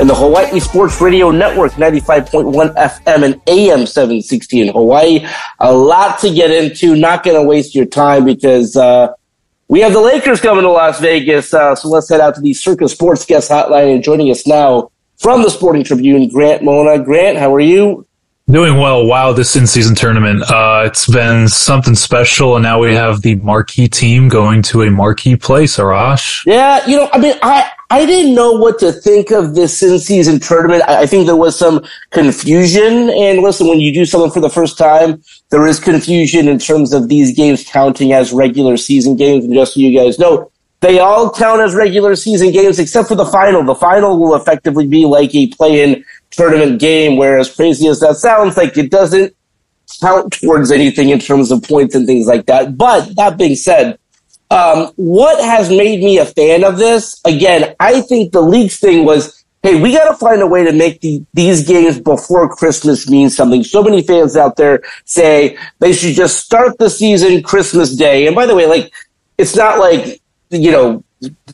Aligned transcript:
and 0.00 0.08
the 0.08 0.14
Hawaii 0.14 0.58
Sports 0.60 0.98
Radio 1.02 1.30
Network, 1.30 1.72
95.1 1.72 2.74
FM 2.74 3.22
and 3.22 3.40
AM 3.46 3.84
760 3.84 4.62
in 4.62 4.68
Hawaii. 4.68 5.26
A 5.58 5.70
lot 5.70 6.18
to 6.20 6.32
get 6.32 6.50
into. 6.50 6.96
Not 6.96 7.22
going 7.22 7.36
to 7.36 7.46
waste 7.46 7.74
your 7.74 7.84
time 7.84 8.24
because 8.24 8.76
uh, 8.76 9.12
we 9.68 9.80
have 9.80 9.92
the 9.92 10.00
Lakers 10.00 10.40
coming 10.40 10.62
to 10.62 10.70
Las 10.70 11.00
Vegas. 11.00 11.52
Uh, 11.52 11.74
so 11.74 11.88
let's 11.90 12.08
head 12.08 12.20
out 12.20 12.34
to 12.36 12.40
the 12.40 12.54
Circa 12.54 12.88
Sports 12.88 13.26
Guest 13.26 13.50
Hotline. 13.50 13.94
And 13.94 14.02
joining 14.02 14.30
us 14.30 14.46
now 14.46 14.90
from 15.18 15.42
the 15.42 15.50
Sporting 15.50 15.84
Tribune, 15.84 16.30
Grant 16.30 16.64
Mona. 16.64 17.04
Grant, 17.04 17.36
how 17.36 17.54
are 17.54 17.60
you? 17.60 18.06
Doing 18.48 18.78
well. 18.78 19.06
Wow, 19.06 19.34
this 19.34 19.54
in-season 19.54 19.94
tournament. 19.96 20.42
Uh, 20.50 20.84
it's 20.86 21.06
been 21.06 21.46
something 21.46 21.94
special, 21.94 22.56
and 22.56 22.62
now 22.62 22.80
we 22.80 22.94
have 22.94 23.20
the 23.20 23.36
marquee 23.36 23.86
team 23.86 24.28
going 24.28 24.62
to 24.62 24.82
a 24.82 24.90
marquee 24.90 25.36
place, 25.36 25.76
Arash. 25.76 26.42
Yeah, 26.46 26.84
you 26.86 26.96
know, 26.96 27.08
I 27.12 27.18
mean, 27.18 27.34
I 27.42 27.70
I 27.92 28.06
didn't 28.06 28.36
know 28.36 28.52
what 28.52 28.78
to 28.78 28.92
think 28.92 29.32
of 29.32 29.56
this 29.56 29.82
in-season 29.82 30.38
tournament. 30.38 30.84
I, 30.86 31.02
I 31.02 31.06
think 31.06 31.26
there 31.26 31.34
was 31.34 31.58
some 31.58 31.84
confusion. 32.10 33.10
And 33.10 33.40
listen, 33.40 33.66
when 33.66 33.80
you 33.80 33.92
do 33.92 34.04
something 34.04 34.30
for 34.30 34.40
the 34.40 34.48
first 34.48 34.78
time, 34.78 35.22
there 35.50 35.66
is 35.66 35.80
confusion 35.80 36.46
in 36.46 36.60
terms 36.60 36.92
of 36.92 37.08
these 37.08 37.34
games 37.36 37.68
counting 37.68 38.12
as 38.12 38.32
regular 38.32 38.76
season 38.76 39.16
games. 39.16 39.44
And 39.44 39.52
just 39.52 39.74
so 39.74 39.80
you 39.80 39.98
guys 39.98 40.20
know, 40.20 40.52
they 40.80 41.00
all 41.00 41.30
count 41.30 41.60
as 41.60 41.74
regular 41.74 42.14
season 42.14 42.52
games 42.52 42.78
except 42.78 43.08
for 43.08 43.16
the 43.16 43.26
final. 43.26 43.64
The 43.64 43.74
final 43.74 44.18
will 44.18 44.36
effectively 44.36 44.86
be 44.86 45.04
like 45.04 45.34
a 45.34 45.48
play-in 45.48 46.04
tournament 46.30 46.80
game, 46.80 47.16
where 47.16 47.38
as 47.38 47.54
crazy 47.54 47.88
as 47.88 47.98
that 48.00 48.16
sounds, 48.16 48.56
like 48.56 48.78
it 48.78 48.90
doesn't 48.90 49.34
count 50.00 50.32
towards 50.32 50.70
anything 50.70 51.10
in 51.10 51.18
terms 51.18 51.50
of 51.50 51.62
points 51.64 51.94
and 51.96 52.06
things 52.06 52.26
like 52.26 52.46
that. 52.46 52.78
But 52.78 53.16
that 53.16 53.36
being 53.36 53.56
said, 53.56 53.98
um, 54.50 54.92
what 54.96 55.42
has 55.44 55.70
made 55.70 56.00
me 56.00 56.18
a 56.18 56.26
fan 56.26 56.64
of 56.64 56.78
this? 56.78 57.20
Again, 57.24 57.74
I 57.78 58.00
think 58.00 58.32
the 58.32 58.40
league's 58.40 58.78
thing 58.78 59.04
was, 59.04 59.44
hey, 59.62 59.80
we 59.80 59.92
got 59.92 60.10
to 60.10 60.16
find 60.16 60.42
a 60.42 60.46
way 60.46 60.64
to 60.64 60.72
make 60.72 61.00
the, 61.00 61.24
these 61.34 61.66
games 61.66 62.00
before 62.00 62.48
Christmas 62.48 63.08
mean 63.08 63.30
something. 63.30 63.62
So 63.62 63.82
many 63.82 64.02
fans 64.02 64.36
out 64.36 64.56
there 64.56 64.82
say 65.04 65.56
they 65.78 65.92
should 65.92 66.14
just 66.14 66.44
start 66.44 66.78
the 66.78 66.90
season 66.90 67.42
Christmas 67.42 67.94
Day. 67.94 68.26
And 68.26 68.34
by 68.34 68.46
the 68.46 68.56
way, 68.56 68.66
like, 68.66 68.92
it's 69.38 69.54
not 69.54 69.78
like, 69.78 70.20
you 70.50 70.72
know, 70.72 71.04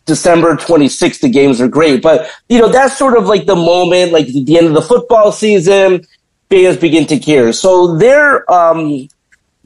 December 0.07 0.55
26th, 0.57 1.21
the 1.21 1.29
games 1.29 1.61
are 1.61 1.69
great. 1.69 2.01
But, 2.01 2.31
you 2.49 2.61
know, 2.61 2.69
that's 2.69 2.97
sort 2.97 3.17
of 3.17 3.27
like 3.27 3.47
the 3.47 3.57
moment, 3.57 4.13
like 4.13 4.27
the 4.27 4.57
end 4.57 4.69
of 4.69 4.75
the 4.75 4.83
football 4.83 5.33
season, 5.33 6.07
fans 6.49 6.77
begin 6.77 7.07
to 7.07 7.19
care. 7.19 7.53
So 7.53 7.97
their, 7.97 8.51
um, 8.51 9.09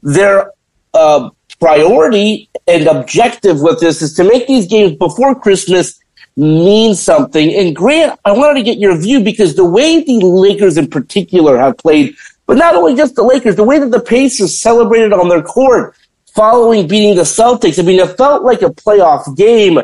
their, 0.01 0.51
uh, 0.93 1.29
priority 1.61 2.49
and 2.67 2.87
objective 2.87 3.61
with 3.61 3.79
this 3.79 4.01
is 4.01 4.13
to 4.15 4.23
make 4.23 4.47
these 4.47 4.67
games 4.67 4.97
before 4.97 5.35
Christmas 5.35 5.99
mean 6.35 6.95
something. 6.95 7.53
And 7.53 7.75
Grant, 7.75 8.19
I 8.25 8.31
wanted 8.31 8.55
to 8.55 8.63
get 8.63 8.79
your 8.79 8.97
view 8.97 9.23
because 9.23 9.55
the 9.55 9.65
way 9.65 10.03
the 10.03 10.19
Lakers 10.19 10.77
in 10.77 10.89
particular 10.89 11.57
have 11.57 11.77
played, 11.77 12.15
but 12.47 12.57
not 12.57 12.75
only 12.75 12.95
just 12.95 13.15
the 13.15 13.23
Lakers, 13.23 13.55
the 13.55 13.63
way 13.63 13.79
that 13.79 13.91
the 13.91 13.99
Pacers 14.01 14.57
celebrated 14.57 15.13
on 15.13 15.29
their 15.29 15.43
court 15.43 15.95
following 16.33 16.87
beating 16.87 17.15
the 17.15 17.23
Celtics. 17.23 17.77
I 17.77 17.83
mean, 17.83 17.99
it 17.99 18.17
felt 18.17 18.43
like 18.43 18.61
a 18.61 18.69
playoff 18.69 19.37
game. 19.37 19.79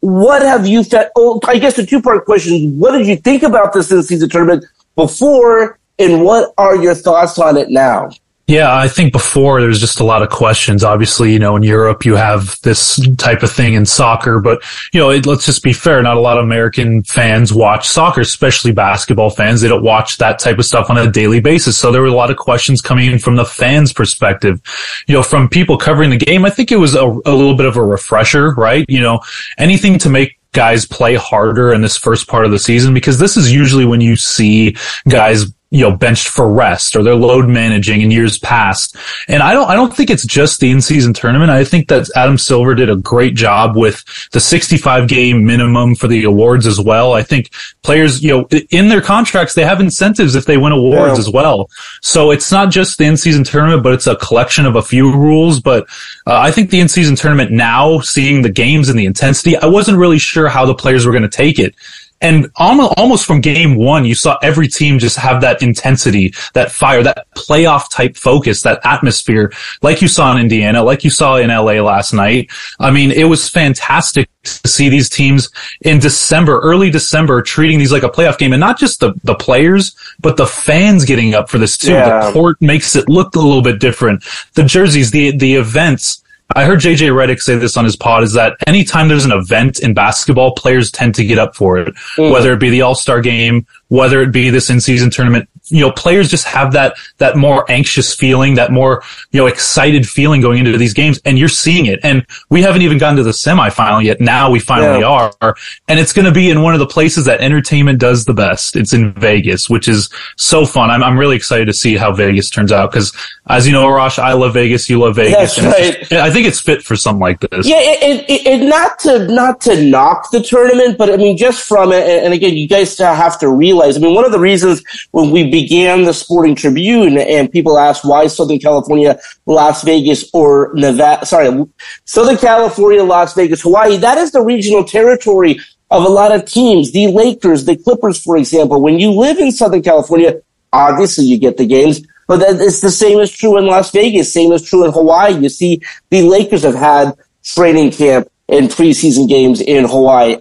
What 0.00 0.42
have 0.42 0.66
you 0.66 0.84
felt? 0.84 1.08
Oh, 1.16 1.40
I 1.46 1.58
guess 1.58 1.76
the 1.76 1.86
two 1.86 2.02
part 2.02 2.24
question. 2.24 2.78
What 2.78 2.92
did 2.92 3.06
you 3.06 3.16
think 3.16 3.42
about 3.42 3.72
this 3.72 3.90
in 3.90 3.98
the 3.98 4.02
season 4.02 4.28
tournament 4.28 4.64
before? 4.96 5.78
And 5.98 6.24
what 6.24 6.52
are 6.58 6.76
your 6.76 6.94
thoughts 6.94 7.38
on 7.38 7.56
it 7.56 7.70
now? 7.70 8.10
Yeah, 8.52 8.76
I 8.76 8.86
think 8.86 9.14
before 9.14 9.62
there's 9.62 9.80
just 9.80 10.00
a 10.00 10.04
lot 10.04 10.20
of 10.20 10.28
questions. 10.28 10.84
Obviously, 10.84 11.32
you 11.32 11.38
know, 11.38 11.56
in 11.56 11.62
Europe 11.62 12.04
you 12.04 12.16
have 12.16 12.60
this 12.60 13.00
type 13.16 13.42
of 13.42 13.50
thing 13.50 13.72
in 13.72 13.86
soccer, 13.86 14.40
but 14.40 14.62
you 14.92 15.00
know, 15.00 15.08
it, 15.08 15.24
let's 15.24 15.46
just 15.46 15.62
be 15.62 15.72
fair. 15.72 16.02
Not 16.02 16.18
a 16.18 16.20
lot 16.20 16.36
of 16.36 16.44
American 16.44 17.02
fans 17.02 17.50
watch 17.50 17.88
soccer, 17.88 18.20
especially 18.20 18.70
basketball 18.70 19.30
fans. 19.30 19.62
They 19.62 19.68
don't 19.68 19.82
watch 19.82 20.18
that 20.18 20.38
type 20.38 20.58
of 20.58 20.66
stuff 20.66 20.90
on 20.90 20.98
a 20.98 21.10
daily 21.10 21.40
basis. 21.40 21.78
So 21.78 21.90
there 21.90 22.02
were 22.02 22.08
a 22.08 22.12
lot 22.12 22.30
of 22.30 22.36
questions 22.36 22.82
coming 22.82 23.10
in 23.10 23.18
from 23.18 23.36
the 23.36 23.46
fans' 23.46 23.94
perspective. 23.94 24.60
You 25.06 25.14
know, 25.14 25.22
from 25.22 25.48
people 25.48 25.78
covering 25.78 26.10
the 26.10 26.18
game, 26.18 26.44
I 26.44 26.50
think 26.50 26.70
it 26.70 26.76
was 26.76 26.94
a, 26.94 27.06
a 27.06 27.32
little 27.32 27.56
bit 27.56 27.64
of 27.64 27.78
a 27.78 27.82
refresher, 27.82 28.50
right? 28.50 28.84
You 28.86 29.00
know, 29.00 29.20
anything 29.56 29.98
to 30.00 30.10
make 30.10 30.38
guys 30.52 30.84
play 30.84 31.14
harder 31.14 31.72
in 31.72 31.80
this 31.80 31.96
first 31.96 32.28
part 32.28 32.44
of 32.44 32.50
the 32.50 32.58
season 32.58 32.92
because 32.92 33.18
this 33.18 33.38
is 33.38 33.50
usually 33.50 33.86
when 33.86 34.02
you 34.02 34.14
see 34.14 34.76
guys 35.08 35.46
you 35.72 35.80
know, 35.80 35.96
benched 35.96 36.28
for 36.28 36.52
rest 36.52 36.94
or 36.94 37.02
they're 37.02 37.14
load 37.14 37.48
managing 37.48 38.02
in 38.02 38.10
years 38.10 38.36
past. 38.38 38.94
And 39.26 39.42
I 39.42 39.54
don't, 39.54 39.70
I 39.70 39.74
don't 39.74 39.96
think 39.96 40.10
it's 40.10 40.26
just 40.26 40.60
the 40.60 40.70
in-season 40.70 41.14
tournament. 41.14 41.50
I 41.50 41.64
think 41.64 41.88
that 41.88 42.10
Adam 42.14 42.36
Silver 42.36 42.74
did 42.74 42.90
a 42.90 42.96
great 42.96 43.34
job 43.34 43.74
with 43.74 44.04
the 44.32 44.38
65 44.38 45.08
game 45.08 45.46
minimum 45.46 45.94
for 45.94 46.08
the 46.08 46.24
awards 46.24 46.66
as 46.66 46.78
well. 46.78 47.14
I 47.14 47.22
think 47.22 47.50
players, 47.82 48.22
you 48.22 48.30
know, 48.36 48.48
in 48.70 48.90
their 48.90 49.00
contracts, 49.00 49.54
they 49.54 49.64
have 49.64 49.80
incentives 49.80 50.34
if 50.34 50.44
they 50.44 50.58
win 50.58 50.72
awards 50.72 51.14
yeah. 51.14 51.20
as 51.20 51.30
well. 51.30 51.70
So 52.02 52.32
it's 52.32 52.52
not 52.52 52.70
just 52.70 52.98
the 52.98 53.04
in-season 53.04 53.44
tournament, 53.44 53.82
but 53.82 53.94
it's 53.94 54.06
a 54.06 54.16
collection 54.16 54.66
of 54.66 54.76
a 54.76 54.82
few 54.82 55.10
rules. 55.10 55.58
But 55.58 55.84
uh, 56.26 56.36
I 56.38 56.50
think 56.50 56.68
the 56.68 56.80
in-season 56.80 57.16
tournament 57.16 57.50
now, 57.50 58.00
seeing 58.00 58.42
the 58.42 58.50
games 58.50 58.90
and 58.90 58.98
the 58.98 59.06
intensity, 59.06 59.56
I 59.56 59.66
wasn't 59.66 59.96
really 59.96 60.18
sure 60.18 60.48
how 60.48 60.66
the 60.66 60.74
players 60.74 61.06
were 61.06 61.12
going 61.12 61.22
to 61.22 61.30
take 61.30 61.58
it. 61.58 61.74
And 62.22 62.50
almost 62.56 63.26
from 63.26 63.40
game 63.40 63.74
one, 63.74 64.04
you 64.04 64.14
saw 64.14 64.38
every 64.42 64.68
team 64.68 65.00
just 65.00 65.16
have 65.16 65.40
that 65.40 65.60
intensity, 65.60 66.32
that 66.54 66.70
fire, 66.70 67.02
that 67.02 67.26
playoff 67.34 67.90
type 67.90 68.16
focus, 68.16 68.62
that 68.62 68.80
atmosphere, 68.84 69.52
like 69.82 70.00
you 70.00 70.06
saw 70.06 70.32
in 70.32 70.38
Indiana, 70.38 70.84
like 70.84 71.02
you 71.02 71.10
saw 71.10 71.36
in 71.36 71.48
LA 71.48 71.82
last 71.82 72.12
night. 72.12 72.48
I 72.78 72.92
mean, 72.92 73.10
it 73.10 73.24
was 73.24 73.48
fantastic 73.48 74.30
to 74.44 74.68
see 74.68 74.88
these 74.88 75.08
teams 75.08 75.50
in 75.82 75.98
December, 75.98 76.60
early 76.60 76.90
December, 76.90 77.42
treating 77.42 77.78
these 77.78 77.92
like 77.92 78.04
a 78.04 78.08
playoff 78.08 78.38
game 78.38 78.52
and 78.52 78.60
not 78.60 78.78
just 78.78 79.00
the, 79.00 79.14
the 79.24 79.34
players, 79.34 79.96
but 80.20 80.36
the 80.36 80.46
fans 80.46 81.04
getting 81.04 81.34
up 81.34 81.50
for 81.50 81.58
this 81.58 81.76
too. 81.76 81.92
Yeah. 81.92 82.26
The 82.26 82.32
court 82.32 82.62
makes 82.62 82.94
it 82.94 83.08
look 83.08 83.34
a 83.34 83.40
little 83.40 83.62
bit 83.62 83.80
different. 83.80 84.24
The 84.54 84.62
jerseys, 84.62 85.10
the, 85.10 85.36
the 85.36 85.54
events, 85.54 86.21
I 86.54 86.64
heard 86.64 86.80
JJ 86.80 87.10
Redick 87.10 87.40
say 87.40 87.56
this 87.56 87.76
on 87.76 87.84
his 87.84 87.96
pod 87.96 88.22
is 88.22 88.32
that 88.34 88.56
anytime 88.66 89.08
there's 89.08 89.24
an 89.24 89.32
event 89.32 89.80
in 89.80 89.94
basketball, 89.94 90.54
players 90.54 90.90
tend 90.90 91.14
to 91.16 91.24
get 91.24 91.38
up 91.38 91.54
for 91.54 91.78
it, 91.78 91.94
mm. 92.16 92.32
whether 92.32 92.52
it 92.52 92.60
be 92.60 92.70
the 92.70 92.82
All 92.82 92.94
Star 92.94 93.20
game, 93.20 93.66
whether 93.88 94.20
it 94.22 94.32
be 94.32 94.50
this 94.50 94.70
in 94.70 94.80
season 94.80 95.10
tournament. 95.10 95.48
You 95.66 95.80
know, 95.80 95.92
players 95.92 96.28
just 96.28 96.44
have 96.46 96.72
that, 96.72 96.96
that 97.18 97.36
more 97.36 97.64
anxious 97.70 98.14
feeling, 98.14 98.54
that 98.54 98.72
more, 98.72 99.02
you 99.30 99.40
know, 99.40 99.46
excited 99.46 100.08
feeling 100.08 100.40
going 100.40 100.58
into 100.58 100.76
these 100.76 100.92
games. 100.92 101.20
And 101.24 101.38
you're 101.38 101.48
seeing 101.48 101.86
it. 101.86 102.00
And 102.02 102.26
we 102.50 102.62
haven't 102.62 102.82
even 102.82 102.98
gotten 102.98 103.16
to 103.16 103.22
the 103.22 103.30
semifinal 103.30 104.02
yet. 104.02 104.20
Now 104.20 104.50
we 104.50 104.58
finally 104.58 105.00
yeah. 105.00 105.30
are. 105.40 105.56
And 105.88 105.98
it's 105.98 106.12
going 106.12 106.26
to 106.26 106.32
be 106.32 106.50
in 106.50 106.62
one 106.62 106.74
of 106.74 106.80
the 106.80 106.86
places 106.86 107.24
that 107.26 107.40
entertainment 107.40 107.98
does 107.98 108.24
the 108.24 108.34
best. 108.34 108.76
It's 108.76 108.92
in 108.92 109.12
Vegas, 109.14 109.70
which 109.70 109.88
is 109.88 110.10
so 110.36 110.66
fun. 110.66 110.90
I'm, 110.90 111.02
I'm 111.02 111.18
really 111.18 111.36
excited 111.36 111.66
to 111.66 111.72
see 111.72 111.96
how 111.96 112.12
Vegas 112.12 112.50
turns 112.50 112.72
out 112.72 112.90
because 112.90 113.12
as 113.48 113.66
you 113.66 113.72
know, 113.72 113.86
Arash, 113.86 114.18
I 114.18 114.32
love 114.32 114.54
Vegas. 114.54 114.88
You 114.90 115.00
love 115.00 115.16
Vegas. 115.16 115.56
That's 115.56 115.60
right. 115.60 115.98
Just, 116.00 116.12
I 116.12 116.30
think 116.30 116.46
it's 116.46 116.60
fit 116.60 116.82
for 116.82 116.96
something 116.96 117.20
like 117.20 117.40
this. 117.40 117.66
Yeah, 117.66 117.78
it, 117.78 118.24
it, 118.28 118.46
it, 118.46 118.66
not 118.66 118.98
to 119.00 119.26
not 119.28 119.60
to 119.62 119.82
knock 119.82 120.30
the 120.30 120.40
tournament, 120.42 120.98
but 120.98 121.10
I 121.10 121.16
mean, 121.16 121.36
just 121.36 121.66
from 121.66 121.92
it, 121.92 122.06
and 122.06 122.32
again, 122.32 122.56
you 122.56 122.68
guys 122.68 122.96
have 122.98 123.38
to 123.40 123.48
realize. 123.48 123.96
I 123.96 124.00
mean, 124.00 124.14
one 124.14 124.24
of 124.24 124.32
the 124.32 124.38
reasons 124.38 124.82
when 125.10 125.30
we 125.30 125.44
began 125.44 125.61
the 125.68 126.12
Sporting 126.12 126.54
Tribune, 126.54 127.18
and 127.18 127.50
people 127.50 127.78
asked 127.78 128.04
why 128.04 128.26
Southern 128.26 128.58
California, 128.58 129.18
Las 129.46 129.82
Vegas, 129.82 130.28
or 130.32 130.72
Nevada, 130.74 131.26
sorry, 131.26 131.64
Southern 132.04 132.36
California, 132.36 133.02
Las 133.02 133.34
Vegas, 133.34 133.62
Hawaii. 133.62 133.96
That 133.96 134.18
is 134.18 134.32
the 134.32 134.42
regional 134.42 134.84
territory 134.84 135.58
of 135.90 136.04
a 136.04 136.08
lot 136.08 136.32
of 136.32 136.44
teams. 136.44 136.92
The 136.92 137.08
Lakers, 137.08 137.64
the 137.64 137.76
Clippers, 137.76 138.20
for 138.20 138.36
example. 138.36 138.80
When 138.80 138.98
you 138.98 139.10
live 139.12 139.38
in 139.38 139.52
Southern 139.52 139.82
California, 139.82 140.40
obviously 140.72 141.24
you 141.24 141.38
get 141.38 141.56
the 141.56 141.66
games, 141.66 142.00
but 142.26 142.40
it's 142.42 142.80
the 142.80 142.90
same 142.90 143.18
is 143.18 143.30
true 143.30 143.58
in 143.58 143.66
Las 143.66 143.90
Vegas, 143.90 144.32
same 144.32 144.52
is 144.52 144.62
true 144.62 144.84
in 144.84 144.92
Hawaii. 144.92 145.34
You 145.34 145.48
see, 145.48 145.82
the 146.10 146.22
Lakers 146.22 146.62
have 146.62 146.74
had 146.74 147.14
training 147.44 147.90
camp 147.90 148.28
and 148.48 148.68
preseason 148.68 149.28
games 149.28 149.60
in 149.60 149.84
Hawaii 149.84 150.36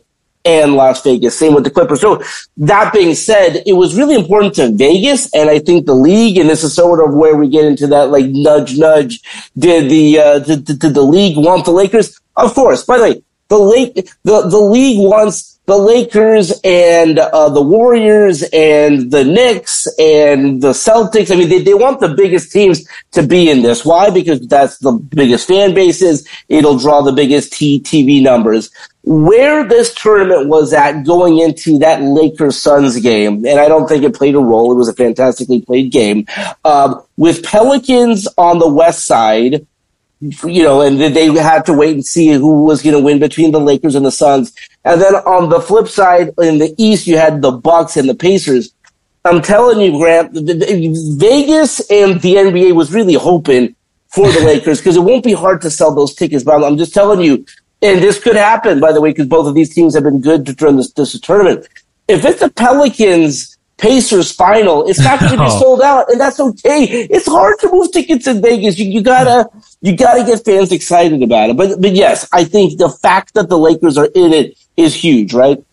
and 0.45 0.75
Las 0.75 1.03
Vegas. 1.03 1.37
Same 1.37 1.53
with 1.53 1.63
the 1.63 1.69
Clippers. 1.69 2.01
So 2.01 2.21
that 2.57 2.93
being 2.93 3.15
said, 3.15 3.63
it 3.65 3.73
was 3.73 3.97
really 3.97 4.15
important 4.15 4.55
to 4.55 4.71
Vegas, 4.71 5.33
and 5.33 5.49
I 5.49 5.59
think 5.59 5.85
the 5.85 5.95
league, 5.95 6.37
and 6.37 6.49
this 6.49 6.63
is 6.63 6.73
sort 6.73 6.99
of 7.05 7.13
where 7.15 7.35
we 7.35 7.49
get 7.49 7.65
into 7.65 7.87
that 7.87 8.09
like 8.09 8.25
nudge, 8.27 8.77
nudge. 8.77 9.21
Did 9.57 9.89
the 9.89 10.19
uh, 10.19 10.39
did, 10.39 10.65
did 10.65 10.93
the 10.93 11.01
league 11.01 11.37
want 11.37 11.65
the 11.65 11.71
Lakers? 11.71 12.19
Of 12.35 12.53
course. 12.53 12.83
By 12.83 12.97
the 12.97 13.03
way, 13.03 13.23
the 13.49 13.59
lake 13.59 13.95
the 14.23 14.41
the 14.47 14.57
league 14.57 14.99
wants 14.99 15.51
the 15.67 15.77
Lakers 15.77 16.59
and 16.63 17.19
uh, 17.19 17.47
the 17.49 17.61
Warriors 17.61 18.43
and 18.51 19.11
the 19.11 19.23
Knicks 19.23 19.87
and 19.99 20.61
the 20.61 20.71
Celtics. 20.71 21.31
I 21.31 21.35
mean, 21.35 21.49
they, 21.49 21.61
they 21.61 21.73
want 21.73 21.99
the 21.99 22.09
biggest 22.09 22.51
teams 22.51 22.85
to 23.11 23.23
be 23.23 23.49
in 23.49 23.61
this. 23.61 23.85
Why? 23.85 24.09
Because 24.09 24.45
that's 24.47 24.79
the 24.79 24.91
biggest 24.91 25.47
fan 25.47 25.73
bases. 25.73 26.27
It'll 26.49 26.77
draw 26.77 27.01
the 27.01 27.13
biggest 27.13 27.53
T- 27.53 27.79
TV 27.79 28.21
numbers. 28.21 28.71
Where 29.03 29.67
this 29.67 29.93
tournament 29.95 30.47
was 30.47 30.73
at 30.73 31.03
going 31.03 31.39
into 31.39 31.79
that 31.79 32.03
Lakers 32.03 32.59
Suns 32.59 32.99
game, 32.99 33.45
and 33.45 33.59
I 33.59 33.67
don't 33.67 33.87
think 33.87 34.03
it 34.03 34.13
played 34.13 34.35
a 34.35 34.39
role. 34.39 34.71
It 34.71 34.75
was 34.75 34.89
a 34.89 34.93
fantastically 34.93 35.61
played 35.61 35.91
game. 35.91 36.27
Um, 36.63 37.01
with 37.17 37.43
Pelicans 37.43 38.27
on 38.37 38.59
the 38.59 38.69
west 38.69 39.05
side, 39.05 39.65
you 40.21 40.63
know, 40.63 40.81
and 40.81 40.99
they 40.99 41.33
had 41.33 41.65
to 41.65 41.73
wait 41.73 41.95
and 41.95 42.05
see 42.05 42.27
who 42.29 42.63
was 42.63 42.83
going 42.83 42.95
to 42.95 43.01
win 43.01 43.19
between 43.19 43.51
the 43.51 43.59
Lakers 43.59 43.95
and 43.95 44.05
the 44.05 44.11
Suns. 44.11 44.53
And 44.85 45.01
then 45.01 45.15
on 45.15 45.49
the 45.49 45.59
flip 45.59 45.87
side, 45.87 46.31
in 46.37 46.59
the 46.59 46.75
East, 46.77 47.07
you 47.07 47.17
had 47.17 47.41
the 47.41 47.51
Bucks 47.51 47.97
and 47.97 48.07
the 48.07 48.13
Pacers. 48.15 48.73
I'm 49.25 49.41
telling 49.41 49.79
you, 49.79 49.99
Grant, 49.99 50.31
Vegas 50.33 51.79
and 51.91 52.21
the 52.21 52.35
NBA 52.35 52.75
was 52.75 52.93
really 52.93 53.15
hoping 53.15 53.75
for 54.09 54.31
the 54.31 54.41
Lakers 54.41 54.79
because 54.79 54.97
it 54.97 55.01
won't 55.03 55.23
be 55.23 55.33
hard 55.33 55.61
to 55.61 55.71
sell 55.71 55.93
those 55.93 56.13
tickets. 56.13 56.43
But 56.43 56.63
I'm 56.63 56.77
just 56.77 56.93
telling 56.93 57.21
you, 57.21 57.45
and 57.81 57.99
this 57.99 58.19
could 58.19 58.35
happen, 58.35 58.79
by 58.79 58.91
the 58.91 59.01
way, 59.01 59.09
because 59.09 59.27
both 59.27 59.47
of 59.47 59.55
these 59.55 59.73
teams 59.73 59.95
have 59.95 60.03
been 60.03 60.21
good 60.21 60.43
during 60.43 60.77
this, 60.77 60.91
this 60.93 61.19
tournament. 61.19 61.67
If 62.07 62.25
it's 62.25 62.39
the 62.39 62.49
Pelicans 62.49 63.57
Pacers 63.77 64.31
final, 64.31 64.87
it's 64.87 64.99
not 64.99 65.19
going 65.19 65.31
to 65.31 65.43
be 65.43 65.49
sold 65.59 65.81
out, 65.81 66.11
and 66.11 66.21
that's 66.21 66.39
okay. 66.39 66.83
It's 66.83 67.27
hard 67.27 67.57
to 67.61 67.71
move 67.71 67.91
tickets 67.91 68.27
in 68.27 68.41
Vegas. 68.41 68.77
You, 68.77 68.89
you 68.89 69.01
gotta 69.01 69.49
you 69.81 69.95
gotta 69.95 70.23
get 70.23 70.45
fans 70.45 70.71
excited 70.71 71.23
about 71.23 71.49
it. 71.49 71.57
But 71.57 71.81
but 71.81 71.93
yes, 71.93 72.27
I 72.31 72.43
think 72.43 72.77
the 72.77 72.89
fact 72.89 73.33
that 73.33 73.49
the 73.49 73.57
Lakers 73.57 73.97
are 73.97 74.09
in 74.13 74.33
it 74.33 74.55
is 74.77 74.93
huge, 74.93 75.33
right? 75.33 75.63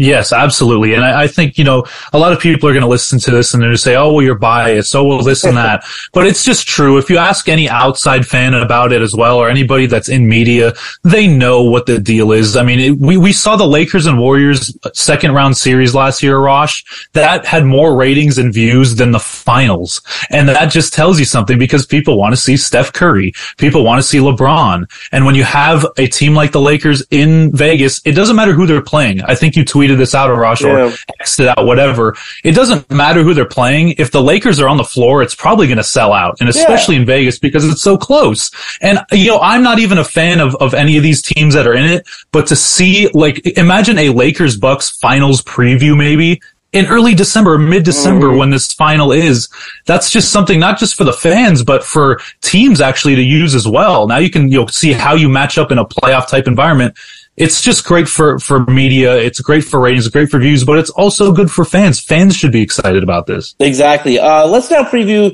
Yes, 0.00 0.32
absolutely. 0.32 0.94
And 0.94 1.04
I, 1.04 1.24
I, 1.24 1.26
think, 1.26 1.58
you 1.58 1.64
know, 1.64 1.84
a 2.14 2.18
lot 2.18 2.32
of 2.32 2.40
people 2.40 2.66
are 2.66 2.72
going 2.72 2.80
to 2.82 2.88
listen 2.88 3.18
to 3.18 3.30
this 3.30 3.52
and 3.52 3.62
they're 3.62 3.68
going 3.68 3.76
to 3.76 3.82
say, 3.82 3.96
oh, 3.96 4.14
well, 4.14 4.24
you're 4.24 4.34
biased. 4.34 4.96
Oh, 4.96 5.04
well, 5.04 5.22
this 5.22 5.44
and 5.44 5.58
that. 5.58 5.84
but 6.14 6.26
it's 6.26 6.42
just 6.42 6.66
true. 6.66 6.96
If 6.96 7.10
you 7.10 7.18
ask 7.18 7.50
any 7.50 7.68
outside 7.68 8.26
fan 8.26 8.54
about 8.54 8.92
it 8.92 9.02
as 9.02 9.14
well, 9.14 9.36
or 9.36 9.50
anybody 9.50 9.84
that's 9.84 10.08
in 10.08 10.26
media, 10.26 10.72
they 11.02 11.26
know 11.26 11.62
what 11.62 11.84
the 11.84 11.98
deal 11.98 12.32
is. 12.32 12.56
I 12.56 12.62
mean, 12.62 12.80
it, 12.80 12.98
we, 12.98 13.18
we 13.18 13.34
saw 13.34 13.56
the 13.56 13.66
Lakers 13.66 14.06
and 14.06 14.18
Warriors 14.18 14.74
second 14.94 15.32
round 15.32 15.58
series 15.58 15.94
last 15.94 16.22
year, 16.22 16.38
Rosh, 16.38 16.82
that 17.12 17.44
had 17.44 17.66
more 17.66 17.94
ratings 17.94 18.38
and 18.38 18.54
views 18.54 18.96
than 18.96 19.10
the 19.10 19.20
finals. 19.20 20.00
And 20.30 20.48
that 20.48 20.72
just 20.72 20.94
tells 20.94 21.18
you 21.18 21.26
something 21.26 21.58
because 21.58 21.84
people 21.84 22.16
want 22.16 22.32
to 22.32 22.40
see 22.40 22.56
Steph 22.56 22.94
Curry. 22.94 23.34
People 23.58 23.84
want 23.84 24.00
to 24.00 24.08
see 24.08 24.16
LeBron. 24.16 24.90
And 25.12 25.26
when 25.26 25.34
you 25.34 25.44
have 25.44 25.84
a 25.98 26.06
team 26.06 26.34
like 26.34 26.52
the 26.52 26.60
Lakers 26.60 27.04
in 27.10 27.54
Vegas, 27.54 28.00
it 28.06 28.12
doesn't 28.12 28.36
matter 28.36 28.54
who 28.54 28.66
they're 28.66 28.80
playing. 28.80 29.20
I 29.24 29.34
think 29.34 29.56
you 29.56 29.62
tweeted 29.62 29.89
tweeted 29.90 29.98
this 29.98 30.14
out, 30.14 30.30
Arash, 30.30 30.60
yeah. 30.60 30.88
or 30.88 30.92
X'd 31.20 31.40
it 31.40 31.48
out, 31.48 31.66
whatever. 31.66 32.16
It 32.44 32.52
doesn't 32.52 32.90
matter 32.90 33.22
who 33.22 33.34
they're 33.34 33.44
playing. 33.44 33.94
If 33.98 34.10
the 34.10 34.22
Lakers 34.22 34.60
are 34.60 34.68
on 34.68 34.76
the 34.76 34.84
floor, 34.84 35.22
it's 35.22 35.34
probably 35.34 35.66
going 35.66 35.78
to 35.78 35.84
sell 35.84 36.12
out, 36.12 36.36
and 36.40 36.48
especially 36.48 36.96
yeah. 36.96 37.02
in 37.02 37.06
Vegas 37.06 37.38
because 37.38 37.64
it's 37.64 37.82
so 37.82 37.96
close. 37.96 38.50
And 38.80 39.00
you 39.12 39.28
know, 39.28 39.40
I'm 39.40 39.62
not 39.62 39.78
even 39.78 39.98
a 39.98 40.04
fan 40.04 40.40
of 40.40 40.54
of 40.56 40.74
any 40.74 40.96
of 40.96 41.02
these 41.02 41.22
teams 41.22 41.54
that 41.54 41.66
are 41.66 41.74
in 41.74 41.84
it, 41.84 42.06
but 42.32 42.46
to 42.48 42.56
see 42.56 43.08
like 43.14 43.46
imagine 43.58 43.98
a 43.98 44.10
Lakers 44.10 44.56
Bucks 44.56 44.90
finals 44.90 45.42
preview 45.42 45.96
maybe 45.96 46.40
in 46.72 46.86
early 46.86 47.14
December, 47.14 47.58
mid 47.58 47.84
December, 47.84 48.28
mm. 48.28 48.38
when 48.38 48.50
this 48.50 48.72
final 48.72 49.12
is. 49.12 49.48
That's 49.86 50.10
just 50.10 50.30
something 50.30 50.60
not 50.60 50.78
just 50.78 50.94
for 50.94 51.04
the 51.04 51.12
fans, 51.12 51.64
but 51.64 51.82
for 51.82 52.20
teams 52.42 52.80
actually 52.80 53.16
to 53.16 53.22
use 53.22 53.54
as 53.54 53.66
well. 53.66 54.06
Now 54.06 54.18
you 54.18 54.30
can 54.30 54.50
you'll 54.50 54.68
see 54.68 54.92
how 54.92 55.14
you 55.14 55.28
match 55.28 55.58
up 55.58 55.72
in 55.72 55.78
a 55.78 55.84
playoff 55.84 56.28
type 56.28 56.46
environment 56.46 56.96
it's 57.40 57.62
just 57.62 57.86
great 57.86 58.06
for, 58.06 58.38
for 58.38 58.66
media. 58.66 59.16
It's 59.16 59.40
great 59.40 59.64
for 59.64 59.80
ratings, 59.80 60.06
great 60.08 60.28
for 60.28 60.38
views, 60.38 60.62
but 60.62 60.78
it's 60.78 60.90
also 60.90 61.32
good 61.32 61.50
for 61.50 61.64
fans. 61.64 61.98
Fans 61.98 62.36
should 62.36 62.52
be 62.52 62.60
excited 62.60 63.02
about 63.02 63.26
this. 63.26 63.54
Exactly. 63.58 64.18
Uh, 64.18 64.46
let's 64.46 64.70
now 64.70 64.82
preview 64.84 65.32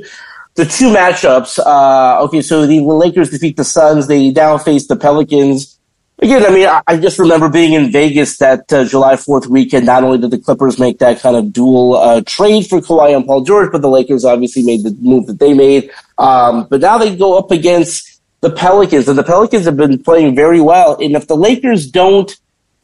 the 0.54 0.64
two 0.64 0.92
matchups. 0.92 1.58
Uh, 1.58 2.22
okay, 2.22 2.42
so 2.42 2.64
the 2.64 2.78
Lakers 2.80 3.30
defeat 3.30 3.56
the 3.56 3.64
Suns. 3.64 4.06
They 4.06 4.30
now 4.30 4.56
face 4.56 4.86
the 4.86 4.94
Pelicans. 4.94 5.80
Again, 6.20 6.46
I 6.46 6.50
mean, 6.50 6.68
I, 6.68 6.80
I 6.86 6.96
just 6.96 7.18
remember 7.18 7.48
being 7.48 7.72
in 7.72 7.90
Vegas 7.90 8.38
that 8.38 8.72
uh, 8.72 8.84
July 8.84 9.14
4th 9.14 9.48
weekend. 9.48 9.86
Not 9.86 10.04
only 10.04 10.18
did 10.18 10.30
the 10.30 10.38
Clippers 10.38 10.78
make 10.78 11.00
that 11.00 11.18
kind 11.18 11.34
of 11.34 11.52
dual 11.52 11.94
uh, 11.94 12.22
trade 12.24 12.68
for 12.68 12.80
Kawhi 12.80 13.16
and 13.16 13.26
Paul 13.26 13.42
George, 13.42 13.72
but 13.72 13.82
the 13.82 13.90
Lakers 13.90 14.24
obviously 14.24 14.62
made 14.62 14.84
the 14.84 14.96
move 15.00 15.26
that 15.26 15.40
they 15.40 15.54
made. 15.54 15.90
Um, 16.18 16.68
but 16.70 16.80
now 16.80 16.98
they 16.98 17.16
go 17.16 17.36
up 17.36 17.50
against 17.50 18.15
the 18.40 18.50
Pelicans, 18.50 19.08
and 19.08 19.18
the 19.18 19.24
Pelicans 19.24 19.64
have 19.64 19.76
been 19.76 20.02
playing 20.02 20.34
very 20.36 20.60
well. 20.60 20.96
And 21.00 21.14
if 21.16 21.26
the 21.26 21.36
Lakers 21.36 21.90
don't 21.90 22.34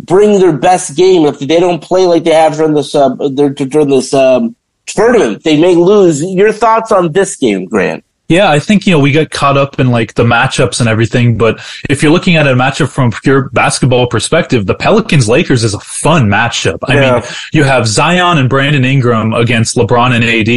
bring 0.01 0.41
their 0.41 0.53
best 0.53 0.97
game, 0.97 1.27
if 1.27 1.39
they 1.39 1.61
don't 1.61 1.83
play 1.83 2.07
like 2.07 2.25
they 2.25 2.33
have 2.33 2.57
during 2.57 2.75
this 2.75 2.95
uh, 2.95 3.11
during 3.11 3.89
this 3.89 4.15
um, 4.15 4.57
tournament, 4.87 5.45
they 5.45 5.61
may 5.61 5.75
lose. 5.75 6.23
Your 6.23 6.53
thoughts 6.53 6.93
on 6.93 7.13
this 7.13 7.37
game, 7.37 7.67
Grant? 7.67 8.05
Yeah, 8.29 8.51
I 8.51 8.61
think, 8.61 8.87
you 8.87 8.93
know, 8.93 8.99
we 8.99 9.13
got 9.13 9.31
caught 9.31 9.59
up 9.59 9.79
in 9.79 9.91
like 9.91 10.15
the 10.15 10.25
matchups 10.25 10.81
and 10.81 10.89
everything, 10.89 11.37
but 11.37 11.61
if 11.91 12.03
you're 12.03 12.13
looking 12.13 12.37
at 12.37 12.47
a 12.47 12.55
matchup 12.55 12.89
from 12.89 13.11
a 13.11 13.21
pure 13.21 13.51
basketball 13.51 14.07
perspective, 14.07 14.65
the 14.65 14.75
Pelicans 14.75 15.29
Lakers 15.29 15.65
is 15.65 15.75
a 15.75 15.81
fun 15.81 16.29
matchup. 16.29 16.79
I 16.85 16.95
yeah. 16.95 17.13
mean, 17.13 17.23
you 17.53 17.65
have 17.65 17.87
Zion 17.87 18.39
and 18.39 18.49
Brandon 18.49 18.87
Ingram 18.87 19.35
against 19.35 19.77
LeBron 19.77 20.15
and 20.15 20.25
AD. 20.25 20.49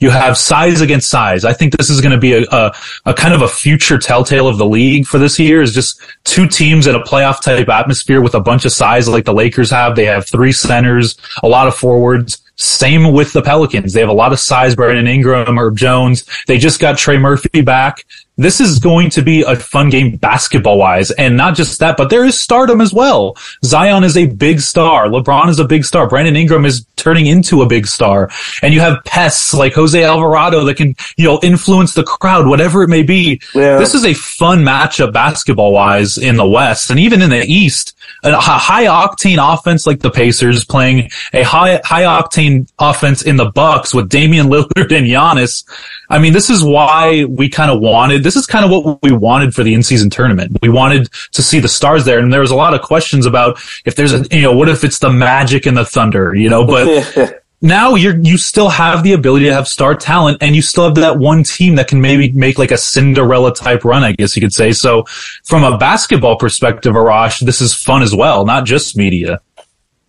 You 0.00 0.10
have 0.10 0.38
size 0.38 0.80
against 0.80 1.10
size. 1.10 1.44
I 1.44 1.52
think 1.52 1.76
this 1.76 1.90
is 1.90 2.00
going 2.00 2.12
to 2.12 2.18
be 2.18 2.32
a, 2.32 2.44
a, 2.50 2.72
a 3.04 3.12
kind 3.12 3.34
of 3.34 3.42
a 3.42 3.48
future 3.48 3.98
telltale 3.98 4.48
of 4.48 4.56
the 4.56 4.66
league 4.66 5.06
for 5.06 5.18
this 5.18 5.38
year 5.38 5.60
is 5.60 5.74
just 5.74 6.00
two 6.24 6.48
teams 6.48 6.86
in 6.86 6.94
a 6.94 7.00
playoff 7.00 7.42
type 7.42 7.68
atmosphere 7.68 8.22
with 8.22 8.34
a 8.34 8.40
bunch 8.40 8.64
of 8.64 8.72
size 8.72 9.08
like 9.08 9.26
the 9.26 9.34
Lakers 9.34 9.70
have. 9.70 9.94
They 9.94 10.06
have 10.06 10.26
three 10.26 10.52
centers, 10.52 11.18
a 11.42 11.48
lot 11.48 11.68
of 11.68 11.74
forwards. 11.74 12.40
Same 12.60 13.12
with 13.12 13.32
the 13.32 13.40
Pelicans. 13.40 13.94
They 13.94 14.00
have 14.00 14.10
a 14.10 14.14
lot 14.14 14.34
of 14.34 14.38
size. 14.38 14.76
Brandon 14.76 15.06
Ingram, 15.06 15.58
Herb 15.58 15.78
Jones. 15.78 16.26
They 16.46 16.58
just 16.58 16.78
got 16.78 16.98
Trey 16.98 17.16
Murphy 17.16 17.62
back. 17.62 18.04
This 18.40 18.60
is 18.60 18.78
going 18.78 19.10
to 19.10 19.22
be 19.22 19.42
a 19.42 19.54
fun 19.54 19.90
game 19.90 20.16
basketball 20.16 20.78
wise. 20.78 21.10
And 21.12 21.36
not 21.36 21.54
just 21.54 21.78
that, 21.80 21.96
but 21.96 22.08
there 22.08 22.24
is 22.24 22.38
stardom 22.38 22.80
as 22.80 22.92
well. 22.92 23.36
Zion 23.64 24.02
is 24.02 24.16
a 24.16 24.26
big 24.26 24.60
star. 24.60 25.08
LeBron 25.08 25.48
is 25.48 25.58
a 25.58 25.64
big 25.64 25.84
star. 25.84 26.08
Brandon 26.08 26.36
Ingram 26.36 26.64
is 26.64 26.86
turning 26.96 27.26
into 27.26 27.60
a 27.60 27.66
big 27.66 27.86
star. 27.86 28.30
And 28.62 28.72
you 28.72 28.80
have 28.80 29.04
pests 29.04 29.52
like 29.52 29.74
Jose 29.74 30.02
Alvarado 30.02 30.64
that 30.64 30.76
can, 30.76 30.94
you 31.16 31.26
know, 31.26 31.38
influence 31.42 31.92
the 31.92 32.02
crowd, 32.02 32.46
whatever 32.46 32.82
it 32.82 32.88
may 32.88 33.02
be. 33.02 33.40
Yeah. 33.54 33.76
This 33.76 33.94
is 33.94 34.06
a 34.06 34.14
fun 34.14 34.60
matchup 34.60 35.12
basketball 35.12 35.72
wise 35.72 36.16
in 36.16 36.36
the 36.36 36.48
West 36.48 36.90
and 36.90 36.98
even 36.98 37.20
in 37.20 37.30
the 37.30 37.44
East 37.44 37.94
a 38.22 38.36
high 38.36 38.84
octane 38.84 39.38
offense 39.40 39.86
like 39.86 40.00
the 40.00 40.10
Pacers 40.10 40.64
playing 40.64 41.10
a 41.32 41.42
high 41.42 41.80
high 41.84 42.02
octane 42.02 42.70
offense 42.78 43.22
in 43.22 43.36
the 43.36 43.50
Bucks 43.50 43.94
with 43.94 44.08
Damian 44.08 44.48
Lillard 44.48 44.92
and 44.92 45.06
Giannis. 45.06 45.64
I 46.10 46.18
mean, 46.18 46.32
this 46.32 46.50
is 46.50 46.64
why 46.64 47.24
we 47.24 47.48
kind 47.48 47.70
of 47.70 47.80
wanted. 47.80 48.24
This 48.24 48.34
is 48.34 48.44
kind 48.44 48.64
of 48.64 48.70
what 48.70 49.00
we 49.02 49.12
wanted 49.12 49.54
for 49.54 49.62
the 49.62 49.72
in 49.72 49.82
season 49.84 50.10
tournament. 50.10 50.58
We 50.60 50.68
wanted 50.68 51.08
to 51.32 51.42
see 51.42 51.60
the 51.60 51.68
stars 51.68 52.04
there, 52.04 52.18
and 52.18 52.32
there 52.32 52.40
was 52.40 52.50
a 52.50 52.56
lot 52.56 52.74
of 52.74 52.82
questions 52.82 53.26
about 53.26 53.60
if 53.84 53.94
there's 53.94 54.12
a 54.12 54.26
you 54.30 54.42
know 54.42 54.56
what 54.56 54.68
if 54.68 54.82
it's 54.82 54.98
the 54.98 55.10
Magic 55.10 55.66
and 55.66 55.76
the 55.76 55.84
Thunder, 55.84 56.34
you 56.34 56.48
know, 56.48 56.66
but. 56.66 57.42
now 57.62 57.94
you're 57.94 58.16
you 58.20 58.38
still 58.38 58.70
have 58.70 59.02
the 59.02 59.12
ability 59.12 59.44
to 59.44 59.52
have 59.52 59.68
star 59.68 59.94
talent 59.94 60.38
and 60.40 60.56
you 60.56 60.62
still 60.62 60.84
have 60.84 60.94
that 60.94 61.18
one 61.18 61.42
team 61.42 61.74
that 61.74 61.88
can 61.88 62.00
maybe 62.00 62.32
make 62.32 62.58
like 62.58 62.70
a 62.70 62.78
Cinderella 62.78 63.54
type 63.54 63.84
run, 63.84 64.02
I 64.02 64.12
guess 64.12 64.34
you 64.34 64.40
could 64.40 64.54
say. 64.54 64.72
So 64.72 65.04
from 65.44 65.62
a 65.62 65.76
basketball 65.76 66.38
perspective, 66.38 66.94
Arash, 66.94 67.40
this 67.40 67.60
is 67.60 67.74
fun 67.74 68.02
as 68.02 68.14
well, 68.14 68.46
not 68.46 68.64
just 68.64 68.96
media. 68.96 69.42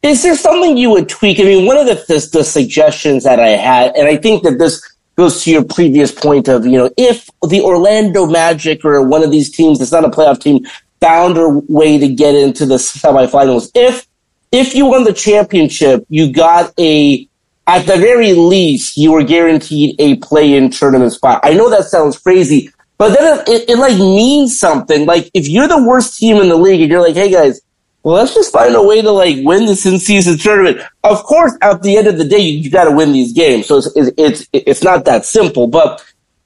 Is 0.02 0.24
there 0.24 0.36
something 0.36 0.78
you 0.78 0.90
would 0.92 1.10
tweak? 1.10 1.40
I 1.40 1.44
mean, 1.44 1.68
one 1.68 1.78
of 1.78 1.86
the, 1.86 1.96
the, 2.08 2.30
the 2.32 2.44
suggestions 2.44 3.24
that 3.26 3.40
I 3.40 3.50
had, 3.50 3.96
and 3.96 4.08
I 4.08 4.16
think 4.16 4.44
that 4.44 4.58
this 4.58 4.82
goes 5.16 5.44
to 5.44 5.52
your 5.52 5.64
previous 5.64 6.12
point 6.12 6.48
of, 6.48 6.66
you 6.66 6.78
know, 6.78 6.90
if 6.98 7.30
the 7.48 7.62
Orlando 7.62 8.26
Magic 8.26 8.84
or 8.86 9.06
one 9.06 9.24
of 9.24 9.32
these 9.32 9.52
teams 9.52 9.80
that's 9.80 9.92
not 9.92 10.06
a 10.06 10.10
playoff 10.10 10.40
team 10.40 10.66
found 11.00 11.38
a 11.38 11.48
way 11.68 11.98
to 11.98 12.08
get 12.08 12.36
into 12.36 12.66
the 12.66 12.76
semifinals, 12.76 13.70
if 13.76 14.08
if 14.52 14.76
you 14.76 14.86
won 14.86 15.04
the 15.04 15.14
championship, 15.14 16.06
you 16.10 16.32
got 16.32 16.74
a 16.80 17.28
at 17.68 17.86
the 17.86 17.96
very 17.96 18.34
least, 18.34 18.98
you 18.98 19.12
were 19.12 19.24
guaranteed 19.24 19.96
a 20.00 20.16
play-in 20.18 20.72
tournament 20.72 21.14
spot. 21.14 21.40
I 21.44 21.54
know 21.54 21.70
that 21.70 21.86
sounds 21.86 22.18
crazy, 22.18 22.70
but 22.98 23.18
then 23.18 23.40
it, 23.40 23.50
it, 23.50 23.70
it, 23.70 23.78
like 23.78 23.98
means 23.98 24.60
something. 24.60 25.06
Like 25.06 25.30
if 25.34 25.48
you're 25.48 25.68
the 25.68 25.84
worst 25.84 26.18
team 26.18 26.38
in 26.38 26.50
the 26.50 26.58
league 26.58 26.82
and 26.82 26.92
you're 26.92 27.02
like, 27.02 27.16
hey 27.16 27.32
guys, 27.32 27.62
well, 28.04 28.16
let's 28.16 28.34
just 28.34 28.52
find 28.52 28.76
a 28.76 28.82
way 28.84 29.02
to 29.02 29.12
like 29.12 29.38
win 29.44 29.66
this 29.66 29.86
in 29.86 30.00
season 30.00 30.38
tournament. 30.38 30.82
Of 31.04 31.24
course, 31.24 31.54
at 31.62 31.82
the 31.84 31.98
end 31.98 32.08
of 32.08 32.18
the 32.18 32.26
day, 32.26 32.40
you, 32.40 32.60
you 32.60 32.70
got 32.72 32.86
to 32.86 32.92
win 32.92 33.12
these 33.14 33.34
games. 33.34 33.68
So 33.68 33.78
it's, 33.78 33.90
it's, 34.18 34.48
it's 34.54 34.84
not 34.84 35.06
that 35.06 35.26
simple, 35.26 35.68
but 35.68 36.04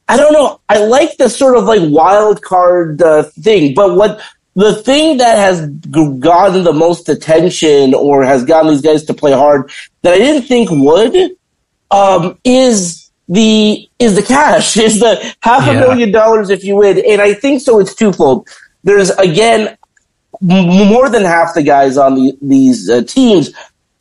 I 0.08 0.18
don't 0.18 0.34
know. 0.34 0.60
I 0.70 0.86
like 0.86 1.18
the 1.18 1.30
sort 1.30 1.58
of 1.58 1.64
like 1.66 1.82
wild 1.84 2.42
card 2.42 3.02
uh, 3.02 3.24
thing, 3.24 3.74
but 3.74 3.96
what 3.96 4.22
the 4.56 4.76
thing 4.76 5.18
that 5.18 5.38
has 5.38 5.68
gotten 6.20 6.64
the 6.64 6.74
most 6.74 7.10
attention 7.10 7.94
or 7.94 8.24
has 8.24 8.44
gotten 8.46 8.72
these 8.72 8.82
guys 8.82 9.04
to 9.06 9.14
play 9.14 9.32
hard 9.32 9.72
that 10.02 10.14
I 10.14 10.18
didn't 10.18 10.44
think 10.48 10.70
would 10.72 11.32
um, 11.92 12.38
is 12.44 13.12
the 13.28 13.90
is 14.00 14.16
the 14.16 14.22
cash 14.22 14.78
is 14.88 15.00
the 15.00 15.34
half 15.42 15.68
a 15.68 15.74
Yeah. 15.74 15.80
million 15.80 16.12
dollars 16.12 16.50
if 16.50 16.64
you 16.64 16.76
win, 16.78 17.02
and 17.06 17.22
I 17.22 17.34
think 17.34 17.62
so. 17.62 17.80
It's 17.80 17.96
twofold. 17.96 18.48
There's 18.84 19.10
again 19.12 19.78
more 20.42 21.10
than 21.10 21.24
half 21.24 21.54
the 21.54 21.64
guys 21.64 21.98
on 21.98 22.16
the, 22.16 22.38
these 22.42 22.90
uh, 22.90 23.02
teams 23.04 23.52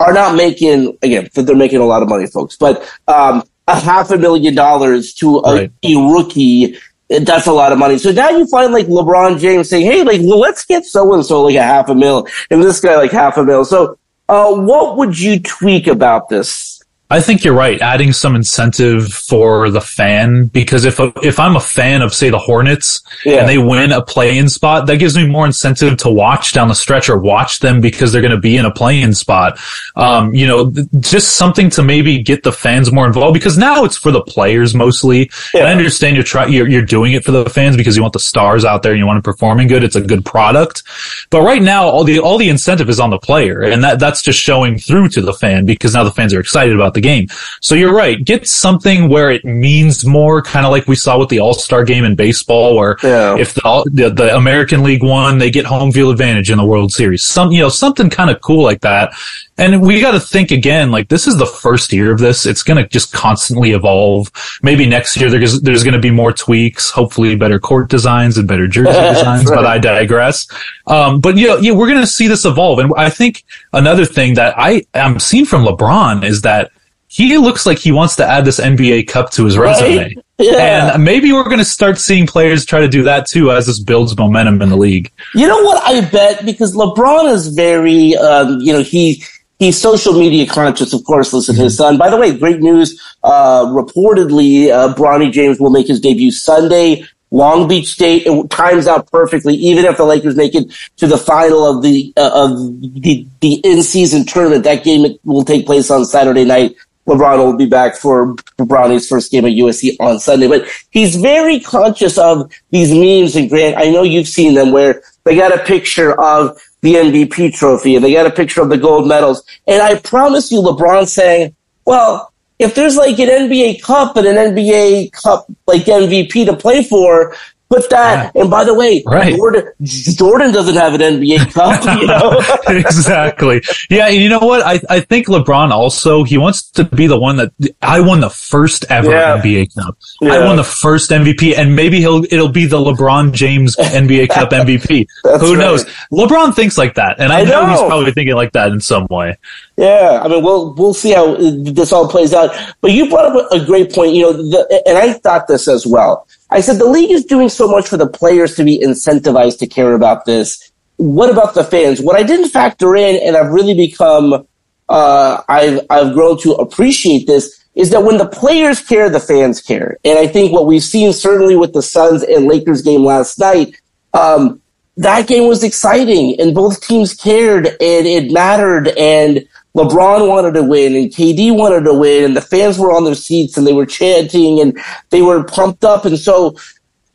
are 0.01 0.13
not 0.13 0.35
making 0.35 0.97
again 1.03 1.29
they're 1.35 1.55
making 1.57 1.81
a 1.81 1.85
lot 1.85 2.03
of 2.03 2.09
money 2.09 2.27
folks 2.27 2.57
but 2.57 2.83
um, 3.09 3.43
a 3.69 3.79
half 3.79 4.11
a 4.11 4.19
million 4.19 4.55
dollars 4.55 5.15
to 5.15 5.39
a, 5.39 5.55
Right. 5.55 5.73
a 5.85 5.97
rookie 6.13 6.77
that's 7.09 7.47
a 7.47 7.53
lot 7.53 7.71
of 7.71 7.79
money. 7.79 7.99
So 7.99 8.11
now 8.13 8.31
you 8.31 8.47
find 8.47 8.73
like 8.73 8.87
lebron 8.87 9.39
james 9.39 9.69
saying 9.69 9.85
hey 9.91 10.03
like 10.03 10.21
well, 10.23 10.39
let's 10.41 10.65
get 10.65 10.85
so 10.85 11.13
and 11.15 11.25
so 11.25 11.43
like 11.43 11.55
a 11.55 11.63
half 11.63 11.89
a 11.89 11.95
mil 11.95 12.27
and 12.51 12.63
this 12.63 12.81
guy 12.81 12.97
like 12.97 13.13
half 13.13 13.37
a 13.37 13.45
mil. 13.45 13.65
So 13.65 13.99
uh, 14.29 14.55
what 14.55 14.97
would 14.97 15.19
you 15.19 15.39
tweak 15.39 15.87
about 15.87 16.29
this 16.31 16.83
I 17.15 17.21
think 17.21 17.45
you're 17.45 17.55
right. 17.55 17.81
Adding 17.81 18.13
some 18.13 18.35
incentive 18.35 19.07
for 19.13 19.71
the 19.71 19.81
fan 19.81 20.47
because 20.47 20.85
if 20.85 20.99
if 21.23 21.39
I'm 21.39 21.55
a 21.55 21.61
fan 21.61 22.03
of 22.03 22.13
say 22.13 22.29
the 22.29 22.41
Hornets 22.41 23.03
Yeah. 23.25 23.37
and 23.39 23.49
they 23.49 23.57
win 23.57 23.93
a 23.93 24.03
play-in 24.03 24.49
spot, 24.49 24.87
that 24.89 24.97
gives 24.97 25.17
me 25.17 25.25
more 25.25 25.47
incentive 25.47 25.97
to 25.99 26.11
watch 26.11 26.53
down 26.53 26.67
the 26.67 26.75
stretch 26.75 27.09
or 27.09 27.17
watch 27.17 27.61
them 27.61 27.81
because 27.81 28.11
they're 28.11 28.21
going 28.21 28.33
to 28.41 28.47
be 28.51 28.57
in 28.57 28.65
a 28.65 28.71
play-in 28.73 29.15
spot. 29.15 29.61
Um, 29.95 30.35
you 30.35 30.47
know, 30.49 30.73
just 30.99 31.37
something 31.37 31.71
to 31.71 31.85
maybe 31.85 32.21
get 32.21 32.43
the 32.43 32.51
fans 32.51 32.91
more 32.91 33.07
involved 33.07 33.35
because 33.35 33.57
now 33.57 33.85
it's 33.85 33.97
for 33.97 34.11
the 34.11 34.23
players 34.23 34.75
mostly. 34.75 35.31
And 35.55 35.63
I 35.69 35.71
understand 35.71 36.17
you're 36.17 36.25
trying 36.25 36.53
you're, 36.53 36.67
you're 36.69 36.83
doing 36.83 37.13
it 37.13 37.25
for 37.25 37.31
the 37.31 37.49
fans 37.49 37.77
because 37.77 37.95
you 37.97 38.03
want 38.03 38.15
the 38.15 38.19
stars 38.19 38.65
out 38.65 38.83
there 38.83 38.91
and 38.91 38.99
you 38.99 39.07
want 39.07 39.19
them 39.19 39.33
performing 39.33 39.69
good. 39.69 39.85
It's 39.85 39.95
a 39.95 40.01
good 40.01 40.25
product. 40.25 40.83
But 41.31 41.43
right 41.43 41.63
now, 41.63 41.87
all 41.87 42.03
the 42.03 42.19
all 42.19 42.39
the 42.39 42.49
incentive 42.49 42.89
is 42.89 42.99
on 42.99 43.11
the 43.11 43.19
player, 43.19 43.63
and 43.63 43.85
that 43.85 44.01
that's 44.01 44.21
just 44.21 44.41
showing 44.41 44.79
through 44.79 45.11
to 45.11 45.21
the 45.21 45.33
fan 45.33 45.65
because 45.65 45.95
now 45.95 46.03
the 46.03 46.11
fans 46.11 46.35
are 46.35 46.41
excited 46.41 46.75
about 46.75 46.95
the 46.95 47.04
game. 47.11 47.29
So 47.61 47.75
you're 47.75 47.95
right. 47.95 48.17
Get 48.33 48.49
something 48.49 49.09
where 49.09 49.31
it 49.31 49.45
means 49.45 50.05
more, 50.05 50.43
kind 50.43 50.65
of 50.67 50.73
like 50.73 50.87
we 50.89 50.97
saw 50.97 51.19
with 51.19 51.29
the 51.29 51.39
All 51.45 51.55
Star 51.55 51.85
game 51.85 52.05
in 52.05 52.15
baseball, 52.17 52.75
where 52.77 52.97
Yeah. 53.03 53.37
if 53.45 53.55
the, 53.55 53.63
the 53.93 54.11
the 54.11 54.29
American 54.37 54.83
League 54.83 55.05
won, 55.05 55.39
they 55.39 55.51
get 55.51 55.65
home 55.67 55.93
field 55.93 56.13
advantage 56.13 56.51
in 56.51 56.59
the 56.59 56.65
World 56.73 56.91
Series. 56.93 57.23
Some 57.23 57.53
you 57.53 57.61
know 57.63 57.69
something 57.69 58.11
kind 58.11 58.31
of 58.31 58.41
cool 58.41 58.63
like 58.71 58.81
that. 58.81 59.13
And 59.57 59.83
we 59.83 60.01
got 60.01 60.13
to 60.19 60.21
think 60.35 60.51
again, 60.51 60.91
like 60.91 61.09
this 61.09 61.29
is 61.29 61.37
the 61.37 61.47
first 61.47 61.93
year 61.93 62.11
of 62.11 62.19
this. 62.19 62.45
It's 62.45 62.65
going 62.65 62.83
to 62.83 62.89
just 62.89 63.13
constantly 63.13 63.71
evolve. 63.71 64.29
Maybe 64.65 64.85
next 64.85 65.17
year 65.17 65.31
there's, 65.31 65.61
there's 65.61 65.85
going 65.85 65.95
to 65.95 66.01
be 66.01 66.11
more 66.11 66.33
tweaks, 66.33 66.91
hopefully 66.91 67.37
better 67.37 67.61
court 67.61 67.89
designs 67.89 68.37
and 68.37 68.49
better 68.49 68.67
jersey 68.67 68.91
designs, 69.15 69.49
but 69.49 69.65
I 69.65 69.79
digress. 69.79 70.49
Um, 70.89 71.21
but 71.21 71.37
you 71.37 71.47
know, 71.47 71.57
yeah, 71.59 71.71
we're 71.71 71.87
going 71.87 72.01
to 72.01 72.07
see 72.19 72.27
this 72.27 72.45
evolve. 72.45 72.81
And 72.81 72.93
I 72.97 73.11
think 73.11 73.45
another 73.73 74.05
thing 74.05 74.35
that 74.35 74.55
I 74.59 74.83
am 74.93 75.21
seeing 75.21 75.45
from 75.47 75.65
LeBron 75.65 76.25
is 76.25 76.41
that 76.43 76.73
he 77.15 77.39
looks 77.39 77.65
like 77.65 77.79
he 77.79 77.93
wants 77.93 78.17
to 78.17 78.27
add 78.27 78.45
this 78.45 78.59
NBA 78.59 79.07
cup 79.07 79.31
to 79.33 79.45
his 79.45 79.57
resume. 79.57 79.99
Right? 79.99 80.19
Yeah. 80.37 80.95
And 80.95 81.05
maybe 81.05 81.33
we're 81.33 81.45
going 81.45 81.59
to 81.59 81.65
start 81.65 81.97
seeing 81.97 82.27
players 82.27 82.65
try 82.65 82.81
to 82.81 82.89
do 82.89 83.05
that 83.05 83.25
too 83.29 83.53
as 83.53 83.67
this 83.67 83.79
builds 83.79 84.19
momentum 84.19 84.61
in 84.63 84.69
the 84.69 84.77
league. 84.77 85.13
You 85.33 85.47
know 85.47 85.63
what 85.63 85.81
I 85.85 86.01
bet 86.11 86.45
because 86.45 86.75
LeBron 86.75 87.31
is 87.31 87.55
very, 87.55 88.17
um, 88.17 88.59
you 88.59 88.73
know, 88.73 88.83
he 88.83 89.23
he's 89.61 89.81
social 89.81 90.13
media 90.13 90.45
conscious. 90.45 90.93
Of 90.93 91.05
course, 91.05 91.33
listen 91.33 91.55
to 91.55 91.63
his 91.63 91.77
son. 91.77 91.99
By 91.99 92.11
the 92.11 92.17
way, 92.17 92.37
great 92.37 92.59
news. 92.59 93.01
Uh, 93.23 93.67
reportedly, 93.67 94.71
uh, 94.73 94.93
Bronny 94.95 95.31
James 95.31 95.61
will 95.61 95.71
make 95.71 95.87
his 95.87 96.01
debut 96.01 96.33
Sunday. 96.33 97.07
Long 97.31 97.69
Beach 97.69 97.87
State 97.87 98.27
it 98.27 98.51
times 98.51 98.89
out 98.89 99.09
perfectly. 99.13 99.55
Even 99.55 99.85
if 99.85 99.97
the 99.97 100.05
Lakers 100.05 100.35
make 100.35 100.57
it 100.57 100.73
to 100.97 101.07
the 101.07 101.17
final 101.17 101.65
of 101.65 101.85
the 101.85 102.13
uh, 102.17 102.31
of 102.35 102.81
the, 102.81 103.25
the 103.41 103.55
in 103.63 103.85
season 103.85 104.27
tournament, 104.27 104.65
that 104.65 104.83
game 104.83 105.17
will 105.23 105.45
take 105.45 105.65
place 105.65 105.93
on 105.93 106.05
Saturday 106.05 106.45
night. 106.45 106.75
LeBron 107.07 107.39
will 107.39 107.57
be 107.57 107.67
back 107.67 107.97
for 107.97 108.35
Bronny's 108.57 109.09
first 109.09 109.31
game 109.31 109.45
at 109.45 109.53
USC 109.53 109.97
on 110.01 110.19
Sunday. 110.19 110.49
But 110.49 110.67
he's 110.91 111.17
very 111.17 111.61
conscious 111.61 112.17
of 112.19 112.51
these 112.71 112.93
memes. 112.93 113.37
And 113.37 113.49
Grant, 113.51 113.77
I 113.77 113.91
know 113.91 114.03
you've 114.03 114.29
seen 114.29 114.55
them 114.55 114.73
where 114.73 115.03
they 115.25 115.37
got 115.37 115.55
a 115.55 115.63
picture 115.65 116.19
of 116.21 116.59
the 116.81 116.95
MVP 116.95 117.55
trophy 117.55 117.97
and 117.97 118.05
they 118.05 118.13
got 118.13 118.27
a 118.27 118.31
picture 118.31 118.63
of 118.63 118.69
the 118.69 118.79
gold 118.79 119.09
medals. 119.09 119.45
And 119.67 119.83
I 119.83 119.97
promise 119.97 120.51
you, 120.51 120.61
LeBron 120.61 121.07
saying, 121.07 121.55
well, 121.85 122.33
if 122.59 122.75
there's 122.75 122.97
like 122.97 123.19
an 123.19 123.29
NBA 123.29 123.83
cup 123.83 124.17
and 124.17 124.27
an 124.27 124.37
NBA 124.37 125.13
cup 125.13 125.47
like 125.67 125.83
MVP 125.83 126.47
to 126.47 126.57
play 126.57 126.85
for, 126.85 127.35
put 127.71 127.89
that. 127.91 128.35
And 128.37 128.51
by 128.51 128.65
the 128.65 128.75
way, 128.75 129.03
Right. 129.07 129.35
Jordan, 129.37 129.65
Jordan 129.83 130.53
doesn't 130.53 130.75
have 130.77 130.95
an 130.95 131.01
NBA 131.01 131.53
cup, 131.55 132.01
you 132.01 132.07
know? 132.07 132.41
exactly. 132.79 133.63
Yeah, 133.91 134.09
you 134.09 134.29
know 134.29 134.39
what? 134.41 134.63
I, 134.65 134.81
I 134.89 135.01
think 135.01 135.27
LeBron 135.27 135.71
also 135.71 136.25
he 136.25 136.39
wants 136.39 136.71
to 136.73 136.85
be 136.85 137.07
the 137.07 137.19
one 137.19 137.37
that 137.37 137.53
I 137.83 138.01
won 138.01 138.21
the 138.21 138.31
first 138.31 138.85
ever 138.91 139.11
Yeah. 139.11 139.41
NBA 139.41 139.75
Cup. 139.75 139.97
Yeah. 140.21 140.35
I 140.35 140.45
won 140.45 140.57
the 140.57 140.65
first 140.65 141.11
MVP, 141.11 141.57
and 141.57 141.75
maybe 141.75 141.99
he'll 142.01 142.25
it'll 142.25 142.49
be 142.53 142.67
the 142.67 142.79
LeBron 142.79 143.33
James 143.33 143.77
NBA 143.77 144.29
Cup 144.35 144.51
MVP. 144.51 145.07
Who 145.23 145.31
right. 145.31 145.59
knows? 145.59 145.85
LeBron 146.13 146.55
thinks 146.55 146.79
like 146.79 146.95
that, 146.95 147.17
and 147.19 147.33
I, 147.33 147.41
I 147.41 147.45
know. 147.45 147.67
he's 147.67 147.81
probably 147.81 148.13
thinking 148.13 148.35
like 148.35 148.53
that 148.53 148.71
in 148.73 148.81
some 148.81 149.07
way. 149.11 149.37
Yeah, 149.77 150.21
I 150.23 150.29
mean, 150.29 150.45
we'll 150.45 150.73
we'll 150.75 150.95
see 150.95 151.13
how 151.13 151.35
this 151.35 151.93
all 151.93 152.09
plays 152.09 152.33
out. 152.33 152.55
But 152.81 152.93
you 152.93 153.09
brought 153.09 153.35
up 153.35 153.51
a 153.51 153.65
great 153.65 153.93
point, 153.93 154.15
you 154.15 154.23
know, 154.23 154.33
the, 154.33 154.83
and 154.87 154.97
I 154.97 155.15
thought 155.15 155.49
this 155.49 155.67
as 155.67 155.85
well. 155.85 156.29
I 156.51 156.61
said 156.61 156.79
the 156.79 156.85
league 156.85 157.11
is 157.11 157.25
doing 157.25 157.49
so 157.49 157.67
much 157.67 157.89
for 157.89 157.97
the 157.97 158.07
players 158.07 158.55
to 158.57 158.65
be 158.65 158.79
incentivized 158.79 159.59
to 159.59 159.67
care 159.67 159.95
about 159.95 160.27
this. 160.27 160.71
What 160.97 161.29
about 161.29 161.55
the 161.55 161.65
fans? 161.65 162.01
What 162.01 162.15
I 162.15 162.23
didn't 162.23 162.51
factor 162.51 162.95
in, 162.95 163.21
and 163.27 163.37
I've 163.37 163.51
really 163.51 163.75
become, 163.75 164.47
uh, 164.89 165.43
I've 165.49 165.81
I've 165.91 166.15
grown 166.15 166.39
to 166.43 166.53
appreciate 166.53 167.27
this, 167.27 167.65
is 167.75 167.91
that 167.91 168.05
when 168.05 168.19
the 168.19 168.29
players 168.29 168.81
care, 168.81 169.11
the 169.11 169.19
fans 169.19 169.61
care. 169.61 169.97
And 170.05 170.21
I 170.21 170.29
think 170.29 170.53
what 170.53 170.67
we've 170.67 170.85
seen 170.85 171.13
certainly 171.13 171.57
with 171.57 171.73
the 171.73 171.83
Suns 171.83 172.23
and 172.23 172.47
Lakers 172.47 172.83
game 172.83 173.05
last 173.05 173.41
night, 173.41 173.75
um, 174.13 174.61
that 174.97 175.27
game 175.27 175.49
was 175.49 175.65
exciting 175.65 176.41
and 176.41 176.55
both 176.55 176.81
teams 176.81 177.15
cared 177.15 177.67
and 177.67 178.07
it 178.07 178.31
mattered 178.31 178.89
and 178.97 179.45
LeBron 179.77 180.29
wanted 180.29 180.55
to 180.55 180.63
win 180.63 180.95
and 180.95 181.11
KD 181.11 181.57
wanted 181.57 181.85
to 181.85 181.95
win 181.95 182.25
and 182.25 182.37
the 182.37 182.41
fans 182.41 182.79
were 182.79 182.93
on 182.93 183.05
their 183.05 183.15
seats 183.15 183.57
and 183.57 183.67
they 183.67 183.73
were 183.73 183.87
chanting 183.87 184.61
and 184.61 184.79
they 185.11 185.21
were 185.21 185.43
pumped 185.45 185.85
up 185.85 186.05
and 186.05 186.19
so 186.19 186.57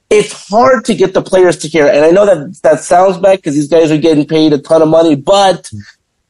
it's 0.09 0.49
hard 0.49 0.83
to 0.85 0.95
get 0.95 1.13
the 1.13 1.21
players 1.21 1.57
to 1.57 1.69
care 1.69 1.87
and 1.87 2.03
I 2.03 2.11
know 2.11 2.25
that 2.25 2.61
that 2.63 2.81
sounds 2.81 3.17
bad 3.17 3.37
because 3.37 3.55
these 3.55 3.69
guys 3.69 3.91
are 3.91 3.97
getting 3.97 4.25
paid 4.25 4.51
a 4.51 4.57
ton 4.57 4.81
of 4.81 4.89
money 4.89 5.15
but 5.15 5.71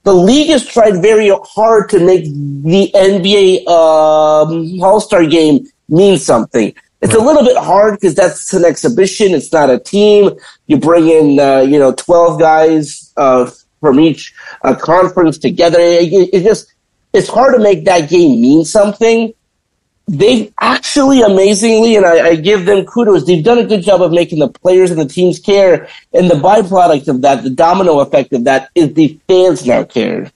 the 0.04 0.14
league 0.14 0.50
has 0.50 0.66
tried 0.66 1.02
very 1.02 1.32
hard 1.44 1.90
to 1.90 2.00
make 2.00 2.24
the 2.24 2.92
NBA 2.96 3.68
um, 3.68 4.82
All 4.82 5.00
Star 5.00 5.26
game 5.26 5.68
mean 5.88 6.18
something. 6.18 6.74
It's 7.02 7.14
a 7.14 7.20
little 7.20 7.44
bit 7.44 7.58
hard 7.58 7.94
because 7.96 8.16
that's 8.16 8.54
an 8.54 8.66
exhibition. 8.66 9.34
It's 9.34 9.54
not 9.54 9.70
a 9.70 9.80
team. 9.80 10.32
You 10.68 10.78
bring 10.78 11.08
in, 11.08 11.40
uh, 11.40 11.60
you 11.60 11.80
know, 11.80 11.94
12 11.94 12.40
guys 12.40 13.14
uh, 13.16 13.50
from 13.80 14.00
each 14.00 14.34
uh, 14.64 14.76
conference 14.76 15.38
together. 15.38 15.80
It, 15.80 16.12
it- 16.34 16.44
just, 16.44 16.74
it's 17.14 17.28
hard 17.28 17.56
to 17.56 17.60
make 17.62 17.86
that 17.86 18.10
game 18.10 18.40
mean 18.42 18.66
something. 18.66 19.34
They've 20.08 20.52
actually 20.60 21.22
amazingly, 21.22 21.96
and 21.96 22.06
I, 22.06 22.30
I 22.30 22.36
give 22.36 22.66
them 22.66 22.86
kudos, 22.86 23.26
they've 23.26 23.44
done 23.44 23.60
a 23.60 23.66
good 23.66 23.84
job 23.84 24.02
of 24.02 24.12
making 24.12 24.40
the 24.40 24.48
players 24.48 24.90
and 24.90 25.00
the 25.00 25.06
teams 25.06 25.40
care. 25.40 25.88
And 26.14 26.30
the 26.30 26.36
byproduct 26.36 27.08
of 27.08 27.22
that, 27.22 27.44
the 27.44 27.52
domino 27.52 28.00
effect 28.00 28.34
of 28.34 28.44
that, 28.46 28.70
is 28.74 28.94
the 28.94 29.20
fans 29.28 29.66
now 29.66 29.84
care. 29.84 30.32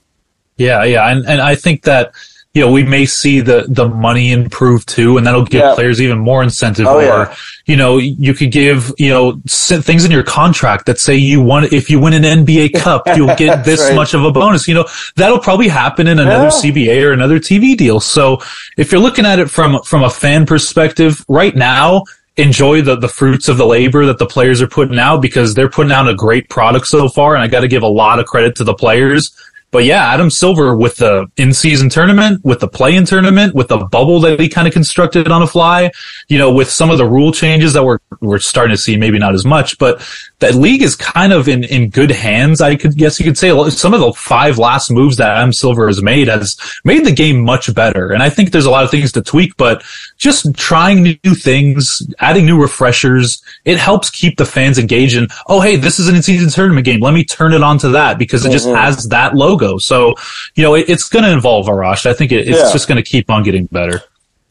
Yeah, 0.57 0.83
yeah, 0.83 1.09
and 1.09 1.25
and 1.25 1.41
I 1.41 1.55
think 1.55 1.83
that 1.83 2.11
you 2.53 2.61
know 2.61 2.71
we 2.71 2.83
may 2.83 3.05
see 3.05 3.39
the 3.39 3.65
the 3.67 3.87
money 3.89 4.31
improve 4.31 4.85
too, 4.85 5.17
and 5.17 5.25
that'll 5.25 5.43
give 5.45 5.61
Yeah. 5.61 5.73
players 5.73 5.99
even 5.99 6.19
more 6.19 6.43
incentive. 6.43 6.85
Oh, 6.85 6.97
or 6.97 7.01
yeah. 7.01 7.35
you 7.65 7.75
know, 7.75 7.97
you 7.97 8.33
could 8.35 8.51
give 8.51 8.91
you 8.99 9.09
know 9.09 9.41
things 9.47 10.05
in 10.05 10.11
your 10.11 10.21
contract 10.23 10.85
that 10.85 10.99
say 10.99 11.15
you 11.15 11.41
want 11.41 11.73
if 11.73 11.89
you 11.89 11.99
win 11.99 12.13
an 12.13 12.45
NBA 12.45 12.73
Cup, 12.79 13.03
you'll 13.15 13.35
get 13.35 13.65
this 13.65 13.81
right. 13.81 13.95
much 13.95 14.13
of 14.13 14.23
a 14.23 14.31
bonus. 14.31 14.67
You 14.67 14.75
know, 14.75 14.85
that'll 15.15 15.39
probably 15.39 15.67
happen 15.67 16.05
in 16.07 16.19
another 16.19 16.45
Yeah. 16.45 16.49
CBA 16.71 17.03
or 17.03 17.11
another 17.11 17.39
TV 17.39 17.75
deal. 17.75 17.99
So 17.99 18.39
if 18.77 18.91
you're 18.91 19.01
looking 19.01 19.25
at 19.25 19.39
it 19.39 19.49
from 19.49 19.81
from 19.81 20.03
a 20.03 20.09
fan 20.09 20.45
perspective, 20.45 21.25
right 21.27 21.55
now. 21.55 22.03
Enjoy 22.35 22.81
the, 22.81 22.95
the 22.95 23.07
fruits 23.07 23.47
of 23.47 23.57
the 23.57 23.65
labor 23.67 24.07
that 24.07 24.17
the 24.17 24.25
players 24.25 24.59
are 24.59 24.67
putting 24.67 24.97
out 24.97 25.21
because 25.21 25.53
they're 25.53 25.69
putting 25.69 25.91
out 25.91 26.09
a 26.09 26.15
great 26.15 26.49
product 26.49 26.87
so 26.87 27.07
far. 27.07 27.35
And 27.35 27.43
I 27.43 27.47
got 27.47 27.59
to 27.59 27.67
give 27.67 27.83
a 27.83 27.87
lot 27.87 28.17
of 28.17 28.25
credit 28.25 28.55
to 28.55 28.63
the 28.63 28.73
players 28.73 29.31
But 29.73 29.85
yeah, 29.85 30.13
Adam 30.13 30.29
Silver 30.29 30.77
with 30.77 30.97
the 30.97 31.25
in-season 31.35 31.89
tournament, 31.89 32.45
with 32.45 32.59
the 32.59 32.67
play-in 32.67 33.05
tournament, 33.05 33.55
with 33.55 33.69
the 33.69 33.79
bubble 33.79 34.19
that 34.21 34.39
he 34.39 34.47
kind 34.47 34.67
of 34.67 34.73
constructed 34.73 35.27
on 35.29 35.41
a 35.41 35.47
fly, 35.47 35.89
you 36.29 36.37
know, 36.37 36.53
with 36.53 36.69
some 36.69 36.91
of 36.91 36.99
the 36.99 37.07
rule 37.07 37.31
changes 37.31 37.73
that 37.73 37.83
we're 37.83 37.97
we're 38.21 38.37
starting 38.37 38.75
to 38.75 38.81
see, 38.81 38.95
maybe 38.97 39.17
not 39.17 39.33
as 39.33 39.45
much, 39.45 39.79
but 39.79 39.99
the 40.39 40.55
league 40.55 40.83
is 40.83 40.95
kind 40.95 41.33
of 41.33 41.47
in 41.47 41.63
in 41.63 41.89
good 41.89 42.11
hands. 42.11 42.61
I 42.61 42.75
could 42.75 42.95
guess 42.95 43.19
you 43.19 43.25
could 43.25 43.37
say 43.37 43.49
some 43.71 43.95
of 43.95 43.99
the 43.99 44.13
five 44.13 44.59
last 44.59 44.91
moves 44.91 45.17
that 45.17 45.37
Adam 45.37 45.51
Silver 45.51 45.87
has 45.87 46.03
made 46.03 46.27
has 46.27 46.55
made 46.83 47.03
the 47.03 47.11
game 47.11 47.43
much 47.43 47.73
better. 47.73 48.11
And 48.11 48.21
I 48.21 48.29
think 48.29 48.51
there's 48.51 48.67
a 48.67 48.71
lot 48.71 48.83
of 48.83 48.91
things 48.91 49.11
to 49.13 49.23
tweak, 49.23 49.57
but 49.57 49.83
just 50.17 50.53
trying 50.55 51.01
new 51.01 51.33
things, 51.33 52.05
adding 52.19 52.45
new 52.45 52.61
refreshers, 52.61 53.41
it 53.65 53.79
helps 53.79 54.11
keep 54.11 54.37
the 54.37 54.45
fans 54.45 54.77
engaged. 54.77 55.17
And 55.17 55.31
oh, 55.47 55.61
hey, 55.61 55.77
this 55.77 55.99
is 55.99 56.07
an 56.07 56.15
in-season 56.15 56.49
tournament 56.49 56.85
game. 56.85 56.99
Let 56.99 57.15
me 57.15 57.23
turn 57.23 57.53
it 57.53 57.63
on 57.63 57.79
to 57.79 57.89
that 57.89 58.19
because 58.19 58.45
it 58.45 58.51
just 58.51 58.67
mm-hmm. 58.67 58.77
has 58.77 59.09
that 59.09 59.35
logo. 59.35 59.62
So, 59.77 60.15
you 60.55 60.63
know, 60.63 60.75
it, 60.75 60.89
it's 60.89 61.09
going 61.09 61.23
to 61.23 61.31
involve 61.31 61.67
Arash. 61.67 62.05
I 62.05 62.13
think 62.13 62.31
it, 62.31 62.47
it's 62.47 62.59
yeah. 62.59 62.71
just 62.71 62.87
going 62.87 63.01
to 63.03 63.03
keep 63.03 63.29
on 63.29 63.43
getting 63.43 63.65
better. 63.67 64.01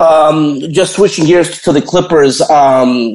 Um, 0.01 0.61
just 0.73 0.97
switching 0.97 1.27
gears 1.27 1.63
to 1.63 1.73
the 1.73 1.81
Clippers, 1.81 2.41
um, 2.51 3.15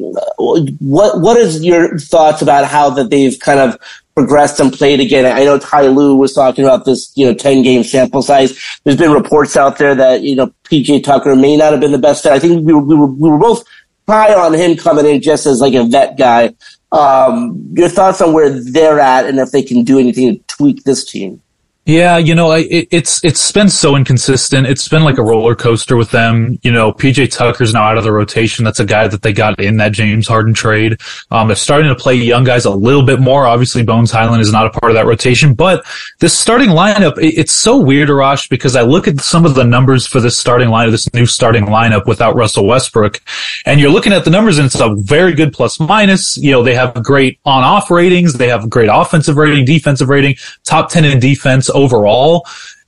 what 0.80 1.20
what 1.20 1.36
is 1.36 1.62
your 1.66 1.98
thoughts 2.00 2.42
about 2.42 2.66
how 2.66 2.90
that 2.92 3.10
they've 3.10 3.38
kind 3.40 3.60
of 3.60 3.78
progressed 4.16 4.62
and 4.62 4.72
played 4.72 5.02
again? 5.02 5.26
I 5.26 5.44
know 5.44 5.60
Ty 5.60 5.88
Lue 5.88 6.16
was 6.16 6.32
talking 6.34 6.64
about 6.64 6.86
this, 6.86 7.12
you 7.18 7.26
know, 7.26 7.34
ten 7.34 7.62
game 7.62 7.84
sample 7.84 8.22
size. 8.22 8.58
There's 8.86 8.96
been 8.96 9.12
reports 9.12 9.58
out 9.58 9.78
there 9.78 9.96
that 9.96 10.22
you 10.22 10.36
know 10.36 10.54
PJ 10.64 11.04
Tucker 11.04 11.36
may 11.36 11.58
not 11.58 11.74
have 11.74 11.82
been 11.82 11.92
the 11.92 11.98
best 11.98 12.24
fit. 12.24 12.32
I 12.32 12.40
think 12.40 12.66
we 12.66 12.72
were, 12.72 12.80
we 12.84 12.96
were, 12.96 13.08
we 13.08 13.30
were 13.32 13.38
both 13.38 13.66
high 14.08 14.34
on 14.34 14.54
him 14.54 14.78
coming 14.78 15.06
in 15.06 15.22
just 15.22 15.46
as 15.46 15.60
like 15.60 15.74
a 15.74 15.84
vet 15.84 16.18
guy. 16.18 16.54
Um, 16.92 17.74
your 17.74 17.90
thoughts 17.90 18.22
on 18.22 18.32
where 18.32 18.50
they're 18.50 19.00
at 19.00 19.26
and 19.26 19.40
if 19.40 19.52
they 19.52 19.62
can 19.62 19.84
do 19.84 20.00
anything 20.00 20.36
to 20.36 20.44
tweak 20.48 20.86
this 20.86 21.04
team? 21.04 21.42
Yeah, 21.88 22.18
you 22.18 22.36
know, 22.36 22.52
it, 22.52 22.90
it's 22.92 23.24
it's 23.24 23.50
been 23.54 23.70
so 23.70 23.96
inconsistent. 23.96 24.68
It's 24.68 24.90
been 24.90 25.06
like 25.06 25.18
a 25.18 25.24
roller 25.24 25.56
coaster 25.56 25.96
with 25.96 26.12
them. 26.12 26.60
You 26.62 26.74
know, 26.74 26.92
PJ 26.92 27.32
Tucker's 27.32 27.74
now 27.74 27.84
out 27.84 27.98
of 27.98 28.04
the 28.04 28.12
rotation. 28.12 28.66
That's 28.66 28.82
a 28.82 28.86
guy 28.86 29.08
that 29.08 29.22
they 29.22 29.32
got 29.32 29.58
in 29.62 29.78
that 29.78 29.94
James 29.94 30.28
Harden 30.28 30.54
trade. 30.54 31.00
Um, 31.32 31.48
they're 31.48 31.56
starting 31.56 31.88
to 31.88 31.96
play 31.96 32.16
young 32.16 32.44
guys 32.44 32.66
a 32.66 32.72
little 32.72 33.04
bit 33.04 33.22
more. 33.22 33.48
Obviously, 33.48 33.84
Bones 33.84 34.12
Hyland 34.12 34.42
is 34.42 34.52
not 34.52 34.66
a 34.66 34.70
part 34.70 34.92
of 34.92 34.96
that 34.96 35.06
rotation, 35.06 35.54
but 35.54 35.86
this 36.20 36.38
starting 36.38 36.72
lineup, 36.72 37.18
it, 37.20 37.40
it's 37.40 37.54
so 37.54 37.78
weird, 37.78 38.10
Arash, 38.10 38.50
because 38.50 38.76
I 38.76 38.82
look 38.82 39.08
at 39.08 39.22
some 39.22 39.46
of 39.46 39.56
the 39.56 39.64
numbers 39.64 40.06
for 40.06 40.20
this 40.20 40.38
starting 40.38 40.68
lineup, 40.68 40.92
this 40.92 41.14
new 41.14 41.26
starting 41.26 41.68
lineup 41.68 42.06
without 42.06 42.36
Russell 42.36 42.68
Westbrook, 42.68 43.22
and 43.66 43.80
you're 43.80 43.92
looking 43.92 44.12
at 44.12 44.26
the 44.26 44.30
numbers, 44.30 44.58
and 44.58 44.66
it's 44.66 44.78
a 44.78 44.94
very 44.94 45.34
good 45.34 45.54
plus 45.54 45.80
minus. 45.80 46.36
You 46.36 46.52
know, 46.52 46.64
they 46.64 46.76
have 46.76 47.02
great 47.02 47.40
on 47.46 47.64
off 47.64 47.90
ratings, 47.90 48.34
they 48.34 48.50
have 48.50 48.70
great 48.70 48.90
offensive 48.92 49.38
rating, 49.38 49.64
defensive 49.64 50.10
rating, 50.10 50.36
top 50.66 50.90
ten 50.90 51.06
in 51.06 51.22
defense 51.22 51.70
overall. 51.78 52.46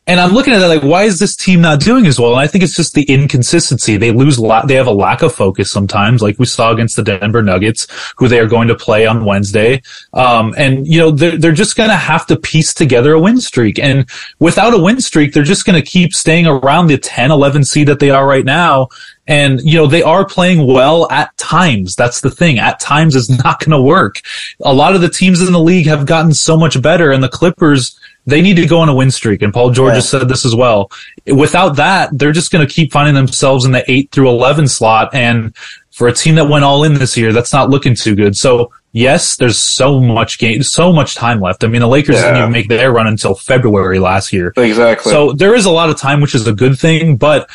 And 0.10 0.19
I'm 0.19 0.31
looking 0.31 0.55
at 0.55 0.62
it 0.63 0.65
like, 0.65 0.81
why 0.81 1.03
is 1.03 1.19
this 1.19 1.36
team 1.36 1.62
not 1.62 1.79
doing 1.79 2.08
as 2.08 2.19
well? 2.19 2.31
And 2.31 2.39
I 2.39 2.48
think 2.48 2.63
it's 2.63 2.75
just 2.75 2.96
the 2.96 3.03
inconsistency. 3.03 3.96
They 3.96 4.10
lose, 4.12 4.39
la- 4.39 4.65
they 4.65 4.74
have 4.74 4.88
a 4.88 4.91
lack 4.91 5.22
of 5.22 5.36
focus 5.36 5.72
sometimes, 5.72 6.24
like 6.24 6.39
we 6.39 6.48
saw 6.48 6.72
against 6.72 6.96
the 6.96 7.03
Denver 7.03 7.43
Nuggets, 7.43 7.86
who 8.17 8.27
they 8.27 8.39
are 8.39 8.48
going 8.48 8.69
to 8.69 8.75
play 8.75 9.05
on 9.05 9.24
Wednesday. 9.24 9.84
Um, 10.13 10.55
and 10.58 10.88
you 10.88 11.00
know, 11.00 11.12
they're, 11.12 11.38
they're 11.38 11.51
just 11.51 11.75
going 11.75 11.91
to 11.91 11.96
have 11.96 12.25
to 12.25 12.38
piece 12.38 12.74
together 12.74 13.13
a 13.13 13.19
win 13.19 13.39
streak. 13.39 13.77
And 13.77 14.10
without 14.39 14.74
a 14.74 14.79
win 14.79 15.00
streak, 15.00 15.31
they're 15.31 15.43
just 15.43 15.63
going 15.63 15.79
to 15.79 15.88
keep 15.88 16.15
staying 16.15 16.48
around 16.48 16.88
the 16.88 16.98
10, 16.98 17.29
11 17.29 17.63
seed 17.65 17.88
that 17.88 18.00
they 18.00 18.10
are 18.10 18.25
right 18.25 18.46
now. 18.46 18.88
And, 19.27 19.62
you 19.62 19.77
know, 19.77 19.86
they 19.86 20.01
are 20.01 20.25
playing 20.25 20.65
well 20.65 21.08
at 21.12 21.38
times. 21.38 21.96
That's 21.96 22.22
the 22.22 22.31
thing. 22.31 22.58
At 22.58 22.79
times 22.79 23.15
is 23.15 23.29
not 23.43 23.60
going 23.60 23.77
to 23.77 23.81
work. 23.81 24.22
A 24.63 24.74
lot 24.74 24.96
of 24.96 25.01
the 25.01 25.10
teams 25.10 25.39
in 25.39 25.53
the 25.53 25.60
league 25.60 25.86
have 25.86 26.08
gotten 26.08 26.34
so 26.34 26.58
much 26.58 26.81
better 26.81 27.12
and 27.12 27.24
the 27.24 27.29
Clippers, 27.29 27.99
they 28.26 28.42
need 28.42 28.56
to 28.58 28.66
go 28.66 28.80
on 28.80 28.90
a 28.90 28.94
win 28.94 29.12
streak. 29.12 29.42
And 29.42 29.54
Paul 29.54 29.72
George 29.72 29.92
yeah. 29.92 29.96
has 29.96 30.10
said 30.10 30.28
this 30.28 30.46
as 30.46 30.56
well. 30.56 30.92
Without 31.26 31.76
that, 31.78 32.10
they're 32.18 32.32
just 32.32 32.52
going 32.52 32.66
to 32.66 32.72
keep 32.72 32.92
finding 32.92 33.16
themselves 33.16 33.66
in 33.66 33.72
the 33.72 33.90
eight 33.92 34.12
through 34.12 34.30
11 34.30 34.68
slot. 34.68 35.14
And 35.14 35.56
for 35.92 36.08
a 36.08 36.14
team 36.14 36.36
that 36.36 36.48
went 36.48 36.64
all 36.64 36.84
in 36.84 36.94
this 36.94 37.18
year, 37.18 37.34
that's 37.34 37.52
not 37.52 37.70
looking 37.70 37.96
too 37.96 38.16
good. 38.16 38.38
So 38.38 38.72
yes, 38.92 39.36
there's 39.38 39.58
so 39.58 40.00
much 40.00 40.40
game, 40.40 40.64
so 40.64 40.94
much 40.94 41.16
time 41.16 41.42
left. 41.42 41.64
I 41.64 41.68
mean, 41.68 41.82
the 41.82 41.88
Lakers 41.88 42.16
yeah. 42.16 42.24
didn't 42.24 42.38
even 42.38 42.52
make 42.52 42.70
their 42.70 42.92
run 42.92 43.08
until 43.08 43.36
February 43.36 44.00
last 44.00 44.32
year. 44.32 44.54
Exactly. 44.58 45.12
So 45.12 45.34
there 45.34 45.56
is 45.56 45.66
a 45.66 45.72
lot 45.72 45.90
of 45.90 45.98
time, 45.98 46.22
which 46.22 46.36
is 46.36 46.48
a 46.48 46.54
good 46.54 46.78
thing, 46.78 47.18
but 47.18 47.50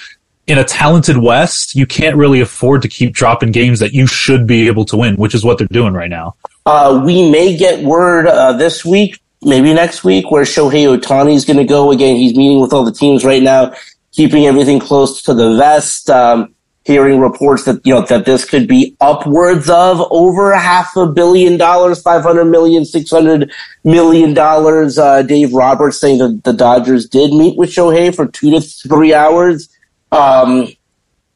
in 0.46 0.58
a 0.58 0.64
talented 0.64 1.16
West, 1.16 1.74
you 1.74 1.86
can't 1.86 2.16
really 2.16 2.40
afford 2.40 2.82
to 2.82 2.88
keep 2.88 3.14
dropping 3.14 3.50
games 3.50 3.78
that 3.80 3.94
you 3.94 4.06
should 4.06 4.46
be 4.46 4.66
able 4.66 4.84
to 4.86 4.96
win, 4.96 5.16
which 5.16 5.34
is 5.34 5.44
what 5.44 5.56
they're 5.56 5.66
doing 5.68 5.94
right 5.94 6.10
now. 6.10 6.34
Uh, 6.66 7.02
we 7.04 7.30
may 7.30 7.56
get 7.56 7.82
word 7.82 8.26
uh, 8.26 8.52
this 8.52 8.84
week 8.84 9.20
maybe 9.44 9.72
next 9.72 10.04
week 10.04 10.30
where 10.30 10.44
Shohei 10.44 10.96
Ohtani 10.96 11.34
is 11.34 11.44
going 11.44 11.58
to 11.58 11.64
go 11.64 11.90
again. 11.90 12.16
He's 12.16 12.36
meeting 12.36 12.60
with 12.60 12.72
all 12.72 12.84
the 12.84 12.92
teams 12.92 13.24
right 13.24 13.42
now, 13.42 13.74
keeping 14.12 14.46
everything 14.46 14.80
close 14.80 15.22
to 15.22 15.34
the 15.34 15.56
vest. 15.56 16.10
Um, 16.10 16.54
hearing 16.84 17.18
reports 17.18 17.64
that 17.64 17.80
you 17.84 17.94
know 17.94 18.02
that 18.02 18.26
this 18.26 18.44
could 18.44 18.68
be 18.68 18.94
upwards 19.00 19.70
of 19.70 20.06
over 20.10 20.54
half 20.54 20.94
a 20.96 21.06
billion 21.06 21.56
dollars, 21.56 22.00
five 22.00 22.22
hundred 22.22 22.44
million, 22.46 22.84
six 22.84 23.10
hundred 23.10 23.50
million 23.82 24.34
dollars. 24.34 24.98
Uh, 24.98 25.22
Dave 25.22 25.52
Roberts 25.52 25.98
saying 25.98 26.18
that 26.18 26.42
the 26.44 26.52
Dodgers 26.52 27.08
did 27.08 27.32
meet 27.32 27.56
with 27.56 27.70
Shohei 27.70 28.14
for 28.14 28.26
two 28.26 28.50
to 28.50 28.60
three 28.60 29.14
hours. 29.14 29.68
Um, 30.12 30.68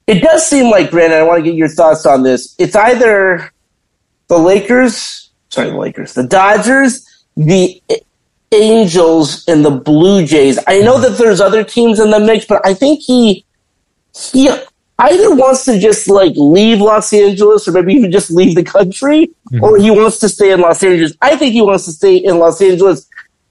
it 0.07 0.23
does 0.23 0.47
seem 0.47 0.71
like 0.71 0.91
Brandon. 0.91 1.19
I 1.19 1.23
want 1.23 1.45
to 1.45 1.51
get 1.51 1.57
your 1.57 1.69
thoughts 1.69 2.07
on 2.07 2.23
this. 2.23 2.55
It's 2.59 2.77
either 2.77 3.51
the 4.29 4.39
Lakers, 4.39 5.31
sorry, 5.49 5.71
the 5.71 5.77
Lakers, 5.77 6.15
the 6.15 6.27
Dodgers 6.27 7.08
the 7.39 7.81
Angels 8.51 9.45
and 9.47 9.65
the 9.65 9.71
Blue 9.71 10.27
Jays. 10.27 10.59
I 10.67 10.81
know 10.81 11.01
that 11.01 11.17
there's 11.19 11.41
other 11.41 11.63
teams 11.63 12.01
in 12.01 12.11
the 12.11 12.19
mix, 12.19 12.45
but 12.45 12.65
I 12.67 12.75
think 12.75 13.01
he 13.01 13.45
he 14.15 14.51
either 14.99 15.35
wants 15.35 15.65
to 15.67 15.79
just 15.79 16.09
like 16.09 16.33
leave 16.35 16.81
Los 16.81 17.13
Angeles 17.13 17.69
or 17.69 17.73
maybe 17.73 17.95
even 17.95 18.11
just 18.11 18.31
leave 18.31 18.57
the 18.57 18.65
country, 18.65 19.31
mm-hmm. 19.53 19.63
or 19.63 19.79
he 19.79 19.91
wants 19.91 20.19
to 20.19 20.29
stay 20.29 20.51
in 20.51 20.61
Los 20.61 20.83
Angeles. 20.83 21.15
I 21.23 21.37
think 21.37 21.53
he 21.53 21.63
wants 21.63 21.85
to 21.85 21.93
stay 21.93 22.17
in 22.17 22.39
Los 22.39 22.61
Angeles 22.61 23.08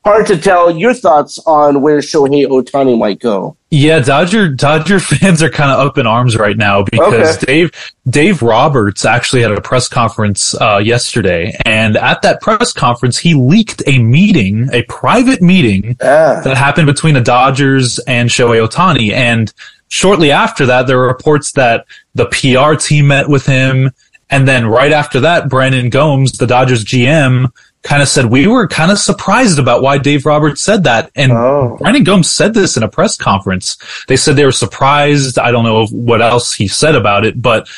hard 0.08 0.26
to 0.26 0.38
tell 0.38 0.72
your 0.72 0.94
thoughts 0.94 1.38
on 1.46 1.82
where 1.82 2.00
Shohei 2.00 2.48
Ohtani 2.48 2.98
might 2.98 3.20
go. 3.20 3.58
Yeah, 3.70 4.00
Dodger 4.00 4.48
Dodger 4.48 5.00
fans 5.00 5.44
are 5.44 5.50
kind 5.50 5.70
of 5.70 5.86
up 5.86 5.98
in 5.98 6.08
arms 6.08 6.38
right 6.38 6.56
now 6.56 6.84
because 6.84 7.36
okay. 7.38 7.46
Dave 7.46 7.72
Dave 8.10 8.42
Roberts 8.42 9.04
actually 9.04 9.42
had 9.42 9.52
a 9.52 9.60
press 9.60 9.90
conference 9.90 10.56
uh, 10.62 10.82
yesterday, 10.84 11.54
and 11.66 11.98
at 11.98 12.22
that 12.22 12.40
press 12.40 12.72
conference, 12.72 13.18
he 13.18 13.34
leaked 13.34 13.84
a 13.86 14.00
meeting, 14.00 14.70
a 14.72 14.84
private 14.84 15.42
meeting 15.42 15.98
ah. 16.02 16.40
that 16.44 16.56
happened 16.56 16.88
between 16.88 17.14
the 17.14 17.22
Dodgers 17.22 18.00
and 18.00 18.30
Shohei 18.30 18.66
Ohtani, 18.66 19.12
and 19.12 19.54
shortly 19.90 20.32
after 20.32 20.66
that, 20.68 20.88
there 20.88 20.98
were 20.98 21.08
reports 21.08 21.52
that 21.54 21.86
the 22.16 22.28
PR 22.28 22.76
team 22.76 23.08
met 23.08 23.28
with 23.28 23.46
him. 23.46 23.92
And 24.30 24.46
then 24.46 24.68
right 24.68 24.92
after 24.92 25.22
that, 25.22 25.48
Brandon 25.48 25.90
Gomes, 25.90 26.34
the 26.34 26.48
Dodgers 26.48 26.84
GM, 26.84 27.50
kind 27.88 28.02
of 28.02 28.10
said 28.10 28.26
we 28.26 28.48
were 28.48 28.68
kind 28.68 28.92
of 28.92 29.00
surprised 29.00 29.60
about 29.60 29.82
why 29.82 29.98
Dave 29.98 30.26
Roberts 30.26 30.62
said 30.62 30.84
that. 30.84 31.10
And 31.16 31.32
oh. 31.32 31.78
Brandon 31.80 32.04
Gomes 32.04 32.30
said 32.30 32.54
this 32.54 32.76
in 32.76 32.84
a 32.84 32.90
press 32.90 33.16
conference. 33.16 33.78
They 34.10 34.18
said 34.18 34.36
they 34.36 34.44
were 34.44 34.52
surprised. 34.52 35.40
I 35.40 35.52
don't 35.52 35.64
know 35.64 35.88
what 35.88 36.22
else 36.22 36.54
he 36.54 36.68
said 36.68 36.96
about 36.96 37.26
it, 37.26 37.42
but 37.42 37.70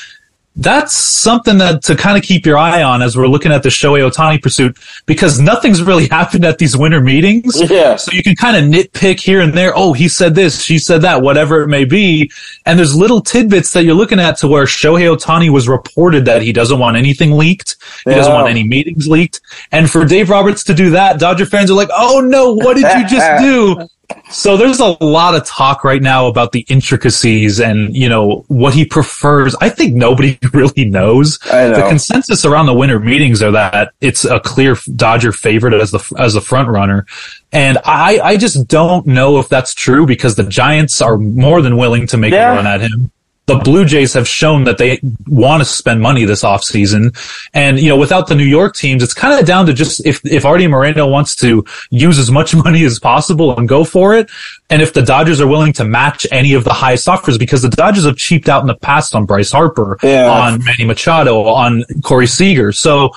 that's 0.60 0.94
something 0.94 1.58
that 1.60 1.84
to 1.84 1.96
kind 1.96 2.18
of 2.18 2.24
keep 2.24 2.46
your 2.46 2.58
eye 2.58 2.84
on 2.84 3.02
as 3.02 3.16
we're 3.16 3.28
looking 3.28 3.52
at 3.52 3.64
the 3.64 3.70
Shohei 3.70 4.10
Ohtani 4.10 4.42
pursuit 4.42 4.78
because 5.06 5.40
nothing's 5.40 5.82
really 5.82 6.08
happened 6.12 6.44
at 6.44 6.58
these 6.58 6.76
winter 6.76 7.00
meetings. 7.00 7.60
Yeah. 7.70 7.96
So 7.96 8.12
you 8.12 8.22
can 8.22 8.36
kind 8.36 8.58
of 8.58 8.64
nitpick 8.64 9.22
here 9.22 9.40
and 9.40 9.54
there. 9.54 9.72
Oh, 9.74 9.94
he 9.94 10.10
said 10.10 10.36
this, 10.36 10.62
she 10.62 10.78
said 10.78 11.02
that, 11.04 11.22
whatever 11.22 11.62
it 11.62 11.68
may 11.68 11.86
be. 11.86 12.30
And 12.66 12.78
there's 12.78 12.96
little 12.96 13.22
tidbits 13.22 13.72
that 13.72 13.84
you're 13.86 13.96
looking 13.96 14.20
at 14.20 14.38
to 14.40 14.48
where 14.48 14.66
Shohei 14.66 15.16
Ohtani 15.16 15.50
was 15.50 15.70
reported 15.70 16.26
that 16.26 16.42
he 16.42 16.52
doesn't 16.52 16.78
want 16.78 16.98
anything 16.98 17.32
leaked. 17.32 17.78
He 18.04 18.12
yeah. 18.12 18.18
doesn't 18.18 18.34
want 18.34 18.50
any 18.50 18.68
meetings 18.68 19.08
leaked. 19.08 19.40
And 19.72 19.90
for 19.90 20.04
Dave 20.04 20.30
Roberts 20.30 20.66
to 20.66 20.74
do 20.74 20.90
that, 20.92 21.20
Dodger 21.20 21.46
fans 21.46 21.72
are 21.72 21.76
like, 21.76 21.90
Oh 21.94 22.20
no, 22.20 22.54
what 22.54 22.76
did 22.76 22.84
you 22.98 23.08
just 23.08 23.42
do? 23.42 23.88
So 24.32 24.58
there's 24.58 24.80
a 24.80 24.96
lot 25.04 25.36
of 25.36 25.46
talk 25.46 25.84
right 25.84 26.02
now 26.02 26.28
about 26.28 26.52
the 26.52 26.66
intricacies 26.70 27.60
and, 27.60 27.96
you 27.96 28.08
know, 28.08 28.46
what 28.48 28.74
he 28.74 28.86
prefers. 28.86 29.56
I 29.60 29.70
think 29.70 29.96
nobody 29.96 30.38
really 30.54 30.86
knows. 30.86 31.40
Know. 31.46 31.74
The 31.76 31.88
consensus 31.88 32.46
around 32.46 32.68
the 32.68 32.74
winter 32.74 33.00
meetings 33.00 33.42
are 33.42 33.52
that 33.52 33.94
it's 34.02 34.26
a 34.26 34.40
clear 34.40 34.76
Dodger 34.96 35.32
favorite 35.32 35.74
as 35.74 35.92
the, 35.92 36.16
as 36.18 36.36
a 36.36 36.42
front 36.42 36.70
runner. 36.70 37.06
And 37.52 37.80
I, 37.84 38.20
I 38.20 38.38
just 38.38 38.68
don't 38.68 39.08
know 39.08 39.40
if 39.40 39.50
that's 39.50 39.74
true 39.74 40.06
because 40.06 40.36
the 40.36 40.44
Giants 40.44 41.02
are 41.02 41.18
more 41.18 41.62
than 41.62 41.78
willing 41.78 42.06
to 42.08 42.18
make 42.18 42.34
yeah. 42.34 42.54
a 42.54 42.56
run 42.56 42.68
at 42.68 42.82
him 42.82 43.12
the 43.50 43.58
Blue 43.58 43.84
Jays 43.84 44.14
have 44.14 44.28
shown 44.28 44.64
that 44.64 44.78
they 44.78 45.00
want 45.28 45.62
to 45.62 45.66
spend 45.66 46.02
money 46.02 46.24
this 46.24 46.44
offseason. 46.44 47.18
And, 47.54 47.80
you 47.80 47.90
know, 47.90 47.98
without 47.98 48.28
the 48.28 48.36
New 48.36 48.46
York 48.46 48.76
teams, 48.76 49.04
it's 49.04 49.14
kind 49.14 49.40
of 49.40 49.46
down 49.46 49.66
to 49.66 49.74
just 49.74 50.06
if, 50.06 50.24
if 50.26 50.46
Artie 50.46 50.68
Moreno 50.68 51.08
wants 51.08 51.36
to 51.38 51.66
use 51.90 52.18
as 52.20 52.32
much 52.32 52.56
money 52.66 52.86
as 52.86 53.00
possible 53.00 53.58
and 53.58 53.68
go 53.68 53.84
for 53.84 54.16
it. 54.16 54.30
And 54.70 54.82
if 54.82 54.94
the 54.94 55.02
Dodgers 55.02 55.42
are 55.42 55.48
willing 55.48 55.74
to 55.74 55.84
match 55.84 56.28
any 56.32 56.54
of 56.54 56.64
the 56.64 56.74
highest 56.74 57.10
offers, 57.10 57.38
because 57.38 57.64
the 57.64 57.70
Dodgers 57.70 58.06
have 58.06 58.18
cheaped 58.18 58.48
out 58.48 58.62
in 58.62 58.68
the 58.68 58.76
past 58.76 59.16
on 59.16 59.26
Bryce 59.26 59.52
Harper, 59.52 59.98
yeah. 60.04 60.30
on 60.30 60.64
Manny 60.64 60.86
Machado, 60.86 61.44
on 61.44 61.84
Corey 62.04 62.28
Seager. 62.28 62.72
So 62.72 63.12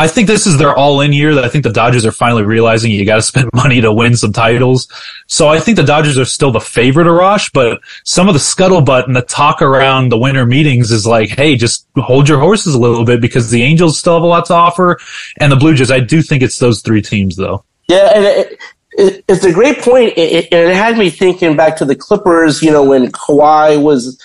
I 0.00 0.08
think 0.08 0.28
this 0.28 0.46
is 0.46 0.56
their 0.56 0.74
all 0.74 1.02
in 1.02 1.12
year 1.12 1.34
that 1.34 1.44
I 1.44 1.50
think 1.50 1.62
the 1.62 1.70
Dodgers 1.70 2.06
are 2.06 2.10
finally 2.10 2.42
realizing 2.42 2.90
you 2.90 3.04
got 3.04 3.16
to 3.16 3.22
spend 3.22 3.50
money 3.54 3.82
to 3.82 3.92
win 3.92 4.16
some 4.16 4.32
titles. 4.32 4.88
So 5.26 5.48
I 5.48 5.60
think 5.60 5.76
the 5.76 5.82
Dodgers 5.82 6.16
are 6.16 6.24
still 6.24 6.50
the 6.50 6.58
favorite, 6.58 7.04
Arash, 7.04 7.52
but 7.52 7.82
some 8.04 8.26
of 8.26 8.32
the 8.32 8.40
scuttlebutt 8.40 9.04
and 9.04 9.14
the 9.14 9.20
talk 9.20 9.60
around 9.60 10.08
the 10.08 10.16
winter 10.16 10.46
meetings 10.46 10.90
is 10.90 11.06
like, 11.06 11.28
hey, 11.28 11.54
just 11.54 11.86
hold 11.96 12.30
your 12.30 12.40
horses 12.40 12.72
a 12.72 12.78
little 12.78 13.04
bit 13.04 13.20
because 13.20 13.50
the 13.50 13.62
Angels 13.62 13.98
still 13.98 14.14
have 14.14 14.22
a 14.22 14.26
lot 14.26 14.46
to 14.46 14.54
offer. 14.54 14.98
And 15.38 15.52
the 15.52 15.56
Blue 15.56 15.74
Jays, 15.74 15.90
I 15.90 16.00
do 16.00 16.22
think 16.22 16.42
it's 16.42 16.58
those 16.58 16.80
three 16.80 17.02
teams, 17.02 17.36
though. 17.36 17.62
Yeah, 17.86 18.10
and 18.14 18.24
it, 18.24 18.58
it, 18.92 19.24
it's 19.28 19.44
a 19.44 19.52
great 19.52 19.80
point. 19.80 20.14
It, 20.16 20.50
it, 20.50 20.74
had 20.74 20.96
me 20.96 21.10
thinking 21.10 21.56
back 21.56 21.76
to 21.76 21.84
the 21.84 21.94
Clippers, 21.94 22.62
you 22.62 22.70
know, 22.70 22.84
when 22.84 23.12
Kawhi 23.12 23.78
was, 23.82 24.18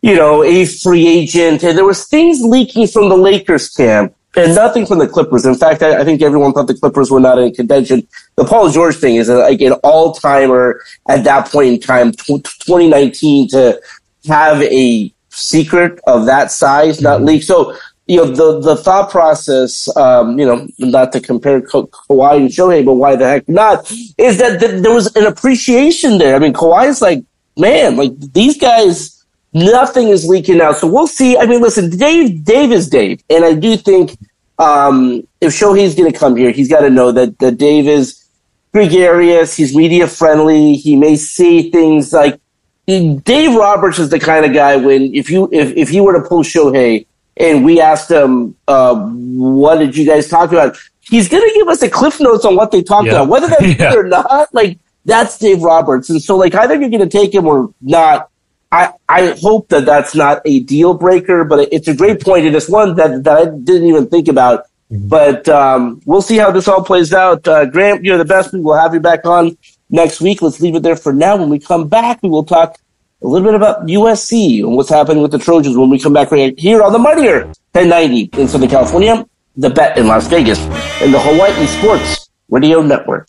you 0.00 0.14
know, 0.14 0.44
a 0.44 0.64
free 0.64 1.08
agent, 1.08 1.64
and 1.64 1.76
there 1.76 1.84
was 1.84 2.06
things 2.06 2.40
leaking 2.40 2.86
from 2.86 3.08
the 3.08 3.16
Lakers 3.16 3.68
camp 3.68 4.14
and 4.38 4.54
nothing 4.54 4.86
from 4.86 4.98
the 4.98 5.08
Clippers. 5.08 5.44
In 5.44 5.54
fact, 5.54 5.82
I, 5.82 6.00
I, 6.00 6.04
think 6.04 6.22
everyone 6.22 6.52
thought 6.52 6.66
the 6.66 6.74
Clippers 6.74 7.10
were 7.10 7.20
not 7.20 7.38
in 7.38 7.52
contention. 7.54 8.06
The 8.36 8.44
Paul 8.44 8.70
George 8.70 8.96
thing 8.96 9.16
is 9.16 9.28
like 9.28 9.60
an 9.60 9.72
all 9.84 10.12
timer 10.12 10.80
at 11.08 11.24
that 11.24 11.48
point 11.48 11.68
in 11.68 11.80
time, 11.80 12.12
t- 12.12 12.40
2019, 12.40 13.48
to 13.48 13.80
have 14.26 14.62
a 14.62 15.12
secret 15.30 16.00
of 16.06 16.26
that 16.26 16.50
size 16.50 17.00
not 17.00 17.18
mm-hmm. 17.18 17.26
leak. 17.26 17.42
So, 17.42 17.76
you 18.06 18.16
know, 18.16 18.26
the, 18.26 18.60
the 18.60 18.76
thought 18.76 19.10
process, 19.10 19.94
um, 19.96 20.38
you 20.38 20.46
know, 20.46 20.66
not 20.78 21.12
to 21.12 21.20
compare 21.20 21.60
Ka- 21.60 21.82
Kawhi 21.82 22.36
and 22.36 22.48
Shohei, 22.48 22.84
but 22.84 22.94
why 22.94 23.16
the 23.16 23.26
heck 23.26 23.48
not, 23.48 23.90
is 24.16 24.38
that 24.38 24.60
th- 24.60 24.82
there 24.82 24.94
was 24.94 25.14
an 25.16 25.26
appreciation 25.26 26.18
there. 26.18 26.34
I 26.34 26.38
mean, 26.38 26.54
Kawhi's 26.54 27.02
like, 27.02 27.24
man, 27.56 27.96
like 27.96 28.12
these 28.32 28.56
guys, 28.56 29.18
Nothing 29.54 30.08
is 30.08 30.28
leaking 30.28 30.60
out. 30.60 30.76
So 30.76 30.86
we'll 30.86 31.06
see. 31.06 31.36
I 31.36 31.46
mean, 31.46 31.62
listen, 31.62 31.90
Dave, 31.96 32.44
Dave 32.44 32.70
is 32.70 32.88
Dave. 32.88 33.22
And 33.30 33.44
I 33.44 33.54
do 33.54 33.76
think 33.76 34.16
um, 34.58 35.26
if 35.40 35.52
Shohei's 35.52 35.94
going 35.94 36.12
to 36.12 36.18
come 36.18 36.36
here, 36.36 36.50
he's 36.50 36.68
got 36.68 36.80
to 36.80 36.90
know 36.90 37.12
that, 37.12 37.38
that 37.38 37.58
Dave 37.58 37.86
is 37.86 38.24
gregarious. 38.72 39.56
He's 39.56 39.76
media 39.76 40.06
friendly. 40.06 40.74
He 40.74 40.96
may 40.96 41.16
see 41.16 41.70
things 41.70 42.12
like 42.12 42.40
Dave 42.86 43.54
Roberts 43.54 43.98
is 43.98 44.08
the 44.08 44.18
kind 44.18 44.44
of 44.44 44.52
guy 44.52 44.76
when 44.76 45.14
if 45.14 45.30
you 45.30 45.48
if, 45.52 45.76
if 45.76 45.88
he 45.90 46.00
were 46.00 46.20
to 46.20 46.26
pull 46.26 46.42
Shohei 46.42 47.06
and 47.36 47.64
we 47.64 47.80
asked 47.80 48.10
him 48.10 48.56
uh, 48.66 48.94
what 48.96 49.78
did 49.78 49.96
you 49.96 50.06
guys 50.06 50.28
talk 50.28 50.50
about, 50.50 50.76
he's 51.00 51.28
going 51.28 51.46
to 51.46 51.54
give 51.54 51.68
us 51.68 51.82
a 51.82 51.90
cliff 51.90 52.18
notes 52.18 52.44
on 52.44 52.56
what 52.56 52.70
they 52.70 52.82
talked 52.82 53.06
yeah. 53.06 53.12
about, 53.12 53.28
whether 53.28 53.46
that's 53.48 53.62
yeah. 53.78 53.90
good 53.90 53.98
or 53.98 54.08
not. 54.08 54.52
Like 54.54 54.78
that's 55.04 55.38
Dave 55.38 55.62
Roberts, 55.62 56.10
and 56.10 56.20
so 56.20 56.36
like 56.36 56.54
either 56.54 56.74
you're 56.74 56.90
going 56.90 57.00
to 57.00 57.08
take 57.08 57.34
him 57.34 57.46
or 57.46 57.72
not. 57.80 58.30
I, 58.70 58.92
I 59.08 59.34
hope 59.40 59.68
that 59.68 59.86
that's 59.86 60.14
not 60.14 60.42
a 60.44 60.60
deal 60.60 60.94
breaker, 60.94 61.44
but 61.44 61.72
it's 61.72 61.88
a 61.88 61.94
great 61.94 62.20
point. 62.20 62.46
And 62.46 62.54
it's 62.54 62.68
one 62.68 62.96
that, 62.96 63.24
that 63.24 63.36
I 63.38 63.44
didn't 63.46 63.88
even 63.88 64.08
think 64.08 64.28
about. 64.28 64.64
Mm-hmm. 64.90 65.08
But 65.08 65.48
um, 65.48 66.00
we'll 66.04 66.22
see 66.22 66.36
how 66.36 66.50
this 66.50 66.68
all 66.68 66.84
plays 66.84 67.12
out. 67.12 67.46
Uh, 67.46 67.66
Grant, 67.66 68.04
you're 68.04 68.18
the 68.18 68.24
best. 68.24 68.52
We 68.52 68.60
will 68.60 68.76
have 68.76 68.94
you 68.94 69.00
back 69.00 69.26
on 69.26 69.56
next 69.90 70.20
week. 70.20 70.42
Let's 70.42 70.60
leave 70.60 70.74
it 70.74 70.82
there 70.82 70.96
for 70.96 71.12
now. 71.12 71.36
When 71.36 71.48
we 71.48 71.58
come 71.58 71.88
back, 71.88 72.22
we 72.22 72.28
will 72.28 72.44
talk 72.44 72.78
a 73.22 73.26
little 73.26 73.46
bit 73.46 73.54
about 73.54 73.86
USC 73.86 74.60
and 74.60 74.76
what's 74.76 74.90
happening 74.90 75.22
with 75.22 75.32
the 75.32 75.38
Trojans 75.38 75.76
when 75.76 75.90
we 75.90 75.98
come 75.98 76.12
back 76.12 76.30
right 76.30 76.58
here 76.58 76.82
on 76.82 76.92
the 76.92 76.98
Mightier 76.98 77.46
1090 77.72 78.40
in 78.40 78.48
Southern 78.48 78.68
California, 78.68 79.26
the 79.56 79.70
Bet 79.70 79.98
in 79.98 80.06
Las 80.06 80.26
Vegas, 80.28 80.60
and 81.02 81.12
the 81.12 81.20
Hawaii 81.20 81.66
Sports 81.66 82.30
Radio 82.48 82.80
Network. 82.80 83.28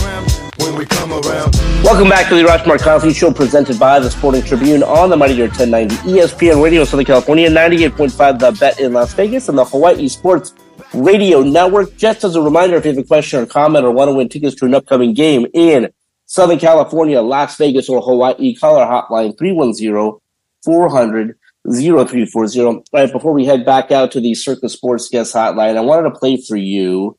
Come 0.91 1.11
around. 1.13 1.55
Welcome 1.83 2.09
back 2.09 2.29
to 2.29 2.35
the 2.35 2.43
Arash 2.43 2.63
Markazi 2.63 3.15
Show 3.15 3.33
presented 3.33 3.79
by 3.79 3.99
the 3.99 4.09
Sporting 4.09 4.43
Tribune 4.43 4.83
on 4.83 5.09
the 5.09 5.17
Mighty 5.17 5.33
Mightier 5.33 5.47
1090 5.47 5.95
ESPN 6.11 6.63
Radio 6.63 6.83
Southern 6.83 7.05
California, 7.05 7.49
98.5 7.49 8.39
The 8.39 8.51
Bet 8.59 8.79
in 8.79 8.93
Las 8.93 9.13
Vegas, 9.13 9.49
and 9.49 9.57
the 9.57 9.65
Hawaii 9.65 10.07
Sports 10.07 10.53
Radio 10.93 11.41
Network. 11.41 11.97
Just 11.97 12.23
as 12.23 12.35
a 12.35 12.41
reminder, 12.41 12.75
if 12.75 12.85
you 12.85 12.91
have 12.91 12.97
a 12.97 13.03
question 13.03 13.41
or 13.41 13.45
comment 13.45 13.83
or 13.85 13.91
want 13.91 14.09
to 14.09 14.13
win 14.13 14.29
tickets 14.29 14.55
to 14.57 14.65
an 14.65 14.75
upcoming 14.75 15.13
game 15.13 15.47
in 15.53 15.89
Southern 16.27 16.59
California, 16.59 17.21
Las 17.21 17.57
Vegas, 17.57 17.89
or 17.89 18.01
Hawaii, 18.01 18.55
call 18.55 18.77
our 18.77 19.03
hotline 19.03 19.37
310 19.37 20.19
400 20.63 21.37
0340. 21.67 22.59
All 22.59 22.83
right, 22.93 23.11
before 23.11 23.33
we 23.33 23.45
head 23.45 23.65
back 23.65 23.91
out 23.91 24.11
to 24.11 24.21
the 24.21 24.33
Circa 24.33 24.69
Sports 24.69 25.09
Guest 25.09 25.33
Hotline, 25.33 25.77
I 25.77 25.81
wanted 25.81 26.09
to 26.09 26.19
play 26.19 26.37
for 26.37 26.55
you 26.55 27.17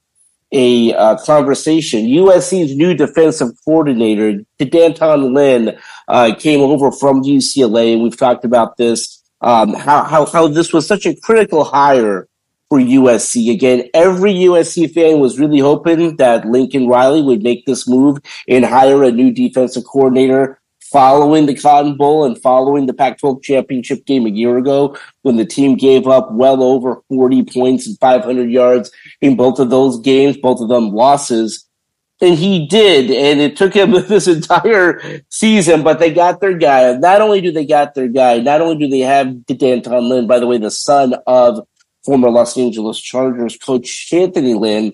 a 0.52 0.94
uh, 0.94 1.16
conversation. 1.24 2.06
USC's 2.06 2.76
new 2.76 2.94
defensive 2.94 3.48
coordinator, 3.64 4.40
D'Anton 4.58 5.32
Lynn, 5.32 5.78
uh, 6.08 6.34
came 6.38 6.60
over 6.60 6.92
from 6.92 7.22
UCLA. 7.22 8.00
We've 8.00 8.16
talked 8.16 8.44
about 8.44 8.76
this, 8.76 9.22
um, 9.40 9.74
how, 9.74 10.04
how, 10.04 10.26
how 10.26 10.48
this 10.48 10.72
was 10.72 10.86
such 10.86 11.06
a 11.06 11.16
critical 11.16 11.64
hire 11.64 12.28
for 12.68 12.78
USC. 12.78 13.52
Again, 13.52 13.88
every 13.92 14.32
USC 14.32 14.92
fan 14.92 15.20
was 15.20 15.38
really 15.38 15.58
hoping 15.58 16.16
that 16.16 16.46
Lincoln 16.46 16.86
Riley 16.86 17.22
would 17.22 17.42
make 17.42 17.66
this 17.66 17.88
move 17.88 18.18
and 18.48 18.64
hire 18.64 19.02
a 19.04 19.10
new 19.10 19.30
defensive 19.30 19.84
coordinator 19.84 20.58
following 20.92 21.46
the 21.46 21.54
Cotton 21.54 21.96
Bowl 21.96 22.24
and 22.24 22.40
following 22.40 22.86
the 22.86 22.92
Pac 22.92 23.18
12 23.18 23.42
championship 23.42 24.04
game 24.04 24.26
a 24.26 24.30
year 24.30 24.58
ago 24.58 24.96
when 25.22 25.36
the 25.36 25.46
team 25.46 25.76
gave 25.76 26.06
up 26.06 26.30
well 26.32 26.62
over 26.62 27.02
40 27.08 27.44
points 27.44 27.86
and 27.86 27.98
500 27.98 28.50
yards 28.50 28.90
in 29.20 29.34
both 29.34 29.58
of 29.58 29.70
those 29.70 29.98
games, 30.00 30.36
both 30.36 30.60
of 30.60 30.68
them 30.68 30.90
losses. 30.90 31.66
And 32.20 32.38
he 32.38 32.68
did, 32.68 33.10
and 33.10 33.40
it 33.40 33.56
took 33.56 33.74
him 33.74 33.90
this 34.08 34.28
entire 34.28 35.00
season, 35.28 35.82
but 35.82 35.98
they 35.98 36.12
got 36.12 36.40
their 36.40 36.56
guy. 36.56 36.92
Not 36.94 37.20
only 37.20 37.40
do 37.40 37.50
they 37.50 37.66
got 37.66 37.94
their 37.94 38.08
guy, 38.08 38.38
not 38.38 38.60
only 38.60 38.76
do 38.76 38.88
they 38.88 39.00
have 39.00 39.44
D'Anton 39.46 40.08
Lynn, 40.08 40.26
by 40.28 40.38
the 40.38 40.46
way, 40.46 40.58
the 40.58 40.70
son 40.70 41.16
of 41.26 41.66
former 42.04 42.30
Los 42.30 42.56
Angeles 42.56 43.00
Chargers 43.00 43.56
coach 43.56 44.12
Anthony 44.12 44.54
Lynn, 44.54 44.92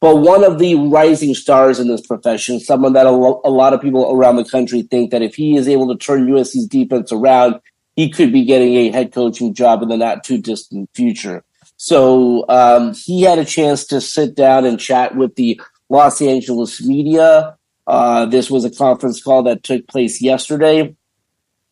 but 0.00 0.16
one 0.16 0.44
of 0.44 0.58
the 0.58 0.74
rising 0.74 1.34
stars 1.34 1.78
in 1.78 1.88
this 1.88 2.06
profession, 2.06 2.58
someone 2.58 2.94
that 2.94 3.06
a, 3.06 3.10
lo- 3.10 3.40
a, 3.44 3.50
lot 3.50 3.74
of 3.74 3.82
people 3.82 4.10
around 4.10 4.36
the 4.36 4.44
country 4.44 4.82
think 4.82 5.10
that 5.10 5.22
if 5.22 5.34
he 5.34 5.56
is 5.56 5.68
able 5.68 5.88
to 5.88 5.96
turn 5.96 6.26
USC's 6.26 6.66
defense 6.66 7.12
around, 7.12 7.60
he 7.96 8.08
could 8.08 8.32
be 8.32 8.46
getting 8.46 8.74
a 8.76 8.90
head 8.90 9.12
coaching 9.12 9.52
job 9.52 9.82
in 9.82 9.88
the 9.88 9.98
not 9.98 10.24
too 10.24 10.40
distant 10.40 10.88
future. 10.94 11.44
So 11.76 12.46
um, 12.48 12.94
he 12.94 13.22
had 13.22 13.38
a 13.38 13.44
chance 13.44 13.84
to 13.86 14.00
sit 14.00 14.34
down 14.34 14.64
and 14.64 14.80
chat 14.80 15.16
with 15.16 15.34
the 15.34 15.60
Los 15.90 16.22
Angeles 16.22 16.82
media. 16.82 17.56
Uh, 17.86 18.24
this 18.26 18.50
was 18.50 18.64
a 18.64 18.70
conference 18.70 19.22
call 19.22 19.42
that 19.42 19.62
took 19.62 19.86
place 19.86 20.22
yesterday. 20.22 20.94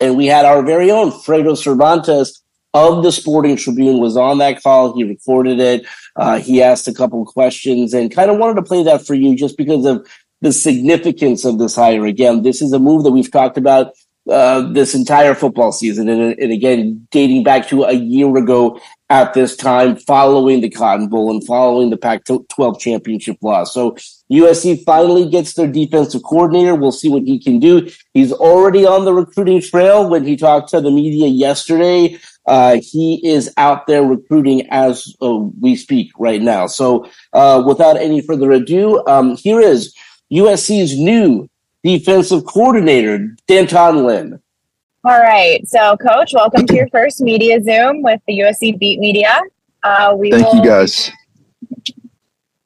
And 0.00 0.16
we 0.16 0.26
had 0.26 0.44
our 0.44 0.62
very 0.62 0.90
own 0.90 1.10
Fredo 1.10 1.56
Cervantes 1.56 2.42
of 2.74 3.02
the 3.02 3.12
Sporting 3.12 3.56
Tribune 3.56 3.98
was 4.00 4.16
on 4.16 4.38
that 4.38 4.62
call. 4.62 4.94
He 4.94 5.04
recorded 5.04 5.58
it. 5.60 5.86
Uh, 6.16 6.38
he 6.38 6.62
asked 6.62 6.88
a 6.88 6.94
couple 6.94 7.22
of 7.22 7.28
questions 7.28 7.94
and 7.94 8.14
kind 8.14 8.30
of 8.30 8.38
wanted 8.38 8.56
to 8.56 8.62
play 8.62 8.82
that 8.84 9.06
for 9.06 9.14
you 9.14 9.36
just 9.36 9.56
because 9.56 9.86
of 9.86 10.06
the 10.40 10.52
significance 10.52 11.44
of 11.44 11.58
this 11.58 11.74
hire. 11.74 12.06
Again, 12.06 12.42
this 12.42 12.62
is 12.62 12.72
a 12.72 12.78
move 12.78 13.04
that 13.04 13.12
we've 13.12 13.30
talked 13.30 13.58
about 13.58 13.92
uh, 14.30 14.60
this 14.72 14.94
entire 14.94 15.34
football 15.34 15.72
season. 15.72 16.08
And, 16.08 16.38
and, 16.38 16.52
again, 16.52 17.08
dating 17.10 17.44
back 17.44 17.66
to 17.68 17.84
a 17.84 17.94
year 17.94 18.36
ago 18.36 18.78
at 19.08 19.32
this 19.32 19.56
time, 19.56 19.96
following 19.96 20.60
the 20.60 20.68
Cotton 20.68 21.08
Bowl 21.08 21.30
and 21.30 21.44
following 21.46 21.88
the 21.88 21.96
Pac 21.96 22.24
12 22.26 22.78
championship 22.78 23.38
loss. 23.40 23.72
So 23.72 23.96
USC 24.30 24.84
finally 24.84 25.30
gets 25.30 25.54
their 25.54 25.66
defensive 25.66 26.22
coordinator. 26.22 26.74
We'll 26.74 26.92
see 26.92 27.08
what 27.08 27.22
he 27.22 27.42
can 27.42 27.58
do. 27.58 27.88
He's 28.12 28.32
already 28.32 28.84
on 28.84 29.06
the 29.06 29.14
recruiting 29.14 29.62
trail 29.62 30.08
when 30.08 30.24
he 30.24 30.36
talked 30.36 30.68
to 30.70 30.82
the 30.82 30.90
media 30.90 31.26
yesterday. 31.26 32.18
Uh, 32.48 32.80
he 32.82 33.20
is 33.22 33.52
out 33.58 33.86
there 33.86 34.02
recruiting 34.02 34.66
as 34.70 35.14
uh, 35.20 35.36
we 35.60 35.76
speak 35.76 36.10
right 36.18 36.40
now. 36.40 36.66
So, 36.66 37.06
uh, 37.34 37.62
without 37.66 37.98
any 37.98 38.22
further 38.22 38.50
ado, 38.52 39.06
um, 39.06 39.36
here 39.36 39.60
is 39.60 39.94
USC's 40.32 40.98
new 40.98 41.48
defensive 41.84 42.46
coordinator, 42.46 43.36
D'Anton 43.46 44.04
Lynn. 44.04 44.40
All 45.04 45.20
right. 45.20 45.66
So, 45.68 45.96
Coach, 45.98 46.32
welcome 46.34 46.66
to 46.66 46.74
your 46.74 46.88
first 46.88 47.20
media 47.20 47.62
Zoom 47.62 48.02
with 48.02 48.20
the 48.26 48.38
USC 48.40 48.78
Beat 48.78 48.98
Media. 48.98 49.40
Uh, 49.82 50.14
we 50.18 50.30
Thank 50.30 50.46
will, 50.46 50.56
you, 50.56 50.64
guys. 50.64 51.10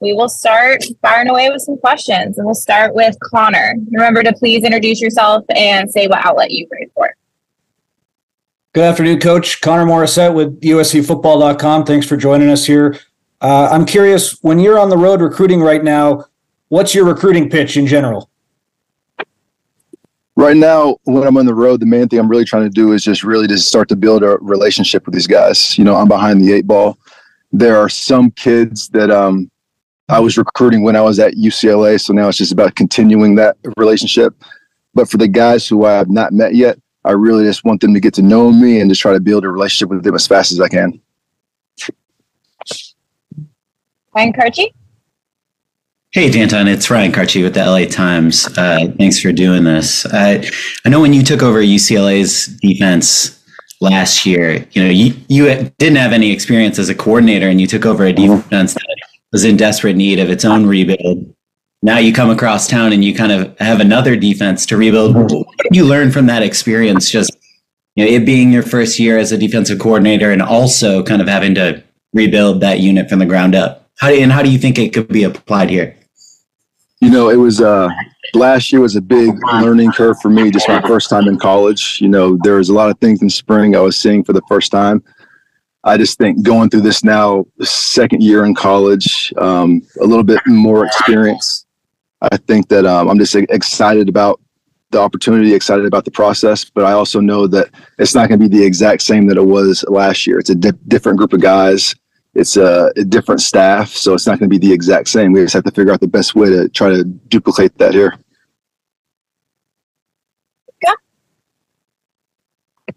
We 0.00 0.12
will 0.12 0.28
start 0.28 0.84
firing 1.02 1.28
away 1.28 1.50
with 1.50 1.62
some 1.62 1.76
questions, 1.78 2.38
and 2.38 2.46
we'll 2.46 2.54
start 2.54 2.94
with 2.94 3.16
Connor. 3.20 3.74
Remember 3.92 4.22
to 4.22 4.32
please 4.32 4.64
introduce 4.64 5.00
yourself 5.00 5.44
and 5.54 5.90
say 5.90 6.06
what 6.06 6.24
outlet 6.24 6.50
you 6.50 6.66
write 6.72 6.90
for. 6.94 7.14
Good 8.74 8.84
afternoon, 8.84 9.20
Coach. 9.20 9.60
Connor 9.60 9.84
Morissette 9.84 10.32
with 10.32 10.58
USCFootball.com. 10.62 11.84
Thanks 11.84 12.06
for 12.06 12.16
joining 12.16 12.48
us 12.48 12.64
here. 12.64 12.98
Uh, 13.42 13.68
I'm 13.70 13.84
curious, 13.84 14.42
when 14.42 14.58
you're 14.58 14.78
on 14.78 14.88
the 14.88 14.96
road 14.96 15.20
recruiting 15.20 15.60
right 15.60 15.84
now, 15.84 16.24
what's 16.68 16.94
your 16.94 17.04
recruiting 17.04 17.50
pitch 17.50 17.76
in 17.76 17.86
general? 17.86 18.30
Right 20.36 20.56
now, 20.56 20.96
when 21.04 21.26
I'm 21.26 21.36
on 21.36 21.44
the 21.44 21.52
road, 21.52 21.80
the 21.80 21.86
main 21.86 22.08
thing 22.08 22.18
I'm 22.18 22.30
really 22.30 22.46
trying 22.46 22.62
to 22.62 22.70
do 22.70 22.92
is 22.92 23.04
just 23.04 23.22
really 23.22 23.46
just 23.46 23.68
start 23.68 23.90
to 23.90 23.96
build 23.96 24.22
a 24.22 24.38
relationship 24.38 25.04
with 25.04 25.14
these 25.14 25.26
guys. 25.26 25.76
You 25.76 25.84
know, 25.84 25.94
I'm 25.94 26.08
behind 26.08 26.40
the 26.40 26.54
eight 26.54 26.66
ball. 26.66 26.96
There 27.52 27.76
are 27.76 27.90
some 27.90 28.30
kids 28.30 28.88
that 28.90 29.10
um, 29.10 29.50
I 30.08 30.18
was 30.18 30.38
recruiting 30.38 30.82
when 30.82 30.96
I 30.96 31.02
was 31.02 31.18
at 31.18 31.34
UCLA, 31.34 32.00
so 32.00 32.14
now 32.14 32.28
it's 32.28 32.38
just 32.38 32.52
about 32.52 32.74
continuing 32.74 33.34
that 33.34 33.58
relationship. 33.76 34.34
But 34.94 35.10
for 35.10 35.18
the 35.18 35.28
guys 35.28 35.68
who 35.68 35.84
I 35.84 35.92
have 35.92 36.08
not 36.08 36.32
met 36.32 36.54
yet, 36.54 36.78
I 37.04 37.12
really 37.12 37.44
just 37.44 37.64
want 37.64 37.80
them 37.80 37.94
to 37.94 38.00
get 38.00 38.14
to 38.14 38.22
know 38.22 38.52
me 38.52 38.80
and 38.80 38.90
just 38.90 39.00
try 39.00 39.12
to 39.12 39.20
build 39.20 39.44
a 39.44 39.48
relationship 39.48 39.90
with 39.90 40.04
them 40.04 40.14
as 40.14 40.26
fast 40.26 40.52
as 40.52 40.60
I 40.60 40.68
can. 40.68 41.00
Ryan 44.14 44.32
Kartje? 44.32 44.72
Hey, 46.10 46.30
D'Anton, 46.30 46.68
it's 46.68 46.90
Ryan 46.90 47.10
Kartje 47.10 47.42
with 47.42 47.54
the 47.54 47.64
LA 47.64 47.86
Times. 47.86 48.46
Uh, 48.58 48.92
thanks 48.98 49.18
for 49.18 49.32
doing 49.32 49.64
this. 49.64 50.04
Uh, 50.04 50.44
I 50.84 50.88
know 50.90 51.00
when 51.00 51.14
you 51.14 51.22
took 51.22 51.42
over 51.42 51.60
UCLA's 51.60 52.48
defense 52.58 53.42
last 53.80 54.26
year, 54.26 54.66
you 54.72 54.82
know, 54.82 54.90
you, 54.90 55.14
you 55.28 55.46
didn't 55.78 55.96
have 55.96 56.12
any 56.12 56.30
experience 56.30 56.78
as 56.78 56.90
a 56.90 56.94
coordinator 56.94 57.48
and 57.48 57.60
you 57.60 57.66
took 57.66 57.86
over 57.86 58.04
a 58.04 58.12
mm-hmm. 58.12 58.36
defense 58.36 58.74
that 58.74 58.86
was 59.32 59.44
in 59.44 59.56
desperate 59.56 59.96
need 59.96 60.18
of 60.18 60.28
its 60.28 60.44
own 60.44 60.66
rebuild. 60.66 61.34
Now 61.84 61.98
you 61.98 62.12
come 62.12 62.30
across 62.30 62.68
town 62.68 62.92
and 62.92 63.04
you 63.04 63.12
kind 63.12 63.32
of 63.32 63.58
have 63.58 63.80
another 63.80 64.14
defense 64.14 64.64
to 64.66 64.76
rebuild. 64.76 65.16
What 65.16 65.48
did 65.58 65.74
you 65.74 65.84
learn 65.84 66.12
from 66.12 66.26
that 66.26 66.42
experience? 66.42 67.10
Just, 67.10 67.36
you 67.96 68.04
know, 68.04 68.10
it 68.10 68.24
being 68.24 68.52
your 68.52 68.62
first 68.62 69.00
year 69.00 69.18
as 69.18 69.32
a 69.32 69.36
defensive 69.36 69.80
coordinator 69.80 70.30
and 70.30 70.40
also 70.40 71.02
kind 71.02 71.20
of 71.20 71.26
having 71.26 71.56
to 71.56 71.82
rebuild 72.12 72.60
that 72.60 72.78
unit 72.78 73.08
from 73.08 73.18
the 73.18 73.26
ground 73.26 73.56
up. 73.56 73.90
How 73.98 74.10
do, 74.10 74.20
and 74.20 74.30
how 74.30 74.42
do 74.42 74.50
you 74.50 74.58
think 74.58 74.78
it 74.78 74.94
could 74.94 75.08
be 75.08 75.24
applied 75.24 75.70
here? 75.70 75.96
You 77.00 77.10
know, 77.10 77.30
it 77.30 77.36
was 77.36 77.60
uh, 77.60 77.88
last 78.34 78.70
year 78.70 78.80
was 78.80 78.94
a 78.94 79.00
big 79.00 79.34
learning 79.54 79.90
curve 79.90 80.16
for 80.22 80.30
me. 80.30 80.52
Just 80.52 80.68
my 80.68 80.80
first 80.82 81.10
time 81.10 81.26
in 81.26 81.36
college. 81.36 82.00
You 82.00 82.08
know, 82.08 82.38
there 82.44 82.54
was 82.54 82.68
a 82.68 82.74
lot 82.74 82.90
of 82.90 82.98
things 83.00 83.22
in 83.22 83.28
spring 83.28 83.74
I 83.74 83.80
was 83.80 83.96
seeing 83.96 84.22
for 84.22 84.32
the 84.32 84.42
first 84.48 84.70
time. 84.70 85.02
I 85.82 85.96
just 85.96 86.16
think 86.16 86.44
going 86.44 86.70
through 86.70 86.82
this 86.82 87.02
now, 87.02 87.44
second 87.60 88.22
year 88.22 88.44
in 88.44 88.54
college, 88.54 89.32
um, 89.36 89.82
a 90.00 90.04
little 90.04 90.22
bit 90.22 90.40
more 90.46 90.86
experience. 90.86 91.66
I 92.30 92.36
think 92.36 92.68
that 92.68 92.86
um, 92.86 93.08
I'm 93.08 93.18
just 93.18 93.34
excited 93.34 94.08
about 94.08 94.40
the 94.90 95.00
opportunity, 95.00 95.54
excited 95.54 95.86
about 95.86 96.04
the 96.04 96.10
process, 96.10 96.64
but 96.64 96.84
I 96.84 96.92
also 96.92 97.18
know 97.18 97.46
that 97.48 97.70
it's 97.98 98.14
not 98.14 98.28
going 98.28 98.40
to 98.40 98.48
be 98.48 98.58
the 98.58 98.64
exact 98.64 99.02
same 99.02 99.26
that 99.26 99.38
it 99.38 99.44
was 99.44 99.84
last 99.88 100.26
year. 100.26 100.38
It's 100.38 100.50
a 100.50 100.54
di- 100.54 100.72
different 100.86 101.18
group 101.18 101.32
of 101.32 101.40
guys 101.40 101.94
it's 102.34 102.56
a, 102.56 102.90
a, 102.96 103.04
different 103.04 103.40
staff, 103.40 103.90
so 103.90 104.14
it's 104.14 104.26
not 104.26 104.38
going 104.38 104.50
to 104.50 104.58
be 104.58 104.66
the 104.66 104.72
exact 104.72 105.08
same. 105.08 105.32
We 105.32 105.42
just 105.42 105.54
have 105.54 105.64
to 105.64 105.70
figure 105.70 105.92
out 105.92 106.00
the 106.00 106.08
best 106.08 106.34
way 106.34 106.48
to 106.48 106.68
try 106.68 106.88
to 106.88 107.04
duplicate 107.04 107.76
that 107.78 107.92
here. 107.92 108.16
Yeah. 110.82 110.94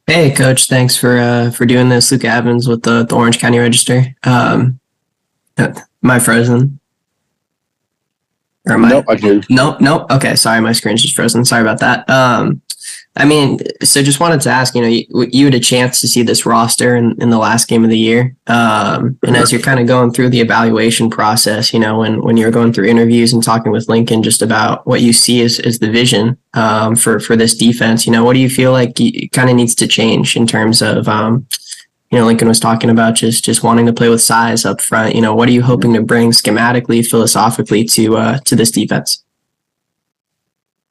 Hey, 0.07 0.31
Coach. 0.31 0.67
Thanks 0.67 0.95
for 0.95 1.17
uh, 1.17 1.51
for 1.51 1.65
doing 1.65 1.89
this. 1.89 2.11
Luca 2.11 2.27
Evans 2.27 2.67
with 2.67 2.83
the, 2.83 3.03
the 3.03 3.15
Orange 3.15 3.39
County 3.39 3.59
Register. 3.59 4.15
Um, 4.23 4.79
am 5.57 5.75
I 6.03 6.19
frozen? 6.19 6.79
Or 8.67 8.73
am 8.73 8.82
nope, 8.82 9.06
I, 9.08 9.13
I 9.13 9.41
Nope, 9.49 9.82
nope. 9.82 10.12
Okay, 10.12 10.36
sorry, 10.36 10.62
my 10.62 10.71
screen's 10.71 11.01
just 11.01 11.15
frozen. 11.15 11.45
Sorry 11.45 11.62
about 11.62 11.80
that. 11.80 12.10
Um, 12.10 12.62
I 13.17 13.23
mean, 13.23 13.60
so 13.82 14.04
just 14.04 14.19
wanted 14.19 14.41
to 14.41 14.49
ask, 14.49 14.75
you 14.75 14.82
know, 14.82 14.88
you, 14.88 15.06
you, 15.32 15.45
had 15.45 15.54
a 15.54 15.60
chance 15.60 16.01
to 16.01 16.08
see 16.08 16.21
this 16.21 16.45
roster 16.45 16.97
in, 16.97 17.15
in 17.21 17.30
the 17.30 17.38
last 17.38 17.69
game 17.69 17.86
of 17.86 17.89
the 17.89 17.97
year. 17.97 18.36
Um, 18.47 19.17
and 19.25 19.38
as 19.38 19.54
you're 19.54 19.62
kind 19.62 19.80
of 19.80 19.88
going 19.88 20.12
through 20.12 20.32
the 20.32 20.41
evaluation 20.41 21.10
process, 21.10 21.73
you 21.73 21.80
know, 21.80 21.99
when, 21.99 22.21
when 22.21 22.36
you're 22.36 22.51
going 22.51 22.73
through 22.73 22.88
interviews 22.88 23.32
and 23.32 23.41
talking 23.41 23.71
with 23.71 23.88
Lincoln 23.88 24.21
just 24.21 24.41
about 24.41 24.86
what 24.86 25.01
you 25.01 25.13
see 25.13 25.41
as, 25.43 25.60
as 25.60 25.80
the 25.80 25.89
vision 25.89 26.38
um, 26.56 26.95
for, 26.95 27.21
for 27.21 27.38
this 27.38 27.56
defense, 27.56 28.06
you 28.06 28.12
know, 28.12 28.25
what 28.25 28.34
do 28.34 28.39
you 28.39 28.49
feel 28.49 28.73
like 28.73 28.97
kind 29.32 29.49
of 29.49 29.56
needs 29.56 29.75
to 29.75 29.88
change 29.88 30.36
in 30.36 30.45
terms 30.45 30.82
of, 30.82 31.08
um, 31.08 31.47
you 32.12 32.20
know, 32.20 32.26
Lincoln 32.26 32.48
was 32.48 32.60
talking 32.60 32.89
about 32.89 33.15
just 33.15 33.44
just 33.44 33.63
wanting 33.63 33.86
to 33.88 33.94
play 33.94 34.10
with 34.10 34.22
size 34.22 34.65
up 34.65 34.82
front. 34.82 35.15
You 35.15 35.22
know, 35.22 35.36
what 35.36 35.50
are 35.50 35.54
you 35.54 35.63
hoping 35.63 35.94
to 35.94 36.02
bring 36.02 36.32
schematically, 36.32 37.06
philosophically 37.06 37.84
to 37.86 38.18
uh, 38.18 38.38
to 38.39 38.56
this 38.56 38.72
defense? 38.72 39.26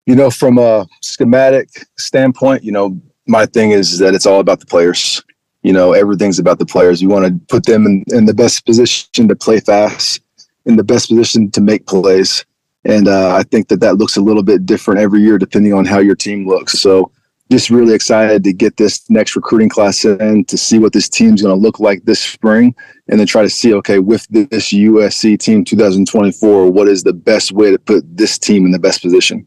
you 0.06 0.14
know, 0.14 0.30
from 0.30 0.58
a 0.58 0.86
schematic 1.00 1.68
standpoint, 1.96 2.62
you 2.62 2.72
know, 2.72 3.00
my 3.26 3.46
thing 3.46 3.70
is 3.70 3.98
that 3.98 4.14
it's 4.14 4.26
all 4.26 4.40
about 4.40 4.60
the 4.60 4.66
players. 4.66 5.22
You 5.62 5.72
know, 5.72 5.92
everything's 5.92 6.38
about 6.38 6.58
the 6.58 6.66
players. 6.66 7.00
You 7.00 7.08
want 7.08 7.26
to 7.26 7.40
put 7.48 7.64
them 7.64 7.86
in, 7.86 8.04
in 8.08 8.26
the 8.26 8.34
best 8.34 8.66
position 8.66 9.28
to 9.28 9.34
play 9.34 9.60
fast, 9.60 10.20
in 10.66 10.76
the 10.76 10.84
best 10.84 11.08
position 11.08 11.50
to 11.52 11.60
make 11.60 11.86
plays. 11.86 12.44
And 12.84 13.08
uh, 13.08 13.34
I 13.34 13.44
think 13.44 13.68
that 13.68 13.80
that 13.80 13.96
looks 13.96 14.16
a 14.16 14.20
little 14.20 14.42
bit 14.42 14.66
different 14.66 15.00
every 15.00 15.22
year 15.22 15.38
depending 15.38 15.72
on 15.72 15.86
how 15.86 16.00
your 16.00 16.16
team 16.16 16.46
looks. 16.46 16.78
So, 16.78 17.10
just 17.50 17.70
really 17.70 17.94
excited 17.94 18.42
to 18.44 18.52
get 18.52 18.76
this 18.76 19.08
next 19.10 19.36
recruiting 19.36 19.68
class 19.68 20.04
in 20.04 20.44
to 20.46 20.56
see 20.56 20.78
what 20.78 20.92
this 20.92 21.08
team's 21.08 21.42
going 21.42 21.54
to 21.54 21.60
look 21.60 21.78
like 21.78 22.04
this 22.04 22.20
spring 22.20 22.74
and 23.08 23.20
then 23.20 23.26
try 23.26 23.42
to 23.42 23.50
see 23.50 23.74
okay 23.74 23.98
with 23.98 24.26
this 24.30 24.72
USC 24.72 25.38
team 25.38 25.64
2024 25.64 26.70
what 26.70 26.88
is 26.88 27.02
the 27.02 27.12
best 27.12 27.52
way 27.52 27.70
to 27.70 27.78
put 27.78 28.04
this 28.16 28.38
team 28.38 28.64
in 28.64 28.72
the 28.72 28.78
best 28.78 29.02
position 29.02 29.46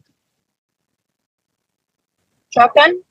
Shotgun. 2.50 3.02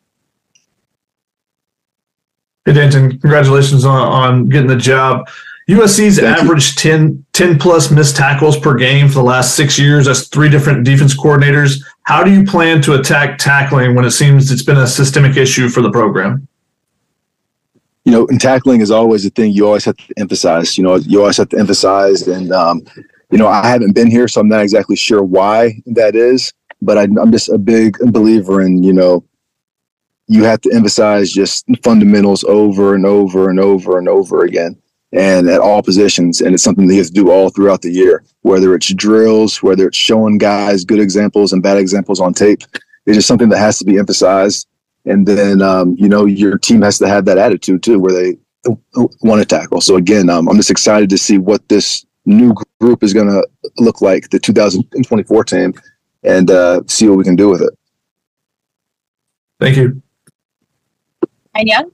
Hey, 2.65 2.73
D'Anton, 2.73 3.12
congratulations 3.19 3.86
on, 3.86 3.95
on 3.95 4.50
getting 4.50 4.67
the 4.67 4.76
job. 4.76 5.30
USC's 5.69 6.19
Thank 6.19 6.38
averaged 6.38 6.78
10, 6.78 7.26
10 7.34 7.60
plus 7.60 7.91
missed 7.91 8.15
tackles 8.15 8.58
per 8.58 8.76
game 8.76 9.08
for 9.08 9.15
the 9.15 9.23
last 9.23 9.56
six 9.56 9.78
years. 9.78 10.06
That's 10.06 10.28
three 10.28 10.50
different 10.50 10.86
defense 10.86 11.17
coordinators. 11.17 11.82
How 12.08 12.24
do 12.24 12.32
you 12.32 12.46
plan 12.46 12.82
to 12.84 13.00
attack 13.00 13.38
tackling 13.38 13.96
when 13.96 14.06
it 14.06 14.12
seems 14.12 14.52
it's 14.52 14.63
been 14.63 14.78
a 14.78 14.88
systemic 14.88 15.36
issue 15.36 15.70
for 15.70 15.82
the 15.82 15.91
program? 15.91 16.48
You 18.06 18.13
know, 18.13 18.28
and 18.28 18.39
tackling 18.39 18.82
is 18.82 18.91
always 18.91 19.26
a 19.26 19.30
thing 19.30 19.52
you 19.52 19.65
always 19.67 19.84
have 19.86 19.98
to 19.98 20.13
emphasize. 20.17 20.78
You 20.78 20.86
know, 20.86 20.96
you 20.96 21.20
always 21.20 21.38
have 21.38 21.50
to 21.50 21.60
emphasize. 21.60 22.26
And, 22.28 22.52
um, 22.54 22.84
you 23.30 23.38
know, 23.38 23.48
I 23.48 23.67
haven't 23.67 23.93
been 23.93 24.10
here, 24.10 24.30
so 24.30 24.39
I'm 24.39 24.48
not 24.48 24.62
exactly 24.62 24.96
sure 24.96 25.22
why 25.22 25.82
that 25.88 26.15
is 26.15 26.54
but 26.82 26.98
I, 26.98 27.04
am 27.04 27.32
just 27.32 27.50
a 27.50 27.58
big 27.58 27.98
believer 28.12 28.62
in 28.62 28.84
you 28.84 28.93
know 28.93 29.24
you 30.28 30.43
have 30.43 30.62
to 30.62 30.72
emphasize 30.74 31.32
just 31.32 31.65
fundamentals 31.84 32.43
over 32.43 32.96
and 32.96 33.06
over 33.06 33.50
and 33.50 33.60
over 33.60 33.98
and 33.98 34.10
over 34.10 34.43
again 34.43 34.76
and 35.13 35.50
at 35.50 35.62
all 35.62 35.82
positions 35.82 36.41
and 36.41 36.54
it's 36.54 36.63
something 36.63 36.88
that 36.88 36.93
you 36.93 37.00
have 37.00 37.08
to 37.08 37.13
do 37.13 37.32
all 37.32 37.50
throughout 37.50 37.82
the 37.82 37.91
year 37.91 38.24
whether 38.41 38.76
it's 38.76 38.93
drills 38.93 39.63
whether 39.63 39.88
it's 39.88 39.98
showing 39.98 40.38
guys 40.38 40.84
good 40.84 41.00
examples 41.00 41.54
and 41.54 41.63
bad 41.63 41.78
examples 41.78 42.20
on 42.20 42.34
tape 42.34 42.62
it's 43.06 43.15
just 43.15 43.28
something 43.28 43.50
that 43.50 43.58
has 43.58 43.80
to 43.80 43.86
be 43.86 43.98
emphasized 43.98 44.67
and 45.06 45.26
then 45.26 45.62
um, 45.62 45.96
you 45.98 46.10
know 46.10 46.26
your 46.26 46.58
team 46.58 46.82
has 46.82 46.98
to 46.98 47.08
have 47.08 47.26
that 47.26 47.38
attitude 47.38 47.82
too 47.82 48.00
where 48.00 48.13
they 48.13 48.38
want 49.22 49.39
to 49.39 49.46
tackle 49.46 49.80
so 49.80 49.96
again 49.96 50.30
um, 50.30 50.50
i'm 50.50 50.58
just 50.58 50.72
excited 50.72 51.10
to 51.10 51.17
see 51.17 51.38
what 51.38 51.67
this 51.70 52.06
new 52.28 52.54
group 52.80 53.04
is 53.04 53.13
going 53.13 53.28
to 53.28 53.48
look 53.78 54.02
like 54.02 54.30
the 54.30 54.39
2024 54.39 55.43
team 55.46 55.74
and 56.24 56.52
uh, 56.52 56.82
see 56.88 57.08
what 57.08 57.17
we 57.17 57.24
can 57.24 57.36
do 57.36 57.50
with 57.50 57.62
it. 57.62 57.74
Thank 59.60 59.78
you. 59.78 60.02
And 61.56 61.67
Young? 61.67 61.91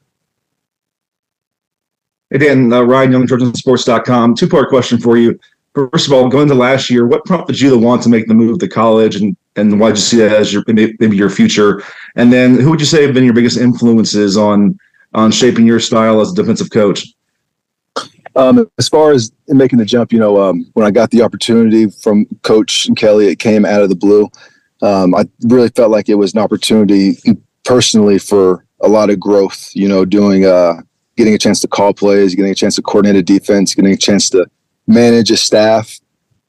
Dan, 2.37 2.73
uh, 2.73 2.81
Ryan 2.81 3.11
Young, 3.11 3.27
GeorgiaSports.com. 3.27 4.35
Two 4.35 4.47
part 4.47 4.69
question 4.69 4.99
for 4.99 5.17
you. 5.17 5.39
First 5.73 6.07
of 6.07 6.13
all, 6.13 6.27
going 6.29 6.47
to 6.47 6.55
last 6.55 6.89
year, 6.89 7.07
what 7.07 7.25
prompted 7.25 7.59
you 7.59 7.69
to 7.71 7.77
want 7.77 8.03
to 8.03 8.09
make 8.09 8.27
the 8.27 8.33
move 8.33 8.59
to 8.59 8.67
college 8.67 9.15
and, 9.15 9.35
and 9.55 9.79
why 9.79 9.89
did 9.89 9.97
you 9.97 10.01
see 10.01 10.17
that 10.17 10.31
as 10.33 10.53
your 10.53 10.63
maybe 10.67 11.17
your 11.17 11.29
future? 11.29 11.83
And 12.15 12.31
then 12.31 12.59
who 12.59 12.69
would 12.69 12.79
you 12.79 12.85
say 12.85 13.03
have 13.03 13.13
been 13.13 13.23
your 13.23 13.33
biggest 13.33 13.57
influences 13.57 14.37
on 14.37 14.79
on 15.13 15.31
shaping 15.31 15.65
your 15.65 15.79
style 15.79 16.21
as 16.21 16.31
a 16.31 16.35
defensive 16.35 16.71
coach? 16.71 17.07
Um, 18.35 18.67
as 18.79 18.89
far 18.89 19.11
as 19.11 19.31
making 19.47 19.77
the 19.77 19.85
jump, 19.85 20.11
you 20.11 20.19
know, 20.19 20.41
um, 20.41 20.65
when 20.73 20.87
I 20.87 20.91
got 20.91 21.11
the 21.11 21.21
opportunity 21.21 21.87
from 21.89 22.25
Coach 22.41 22.89
Kelly, 22.95 23.27
it 23.27 23.37
came 23.37 23.63
out 23.63 23.83
of 23.83 23.89
the 23.89 23.95
blue. 23.95 24.29
Um, 24.81 25.13
I 25.13 25.25
really 25.43 25.69
felt 25.69 25.91
like 25.91 26.09
it 26.09 26.15
was 26.15 26.33
an 26.33 26.39
opportunity 26.39 27.17
personally 27.63 28.17
for 28.17 28.65
a 28.81 28.87
lot 28.87 29.11
of 29.11 29.19
growth. 29.19 29.69
You 29.75 29.87
know, 29.87 30.03
doing 30.03 30.45
uh, 30.45 30.81
getting 31.15 31.33
a 31.33 31.37
chance 31.37 31.61
to 31.61 31.67
call 31.67 31.93
plays, 31.93 32.35
getting 32.35 32.51
a 32.51 32.55
chance 32.55 32.75
to 32.75 32.81
coordinate 32.81 33.17
a 33.17 33.23
defense, 33.23 33.75
getting 33.75 33.93
a 33.93 33.97
chance 33.97 34.29
to 34.31 34.47
manage 34.87 35.31
a 35.31 35.37
staff, 35.37 35.99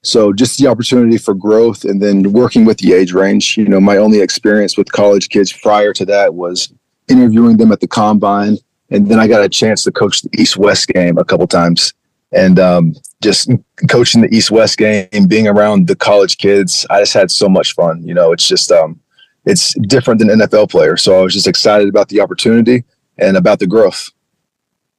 So 0.02 0.32
just 0.32 0.58
the 0.58 0.66
opportunity 0.66 1.16
for 1.16 1.34
growth 1.34 1.84
and 1.84 2.02
then 2.02 2.32
working 2.32 2.64
with 2.64 2.78
the 2.78 2.92
age 2.92 3.12
range. 3.12 3.56
You 3.56 3.66
know, 3.66 3.80
my 3.80 3.96
only 3.96 4.20
experience 4.20 4.76
with 4.76 4.92
college 4.92 5.28
kids 5.30 5.52
prior 5.52 5.92
to 5.94 6.04
that 6.06 6.34
was 6.34 6.72
interviewing 7.08 7.56
them 7.56 7.72
at 7.72 7.80
the 7.80 7.86
combine. 7.86 8.58
And 8.90 9.08
then 9.08 9.18
I 9.18 9.26
got 9.26 9.42
a 9.42 9.48
chance 9.48 9.82
to 9.84 9.92
coach 9.92 10.22
the 10.22 10.30
East 10.38 10.56
West 10.56 10.88
game 10.88 11.16
a 11.16 11.24
couple 11.24 11.46
times. 11.46 11.94
And 12.32 12.58
um, 12.58 12.94
just 13.22 13.50
coaching 13.88 14.22
the 14.22 14.34
East 14.34 14.50
West 14.50 14.76
game, 14.76 15.08
being 15.26 15.48
around 15.48 15.86
the 15.86 15.96
college 15.96 16.36
kids, 16.36 16.84
I 16.90 17.00
just 17.00 17.14
had 17.14 17.30
so 17.30 17.48
much 17.48 17.74
fun. 17.74 18.06
You 18.06 18.12
know, 18.12 18.32
it's 18.32 18.46
just, 18.46 18.70
um, 18.72 19.00
it's 19.46 19.72
different 19.82 20.18
than 20.18 20.28
NFL 20.28 20.70
player. 20.70 20.96
So 20.96 21.18
I 21.18 21.22
was 21.22 21.32
just 21.32 21.46
excited 21.46 21.88
about 21.88 22.08
the 22.08 22.20
opportunity 22.20 22.84
and 23.18 23.36
about 23.36 23.58
the 23.58 23.66
growth. 23.66 24.10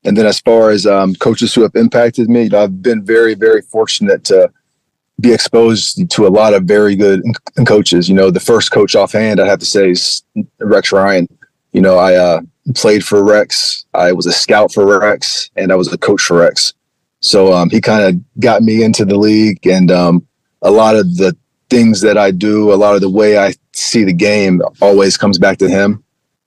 And 0.06 0.16
then 0.16 0.26
as 0.28 0.40
far 0.40 0.70
as 0.70 0.86
um, 0.86 1.16
coaches 1.16 1.54
who 1.54 1.64
have 1.64 1.76
impacted 1.76 2.30
me, 2.30 2.44
you 2.44 2.50
know, 2.50 2.64
I've 2.64 2.82
been 2.82 3.04
very, 3.04 3.34
very 3.34 3.62
fortunate 3.64 4.24
to 4.26 4.52
be 5.20 5.34
exposed 5.34 6.10
to 6.12 6.28
a 6.28 6.30
lot 6.30 6.54
of 6.54 6.64
very 6.64 6.96
good 6.96 7.24
coaches. 7.66 8.08
You 8.08 8.16
know, 8.16 8.30
the 8.30 8.40
first 8.40 8.72
coach 8.72 8.96
offhand 8.96 9.40
I 9.40 9.48
have 9.48 9.60
to 9.60 9.66
say 9.66 9.92
is 9.92 10.24
Rex 10.60 10.92
Ryan. 10.92 11.28
You 11.74 11.82
know, 11.82 11.98
I 11.98 12.16
uh, 12.16 12.42
played 12.76 13.04
for 13.04 13.24
Rex. 13.24 13.86
I 13.94 14.12
was 14.12 14.26
a 14.26 14.32
scout 14.32 14.74
for 14.74 15.00
Rex, 15.00 15.50
and 15.56 15.72
I 15.72 15.76
was 15.76 15.92
a 15.92 15.98
coach 15.98 16.22
for 16.22 16.38
Rex. 16.38 16.74
So 17.20 17.52
um, 17.54 17.70
he 17.70 17.82
kind 17.82 18.04
of 18.04 18.40
got 18.40 18.62
me 18.62 18.84
into 18.84 19.06
the 19.06 19.18
league, 19.18 19.66
and 19.66 19.90
um, 19.90 20.28
a 20.62 20.72
lot 20.72 20.96
of 20.96 21.16
the 21.18 21.36
things 21.70 22.02
that 22.02 22.18
I 22.18 22.32
do, 22.32 22.72
a 22.72 22.76
lot 22.76 22.96
of 22.96 23.02
the 23.02 23.10
way 23.10 23.38
I 23.38 23.56
see 23.74 24.04
the 24.04 24.14
game, 24.14 24.62
always 24.82 25.18
comes 25.18 25.40
back 25.40 25.58
to 25.58 25.68
him. 25.68 26.04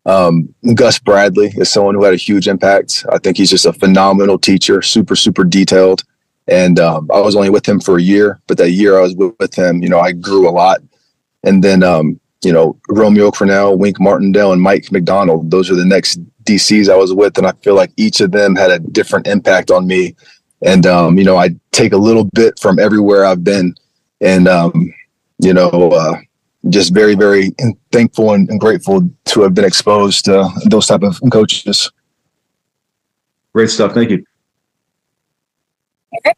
Um, 0.09 0.55
Gus 0.75 0.99
Bradley 0.99 1.53
is 1.57 1.71
someone 1.71 1.95
who 1.95 2.03
had 2.03 2.15
a 2.15 2.17
huge 2.17 2.49
impact. 2.49 3.05
I 3.13 3.19
think 3.19 3.37
he's 3.37 3.51
just 3.51 3.67
a 3.67 3.75
phenomenal 3.75 4.39
teacher, 4.39 4.81
super, 4.81 5.15
super 5.15 5.45
detailed. 5.45 6.03
And 6.47 6.81
um, 6.81 7.11
I 7.13 7.21
was 7.21 7.37
only 7.37 7.51
with 7.51 7.69
him 7.69 7.79
for 7.79 7.99
a 7.99 8.03
year, 8.03 8.41
but 8.47 8.57
that 8.57 8.71
year 8.71 8.99
I 8.99 9.03
was 9.03 9.15
with 9.15 9.55
him, 9.55 9.83
you 9.83 9.91
know, 9.91 10.01
I 10.01 10.13
grew 10.13 10.49
a 10.49 10.51
lot. 10.51 10.81
And 11.45 11.63
then, 11.63 11.83
um, 11.83 12.19
you 12.43 12.53
know, 12.53 12.79
Romeo 12.89 13.31
Crennel, 13.31 13.77
Wink 13.77 14.01
Martindale, 14.01 14.53
and 14.53 14.63
Mike 14.63 14.91
Macdonald, 14.91 15.51
those 15.51 15.71
are 15.71 15.75
the 15.75 15.85
next 15.85 16.21
DCs 16.45 16.89
I 16.89 16.97
was 16.97 17.13
with. 17.13 17.37
And 17.37 17.47
I 17.47 17.53
feel 17.63 17.75
like 17.75 17.93
each 17.99 18.23
of 18.23 18.33
them 18.33 18.57
had 18.57 18.71
a 18.71 18.79
different 18.79 19.27
impact 19.27 19.71
on 19.71 19.87
me. 19.87 20.17
And, 20.63 20.87
um, 20.87 21.19
you 21.19 21.25
know, 21.25 21.37
I 21.37 21.51
take 21.73 21.93
a 21.93 21.99
little 21.99 22.25
bit 22.25 22.59
from 22.59 22.79
everywhere 22.79 23.27
I've 23.27 23.45
been. 23.45 23.75
And, 24.23 24.49
um, 24.49 24.95
you 25.39 25.53
know, 25.53 25.69
uh, 25.69 26.17
just 26.69 26.93
very, 26.93 27.15
very 27.15 27.51
thankful 27.93 28.35
and, 28.35 28.49
and, 28.51 28.61
grateful 28.61 29.09
to 29.27 29.43
have 29.43 29.55
been 29.55 29.65
exposed 29.65 30.25
to 30.25 30.49
those 30.67 30.87
type 30.87 31.03
of 31.03 31.21
coaches. 31.31 31.91
Great 33.53 33.71
stuff. 33.71 33.95
Thank 33.95 34.11
you. 34.11 34.25
Eric? 36.25 36.37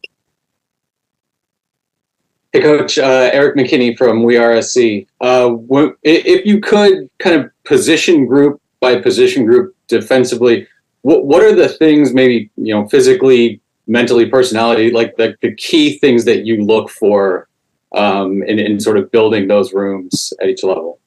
Hey, 2.52 2.61
Coach. 2.61 2.98
Uh, 2.98 3.30
Eric 3.33 3.56
McKinney 3.56 3.96
from 3.96 4.22
We 4.22 4.37
Are 4.37 4.61
SC. 4.61 5.06
Uh, 5.20 5.56
if 6.02 6.44
you 6.44 6.61
could 6.61 7.09
kind 7.18 7.40
of 7.40 7.50
position 7.64 8.26
group 8.26 8.61
by 8.80 9.00
position 9.00 9.46
group 9.46 9.74
defensively, 9.88 10.66
what, 11.02 11.26
what 11.26 11.42
are 11.42 11.54
the 11.54 11.68
things, 11.68 12.12
maybe, 12.12 12.50
you 12.56 12.74
know, 12.74 12.88
physically, 12.88 13.61
mentally, 13.87 14.26
personality, 14.26 14.90
like 14.90 15.16
the, 15.16 15.37
the 15.42 15.54
key 15.54 15.98
things 15.98 16.24
that 16.24 16.44
you 16.44 16.64
look 16.64 16.90
for 16.90 17.48
um, 17.96 18.42
in, 18.42 18.81
sort 18.81 18.98
of 18.98 19.11
building 19.11 19.48
those 19.48 19.72
rooms 19.72 20.33
at 20.40 20.48
each 20.48 20.62
level? 20.62 21.00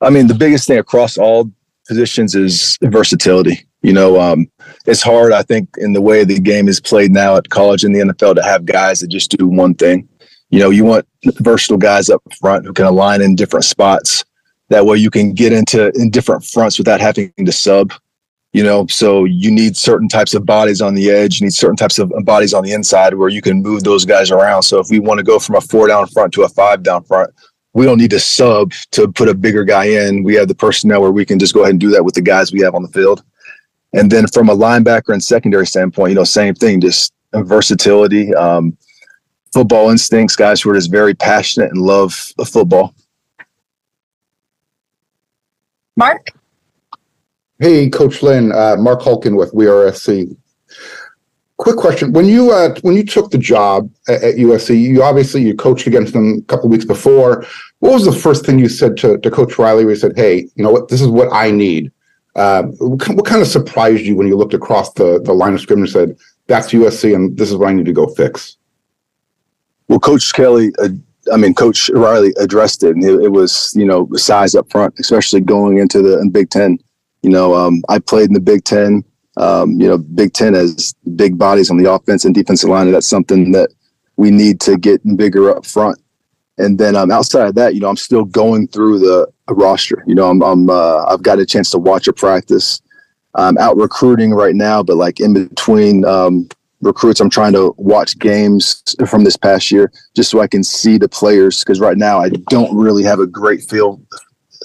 I 0.00 0.10
mean, 0.10 0.26
the 0.26 0.34
biggest 0.34 0.66
thing 0.66 0.78
across 0.78 1.16
all 1.16 1.50
positions 1.86 2.34
is 2.34 2.78
versatility. 2.82 3.66
You 3.82 3.92
know, 3.92 4.20
um, 4.20 4.46
it's 4.86 5.02
hard, 5.02 5.32
I 5.32 5.42
think, 5.42 5.68
in 5.78 5.92
the 5.92 6.00
way 6.00 6.24
the 6.24 6.40
game 6.40 6.68
is 6.68 6.80
played 6.80 7.12
now 7.12 7.36
at 7.36 7.50
college 7.50 7.84
and 7.84 7.94
the 7.94 8.00
NFL 8.00 8.36
to 8.36 8.42
have 8.42 8.64
guys 8.64 9.00
that 9.00 9.08
just 9.08 9.30
do 9.30 9.46
one 9.46 9.74
thing. 9.74 10.08
You 10.50 10.60
know, 10.60 10.70
you 10.70 10.84
want 10.84 11.06
versatile 11.40 11.76
guys 11.76 12.08
up 12.08 12.22
front 12.40 12.64
who 12.64 12.72
can 12.72 12.86
align 12.86 13.20
in 13.20 13.34
different 13.34 13.64
spots. 13.64 14.24
That 14.70 14.86
way 14.86 14.96
you 14.96 15.10
can 15.10 15.32
get 15.32 15.52
into 15.52 15.92
in 15.94 16.10
different 16.10 16.44
fronts 16.44 16.78
without 16.78 17.00
having 17.00 17.32
to 17.44 17.52
sub. 17.52 17.92
You 18.54 18.62
know, 18.62 18.86
so 18.86 19.24
you 19.24 19.50
need 19.50 19.76
certain 19.76 20.08
types 20.08 20.32
of 20.32 20.46
bodies 20.46 20.80
on 20.80 20.94
the 20.94 21.10
edge. 21.10 21.40
You 21.40 21.46
need 21.46 21.52
certain 21.52 21.76
types 21.76 21.98
of 21.98 22.12
bodies 22.24 22.54
on 22.54 22.62
the 22.62 22.72
inside 22.72 23.12
where 23.14 23.28
you 23.28 23.42
can 23.42 23.60
move 23.60 23.82
those 23.82 24.04
guys 24.04 24.30
around. 24.30 24.62
So 24.62 24.78
if 24.78 24.88
we 24.88 25.00
want 25.00 25.18
to 25.18 25.24
go 25.24 25.40
from 25.40 25.56
a 25.56 25.60
four 25.60 25.88
down 25.88 26.06
front 26.06 26.32
to 26.34 26.44
a 26.44 26.48
five 26.48 26.84
down 26.84 27.02
front, 27.02 27.30
we 27.72 27.84
don't 27.84 27.98
need 27.98 28.12
to 28.12 28.20
sub 28.20 28.72
to 28.92 29.10
put 29.10 29.28
a 29.28 29.34
bigger 29.34 29.64
guy 29.64 29.86
in. 29.86 30.22
We 30.22 30.36
have 30.36 30.46
the 30.46 30.54
personnel 30.54 31.02
where 31.02 31.10
we 31.10 31.26
can 31.26 31.40
just 31.40 31.52
go 31.52 31.62
ahead 31.62 31.72
and 31.72 31.80
do 31.80 31.90
that 31.90 32.04
with 32.04 32.14
the 32.14 32.22
guys 32.22 32.52
we 32.52 32.60
have 32.60 32.76
on 32.76 32.82
the 32.82 32.88
field. 32.88 33.24
And 33.92 34.10
then 34.10 34.28
from 34.28 34.48
a 34.48 34.56
linebacker 34.56 35.12
and 35.12 35.22
secondary 35.22 35.66
standpoint, 35.66 36.10
you 36.10 36.14
know, 36.14 36.24
same 36.24 36.54
thing, 36.54 36.80
just 36.80 37.12
versatility, 37.32 38.32
um, 38.34 38.76
football 39.52 39.90
instincts, 39.90 40.36
guys 40.36 40.62
who 40.62 40.70
are 40.70 40.74
just 40.74 40.92
very 40.92 41.14
passionate 41.14 41.70
and 41.72 41.82
love 41.82 42.14
football. 42.46 42.94
Mark? 45.96 46.30
Hey, 47.60 47.88
Coach 47.88 48.22
Lynn, 48.22 48.50
uh, 48.50 48.76
Mark 48.78 49.00
Hulkin 49.00 49.36
with 49.36 49.54
We 49.54 49.68
Are 49.68 49.92
SC. 49.92 50.26
Quick 51.56 51.76
question: 51.76 52.12
When 52.12 52.26
you 52.26 52.50
uh, 52.50 52.74
when 52.82 52.96
you 52.96 53.04
took 53.04 53.30
the 53.30 53.38
job 53.38 53.88
at, 54.08 54.22
at, 54.24 54.34
USC, 54.34 54.80
you 54.80 55.04
obviously 55.04 55.42
you 55.42 55.54
coached 55.54 55.86
against 55.86 56.12
them 56.12 56.38
a 56.38 56.42
couple 56.42 56.68
weeks 56.68 56.84
before. 56.84 57.46
What 57.78 57.92
was 57.92 58.04
the 58.04 58.12
first 58.12 58.44
thing 58.44 58.58
you 58.58 58.68
said 58.68 58.96
to, 58.98 59.18
to 59.18 59.30
Coach 59.30 59.56
Riley? 59.56 59.84
Where 59.84 59.94
you 59.94 60.00
said, 60.00 60.14
"Hey, 60.16 60.48
you 60.56 60.64
know 60.64 60.72
what? 60.72 60.88
This 60.88 61.00
is 61.00 61.06
what 61.06 61.32
I 61.32 61.52
need." 61.52 61.92
Uh, 62.34 62.64
what 62.80 63.24
kind 63.24 63.40
of 63.40 63.46
surprised 63.46 64.02
you 64.02 64.16
when 64.16 64.26
you 64.26 64.36
looked 64.36 64.54
across 64.54 64.92
the 64.94 65.20
the 65.22 65.32
line 65.32 65.54
of 65.54 65.60
scrimmage 65.60 65.94
and 65.94 66.08
said, 66.08 66.16
"That's 66.48 66.72
USC, 66.72 67.14
and 67.14 67.36
this 67.38 67.50
is 67.50 67.56
what 67.56 67.68
I 67.68 67.72
need 67.72 67.86
to 67.86 67.92
go 67.92 68.08
fix"? 68.08 68.56
Well, 69.86 70.00
Coach 70.00 70.32
Kelly, 70.32 70.72
uh, 70.80 70.88
I 71.32 71.36
mean, 71.36 71.54
Coach 71.54 71.88
Riley 71.90 72.34
addressed 72.36 72.82
it, 72.82 72.96
and 72.96 73.04
it, 73.04 73.26
it 73.26 73.32
was 73.32 73.72
you 73.76 73.84
know 73.84 74.08
size 74.14 74.56
up 74.56 74.68
front, 74.72 74.98
especially 74.98 75.40
going 75.40 75.78
into 75.78 76.02
the 76.02 76.28
Big 76.32 76.50
Ten. 76.50 76.80
You 77.24 77.30
know, 77.30 77.54
um, 77.54 77.82
I 77.88 77.98
played 78.00 78.28
in 78.28 78.34
the 78.34 78.40
Big 78.40 78.64
Ten. 78.64 79.02
Um, 79.38 79.80
you 79.80 79.88
know, 79.88 79.96
Big 79.96 80.34
Ten 80.34 80.52
has 80.52 80.94
big 81.16 81.38
bodies 81.38 81.70
on 81.70 81.78
the 81.78 81.90
offense 81.90 82.26
and 82.26 82.34
defensive 82.34 82.68
line, 82.68 82.86
and 82.86 82.94
that's 82.94 83.08
something 83.08 83.50
that 83.52 83.70
we 84.16 84.30
need 84.30 84.60
to 84.60 84.76
get 84.76 85.00
bigger 85.16 85.50
up 85.50 85.64
front. 85.64 85.98
And 86.58 86.78
then 86.78 86.94
um, 86.94 87.10
outside 87.10 87.48
of 87.48 87.54
that, 87.54 87.74
you 87.74 87.80
know, 87.80 87.88
I'm 87.88 87.96
still 87.96 88.26
going 88.26 88.68
through 88.68 88.98
the 88.98 89.26
roster. 89.48 90.04
You 90.06 90.14
know, 90.14 90.28
I'm, 90.28 90.42
I'm 90.42 90.68
uh, 90.68 91.04
I've 91.06 91.22
got 91.22 91.38
a 91.38 91.46
chance 91.46 91.70
to 91.70 91.78
watch 91.78 92.06
a 92.06 92.12
practice. 92.12 92.82
I'm 93.34 93.56
out 93.56 93.78
recruiting 93.78 94.32
right 94.34 94.54
now, 94.54 94.82
but 94.82 94.96
like 94.96 95.18
in 95.18 95.32
between 95.32 96.04
um, 96.04 96.46
recruits, 96.82 97.20
I'm 97.20 97.30
trying 97.30 97.54
to 97.54 97.74
watch 97.78 98.18
games 98.18 98.94
from 99.08 99.24
this 99.24 99.38
past 99.38 99.70
year 99.70 99.90
just 100.14 100.30
so 100.30 100.40
I 100.40 100.46
can 100.46 100.62
see 100.62 100.98
the 100.98 101.08
players. 101.08 101.60
Because 101.60 101.80
right 101.80 101.96
now, 101.96 102.20
I 102.20 102.28
don't 102.50 102.76
really 102.76 103.02
have 103.02 103.18
a 103.18 103.26
great 103.26 103.62
feel 103.62 103.98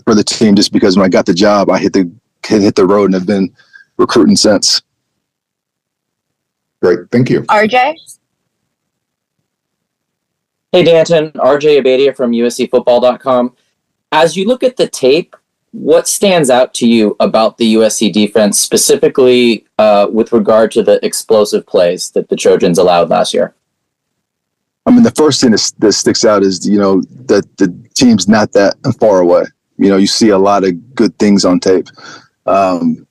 for 0.03 0.13
the 0.13 0.25
team, 0.25 0.55
just 0.55 0.73
because 0.73 0.97
when 0.97 1.05
I 1.05 1.09
got 1.09 1.25
the 1.25 1.33
job, 1.33 1.69
I 1.69 1.79
hit 1.79 1.93
the 1.93 2.11
hit, 2.45 2.61
hit 2.61 2.75
the 2.75 2.85
road 2.85 3.05
and 3.05 3.13
have 3.13 3.27
been 3.27 3.53
recruiting 3.97 4.35
since. 4.35 4.81
Great. 6.81 6.99
Thank 7.11 7.29
you. 7.29 7.41
RJ? 7.41 7.95
Hey, 10.71 10.83
D'Anton. 10.83 11.31
RJ 11.31 11.81
Abeytia 11.81 12.15
from 12.15 12.31
USCFootball.com. 12.31 13.55
As 14.11 14.35
you 14.35 14.45
look 14.45 14.63
at 14.63 14.77
the 14.77 14.87
tape, 14.87 15.35
what 15.71 16.07
stands 16.07 16.49
out 16.49 16.73
to 16.75 16.87
you 16.87 17.15
about 17.19 17.57
the 17.57 17.75
USC 17.75 18.11
defense, 18.11 18.59
specifically 18.59 19.65
uh, 19.77 20.07
with 20.11 20.31
regard 20.31 20.71
to 20.71 20.83
the 20.83 21.03
explosive 21.05 21.65
plays 21.67 22.11
that 22.11 22.29
the 22.29 22.35
Trojans 22.35 22.77
allowed 22.77 23.09
last 23.09 23.33
year? 23.33 23.53
I 24.85 24.91
mean, 24.91 25.03
the 25.03 25.11
first 25.11 25.41
thing 25.41 25.51
that, 25.51 25.71
that 25.79 25.93
sticks 25.93 26.25
out 26.25 26.41
is, 26.41 26.67
you 26.67 26.79
know, 26.79 27.01
that 27.27 27.45
the 27.57 27.67
team's 27.93 28.27
not 28.27 28.51
that 28.53 28.75
far 28.99 29.19
away. 29.19 29.43
You 29.77 29.89
know, 29.89 29.97
you 29.97 30.07
see 30.07 30.29
a 30.29 30.37
lot 30.37 30.63
of 30.63 30.95
good 30.95 31.17
things 31.19 31.45
on 31.45 31.59
tape. 31.59 31.87
Um, 32.45 33.05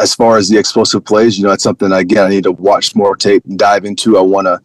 as 0.00 0.14
far 0.14 0.36
as 0.36 0.48
the 0.48 0.58
explosive 0.58 1.04
plays, 1.04 1.36
you 1.36 1.44
know, 1.44 1.50
that's 1.50 1.62
something 1.62 1.90
again 1.90 2.24
I 2.24 2.28
need 2.28 2.44
to 2.44 2.52
watch 2.52 2.94
more 2.94 3.16
tape 3.16 3.44
and 3.44 3.58
dive 3.58 3.84
into. 3.84 4.18
I 4.18 4.20
want 4.20 4.46
to 4.46 4.60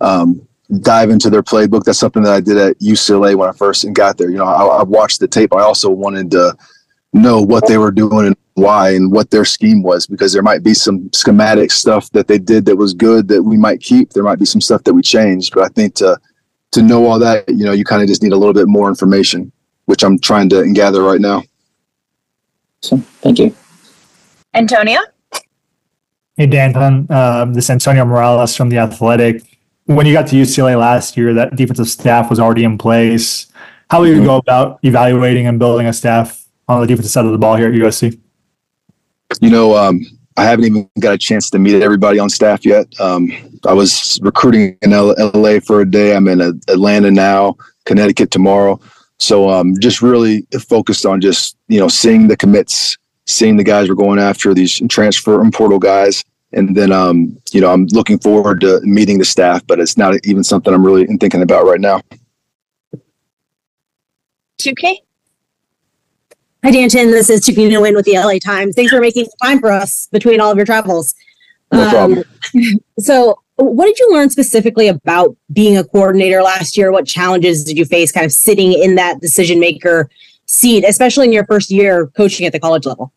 um, 0.00 0.46
dive 0.80 1.10
into 1.10 1.30
their 1.30 1.42
playbook. 1.42 1.84
That's 1.84 1.98
something 1.98 2.22
that 2.24 2.32
I 2.32 2.40
did 2.40 2.58
at 2.58 2.78
UCLA 2.78 3.34
when 3.34 3.48
I 3.48 3.52
first 3.52 3.90
got 3.92 4.18
there. 4.18 4.30
You 4.30 4.38
know, 4.38 4.44
I, 4.44 4.80
I 4.80 4.82
watched 4.82 5.20
the 5.20 5.28
tape. 5.28 5.54
I 5.54 5.62
also 5.62 5.88
wanted 5.88 6.30
to 6.32 6.56
know 7.12 7.40
what 7.40 7.66
they 7.66 7.78
were 7.78 7.90
doing 7.90 8.26
and 8.26 8.36
why 8.54 8.90
and 8.90 9.12
what 9.12 9.30
their 9.30 9.44
scheme 9.44 9.82
was 9.82 10.06
because 10.06 10.32
there 10.32 10.42
might 10.42 10.62
be 10.62 10.74
some 10.74 11.10
schematic 11.12 11.70
stuff 11.70 12.10
that 12.10 12.26
they 12.26 12.38
did 12.38 12.64
that 12.66 12.76
was 12.76 12.94
good 12.94 13.28
that 13.28 13.42
we 13.42 13.56
might 13.56 13.80
keep. 13.80 14.10
There 14.10 14.22
might 14.22 14.38
be 14.38 14.44
some 14.46 14.60
stuff 14.60 14.82
that 14.84 14.94
we 14.94 15.02
changed, 15.02 15.54
but 15.54 15.64
I 15.64 15.68
think 15.68 15.94
to 15.96 16.18
to 16.72 16.82
know 16.82 17.06
all 17.06 17.18
that, 17.18 17.48
you 17.48 17.64
know, 17.64 17.72
you 17.72 17.84
kind 17.84 18.02
of 18.02 18.08
just 18.08 18.22
need 18.22 18.32
a 18.32 18.36
little 18.36 18.52
bit 18.52 18.66
more 18.66 18.88
information, 18.88 19.52
which 19.86 20.02
I'm 20.02 20.18
trying 20.18 20.48
to 20.50 20.70
gather 20.72 21.02
right 21.02 21.20
now. 21.20 21.42
So, 22.86 22.98
thank 23.20 23.38
you. 23.40 23.54
Antonio? 24.54 25.00
Hey, 26.36 26.46
Dan. 26.46 26.76
Um, 27.10 27.54
this 27.54 27.64
is 27.64 27.70
Antonio 27.70 28.04
Morales 28.04 28.54
from 28.54 28.68
The 28.68 28.78
Athletic. 28.78 29.42
When 29.86 30.06
you 30.06 30.12
got 30.12 30.28
to 30.28 30.36
UCLA 30.36 30.78
last 30.78 31.16
year, 31.16 31.34
that 31.34 31.56
defensive 31.56 31.88
staff 31.88 32.30
was 32.30 32.38
already 32.38 32.62
in 32.62 32.78
place. 32.78 33.46
How 33.90 34.00
will 34.00 34.08
you 34.08 34.24
go 34.24 34.36
about 34.36 34.78
evaluating 34.82 35.46
and 35.46 35.58
building 35.58 35.86
a 35.86 35.92
staff 35.92 36.44
on 36.68 36.80
the 36.80 36.86
defensive 36.86 37.10
side 37.10 37.24
of 37.24 37.32
the 37.32 37.38
ball 37.38 37.56
here 37.56 37.68
at 37.68 37.74
USC? 37.74 38.20
You 39.40 39.50
know, 39.50 39.76
um, 39.76 40.00
I 40.36 40.44
haven't 40.44 40.66
even 40.66 40.90
got 41.00 41.14
a 41.14 41.18
chance 41.18 41.50
to 41.50 41.58
meet 41.58 41.82
everybody 41.82 42.18
on 42.18 42.28
staff 42.28 42.64
yet. 42.64 42.86
Um, 43.00 43.32
I 43.66 43.72
was 43.72 44.18
recruiting 44.22 44.76
in 44.82 44.90
LA 44.90 45.58
for 45.60 45.80
a 45.80 45.90
day. 45.90 46.14
I'm 46.14 46.28
in 46.28 46.40
Atlanta 46.40 47.10
now, 47.10 47.56
Connecticut 47.84 48.30
tomorrow. 48.30 48.80
So 49.18 49.48
um, 49.48 49.74
just 49.80 50.02
really 50.02 50.46
focused 50.68 51.06
on 51.06 51.20
just 51.20 51.56
you 51.68 51.80
know 51.80 51.88
seeing 51.88 52.28
the 52.28 52.36
commits, 52.36 52.96
seeing 53.26 53.56
the 53.56 53.64
guys 53.64 53.88
we're 53.88 53.94
going 53.94 54.18
after, 54.18 54.54
these 54.54 54.80
transfer 54.88 55.40
and 55.40 55.52
portal 55.52 55.78
guys, 55.78 56.22
and 56.52 56.76
then 56.76 56.92
um, 56.92 57.36
you 57.52 57.60
know 57.60 57.72
I'm 57.72 57.86
looking 57.86 58.18
forward 58.18 58.60
to 58.60 58.80
meeting 58.82 59.18
the 59.18 59.24
staff, 59.24 59.66
but 59.66 59.80
it's 59.80 59.96
not 59.96 60.14
even 60.24 60.44
something 60.44 60.72
I'm 60.72 60.84
really 60.84 61.06
thinking 61.18 61.42
about 61.42 61.64
right 61.64 61.80
now. 61.80 62.02
2K. 64.60 64.96
Hi, 66.64 66.70
D'Anton. 66.70 67.10
This 67.10 67.30
is 67.30 67.44
Chiquita 67.44 67.80
Win 67.80 67.94
with 67.94 68.06
the 68.06 68.14
LA 68.14 68.38
Times. 68.38 68.74
Thanks 68.74 68.90
for 68.90 69.00
making 69.00 69.26
time 69.42 69.60
for 69.60 69.70
us 69.70 70.08
between 70.10 70.40
all 70.40 70.50
of 70.50 70.56
your 70.56 70.66
travels. 70.66 71.14
No 71.72 71.88
problem. 71.90 72.24
Um, 72.54 72.80
so, 72.98 73.38
what 73.56 73.86
did 73.86 73.98
you 73.98 74.12
learn 74.12 74.30
specifically 74.30 74.88
about 74.88 75.36
being 75.52 75.76
a 75.76 75.84
coordinator 75.84 76.42
last 76.42 76.76
year? 76.76 76.92
What 76.92 77.06
challenges 77.06 77.64
did 77.64 77.78
you 77.78 77.84
face 77.84 78.12
kind 78.12 78.26
of 78.26 78.32
sitting 78.32 78.72
in 78.72 78.96
that 78.96 79.20
decision 79.20 79.58
maker 79.58 80.10
seat, 80.44 80.84
especially 80.84 81.26
in 81.26 81.32
your 81.32 81.46
first 81.46 81.70
year 81.70 82.08
coaching 82.08 82.46
at 82.46 82.52
the 82.52 82.60
college 82.60 82.84
level? 82.84 83.12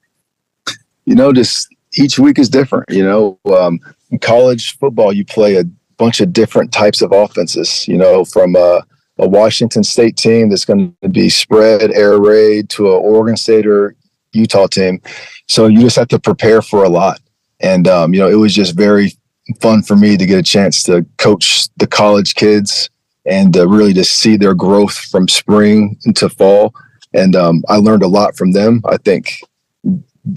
You 1.05 1.15
know, 1.15 1.33
just 1.33 1.67
each 1.97 2.19
week 2.19 2.39
is 2.39 2.49
different. 2.49 2.89
You 2.89 3.03
know, 3.03 3.39
um, 3.53 3.79
college 4.21 4.77
football, 4.77 5.11
you 5.11 5.25
play 5.25 5.57
a 5.57 5.65
bunch 5.97 6.21
of 6.21 6.31
different 6.31 6.71
types 6.71 7.01
of 7.01 7.11
offenses, 7.11 7.87
you 7.87 7.97
know, 7.97 8.23
from 8.23 8.55
uh, 8.55 8.81
a 9.17 9.27
Washington 9.27 9.83
State 9.83 10.15
team 10.15 10.49
that's 10.49 10.65
going 10.65 10.95
to 11.01 11.09
be 11.09 11.29
spread, 11.29 11.91
air 11.91 12.19
raid 12.19 12.69
to 12.69 12.87
an 12.87 13.01
Oregon 13.03 13.35
State 13.35 13.67
or 13.67 13.95
Utah 14.31 14.67
team. 14.67 15.01
So 15.47 15.67
you 15.67 15.81
just 15.81 15.97
have 15.97 16.07
to 16.09 16.19
prepare 16.19 16.61
for 16.61 16.83
a 16.85 16.89
lot. 16.89 17.19
And, 17.59 17.87
um, 17.87 18.13
you 18.13 18.21
know, 18.21 18.29
it 18.29 18.35
was 18.35 18.55
just 18.55 18.75
very 18.75 19.11
fun 19.55 19.81
for 19.81 19.95
me 19.95 20.17
to 20.17 20.25
get 20.25 20.39
a 20.39 20.43
chance 20.43 20.83
to 20.83 21.05
coach 21.17 21.67
the 21.77 21.87
college 21.87 22.35
kids 22.35 22.89
and 23.25 23.55
uh, 23.57 23.67
really 23.67 23.93
to 23.93 24.03
see 24.03 24.37
their 24.37 24.53
growth 24.53 24.95
from 24.95 25.27
spring 25.27 25.97
into 26.05 26.29
fall. 26.29 26.73
And 27.13 27.35
um, 27.35 27.63
I 27.67 27.77
learned 27.77 28.03
a 28.03 28.07
lot 28.07 28.35
from 28.35 28.51
them. 28.51 28.81
I 28.85 28.97
think 28.97 29.41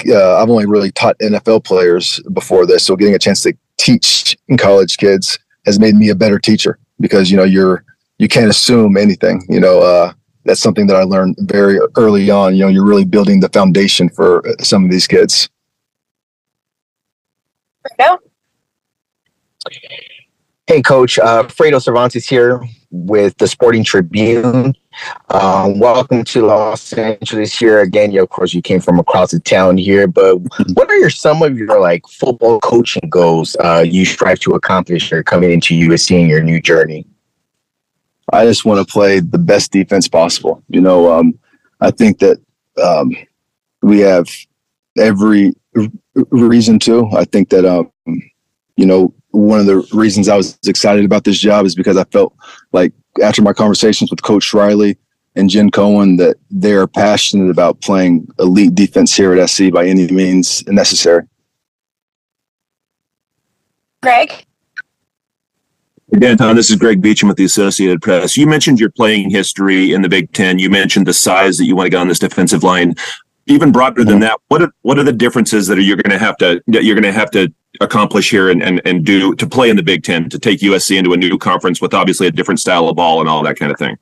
uh, 0.08 0.36
I've 0.36 0.50
only 0.50 0.66
really 0.66 0.90
taught 0.92 1.18
NFL 1.18 1.64
players 1.64 2.20
before 2.32 2.66
this. 2.66 2.84
So 2.84 2.96
getting 2.96 3.14
a 3.14 3.18
chance 3.18 3.42
to 3.42 3.54
teach 3.78 4.36
college 4.58 4.96
kids 4.96 5.38
has 5.66 5.78
made 5.78 5.94
me 5.94 6.08
a 6.08 6.14
better 6.14 6.38
teacher 6.38 6.78
because, 7.00 7.30
you 7.30 7.36
know, 7.36 7.44
you're, 7.44 7.84
you 8.18 8.28
can't 8.28 8.50
assume 8.50 8.96
anything. 8.96 9.42
You 9.48 9.60
know, 9.60 9.80
uh, 9.80 10.12
that's 10.44 10.60
something 10.60 10.86
that 10.86 10.96
I 10.96 11.02
learned 11.02 11.36
very 11.40 11.78
early 11.96 12.30
on. 12.30 12.54
You 12.54 12.62
know, 12.62 12.68
you're 12.68 12.86
really 12.86 13.04
building 13.04 13.40
the 13.40 13.48
foundation 13.48 14.08
for 14.08 14.42
some 14.60 14.84
of 14.84 14.90
these 14.90 15.06
kids. 15.06 15.48
No. 17.98 18.18
Hey, 20.66 20.80
Coach. 20.80 21.18
Uh, 21.18 21.44
Fredo 21.44 21.82
Cervantes 21.82 22.28
here 22.28 22.60
with 22.90 23.36
the 23.38 23.46
Sporting 23.46 23.84
Tribune. 23.84 24.74
Um, 25.28 25.78
welcome 25.78 26.24
to 26.24 26.46
Los 26.46 26.92
Angeles 26.92 27.58
here 27.58 27.80
again. 27.80 28.12
You, 28.12 28.22
of 28.22 28.30
course, 28.30 28.54
you 28.54 28.62
came 28.62 28.80
from 28.80 28.98
across 28.98 29.32
the 29.32 29.40
town 29.40 29.76
here, 29.76 30.06
but 30.06 30.38
what 30.74 30.88
are 30.88 30.96
your 30.96 31.10
some 31.10 31.42
of 31.42 31.58
your 31.58 31.80
like 31.80 32.06
football 32.06 32.60
coaching 32.60 33.08
goals 33.08 33.56
uh, 33.56 33.84
you 33.86 34.04
strive 34.04 34.40
to 34.40 34.52
accomplish 34.52 35.08
here 35.10 35.22
coming 35.22 35.50
into 35.50 35.74
USC 35.74 36.18
in 36.18 36.28
your 36.28 36.42
new 36.42 36.60
journey? 36.60 37.06
I 38.32 38.44
just 38.44 38.64
want 38.64 38.86
to 38.86 38.92
play 38.92 39.20
the 39.20 39.38
best 39.38 39.72
defense 39.72 40.08
possible. 40.08 40.62
You 40.68 40.80
know, 40.80 41.12
um, 41.12 41.38
I 41.80 41.90
think 41.90 42.18
that 42.20 42.38
um, 42.82 43.14
we 43.82 44.00
have 44.00 44.26
every 44.98 45.54
reason 46.14 46.78
to. 46.80 47.08
I 47.16 47.24
think 47.24 47.50
that, 47.50 47.64
um, 47.64 47.90
you 48.76 48.86
know, 48.86 49.12
one 49.32 49.60
of 49.60 49.66
the 49.66 49.86
reasons 49.92 50.28
I 50.28 50.36
was 50.36 50.58
excited 50.66 51.04
about 51.04 51.24
this 51.24 51.38
job 51.38 51.66
is 51.66 51.74
because 51.74 51.96
I 51.96 52.04
felt 52.04 52.34
like 52.72 52.92
after 53.22 53.42
my 53.42 53.52
conversations 53.52 54.10
with 54.10 54.22
Coach 54.22 54.54
Riley 54.54 54.98
and 55.34 55.48
Jen 55.48 55.70
Cohen 55.70 56.16
that 56.16 56.36
they're 56.50 56.86
passionate 56.86 57.50
about 57.50 57.80
playing 57.80 58.28
elite 58.38 58.74
defense 58.74 59.14
here 59.14 59.34
at 59.34 59.48
SC 59.48 59.72
by 59.72 59.86
any 59.86 60.06
means 60.08 60.66
necessary. 60.68 61.24
Greg. 64.02 64.44
D'Anton, 66.18 66.56
this 66.56 66.68
is 66.68 66.76
Greg 66.76 67.00
Beacham 67.00 67.28
with 67.28 67.38
the 67.38 67.44
Associated 67.44 68.02
Press. 68.02 68.36
You 68.36 68.46
mentioned 68.46 68.78
your 68.78 68.90
playing 68.90 69.30
history 69.30 69.94
in 69.94 70.02
the 70.02 70.10
Big 70.10 70.30
Ten. 70.32 70.58
You 70.58 70.68
mentioned 70.68 71.06
the 71.06 71.14
size 71.14 71.56
that 71.56 71.64
you 71.64 71.74
want 71.74 71.86
to 71.86 71.90
get 71.90 72.00
on 72.00 72.08
this 72.08 72.18
defensive 72.18 72.62
line. 72.62 72.94
Even 73.46 73.72
broader 73.72 74.04
than 74.04 74.16
mm-hmm. 74.16 74.20
that, 74.20 74.38
what 74.48 74.62
are 74.62 74.70
what 74.82 74.98
are 74.98 75.04
the 75.04 75.12
differences 75.12 75.66
that 75.66 75.78
are 75.78 75.80
you're 75.80 75.96
going 75.96 76.16
to 76.16 76.18
have 76.18 76.36
to 76.36 76.62
that 76.68 76.84
you're 76.84 76.94
going 76.94 77.02
to 77.02 77.18
have 77.18 77.30
to 77.30 77.52
accomplish 77.80 78.30
here 78.30 78.50
and, 78.50 78.62
and 78.62 78.82
and 78.84 79.04
do 79.04 79.34
to 79.34 79.46
play 79.46 79.70
in 79.70 79.76
the 79.76 79.82
Big 79.82 80.04
Ten 80.04 80.28
to 80.28 80.38
take 80.38 80.60
USC 80.60 80.98
into 80.98 81.12
a 81.12 81.16
new 81.16 81.38
conference 81.38 81.80
with 81.80 81.94
obviously 81.94 82.26
a 82.26 82.30
different 82.30 82.60
style 82.60 82.88
of 82.88 82.96
ball 82.96 83.20
and 83.20 83.28
all 83.28 83.42
that 83.42 83.56
kind 83.58 83.72
of 83.72 83.78
thing? 83.78 83.96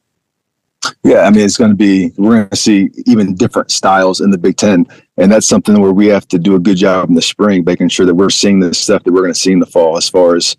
Yeah, 1.05 1.21
I 1.21 1.31
mean, 1.31 1.45
it's 1.45 1.59
going 1.59 1.71
to 1.71 1.77
be, 1.77 2.13
we're 2.17 2.37
going 2.37 2.49
to 2.49 2.57
see 2.57 2.91
even 3.07 3.35
different 3.35 3.71
styles 3.71 4.21
in 4.21 4.31
the 4.31 4.39
Big 4.39 4.57
Ten. 4.57 4.87
And 5.19 5.31
that's 5.31 5.47
something 5.47 5.79
where 5.81 5.93
we 5.93 6.07
have 6.07 6.27
to 6.29 6.39
do 6.39 6.55
a 6.55 6.59
good 6.59 6.77
job 6.77 7.09
in 7.09 7.15
the 7.15 7.23
spring, 7.23 7.65
making 7.65 7.91
sure 7.91 8.07
that 8.07 8.15
we're 8.15 8.31
seeing 8.31 8.61
the 8.61 8.73
stuff 8.73 9.05
that 9.05 9.13
we're 9.13 9.21
going 9.21 9.33
to 9.33 9.39
see 9.39 9.53
in 9.53 9.59
the 9.59 9.67
fall 9.67 9.97
as 9.97 10.09
far 10.09 10.37
as 10.37 10.57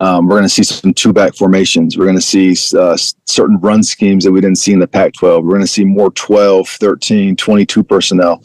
um, 0.00 0.26
we're 0.26 0.36
going 0.36 0.44
to 0.44 0.48
see 0.48 0.62
some 0.62 0.94
two 0.94 1.12
back 1.12 1.34
formations. 1.34 1.96
We're 1.96 2.04
going 2.04 2.16
to 2.16 2.22
see 2.22 2.56
uh, 2.78 2.96
certain 3.24 3.58
run 3.60 3.82
schemes 3.82 4.24
that 4.24 4.32
we 4.32 4.40
didn't 4.40 4.58
see 4.58 4.72
in 4.72 4.78
the 4.78 4.88
Pac 4.88 5.14
12. 5.14 5.44
We're 5.44 5.50
going 5.50 5.60
to 5.62 5.66
see 5.66 5.84
more 5.84 6.10
12, 6.10 6.68
13, 6.68 7.36
22 7.36 7.82
personnel. 7.82 8.42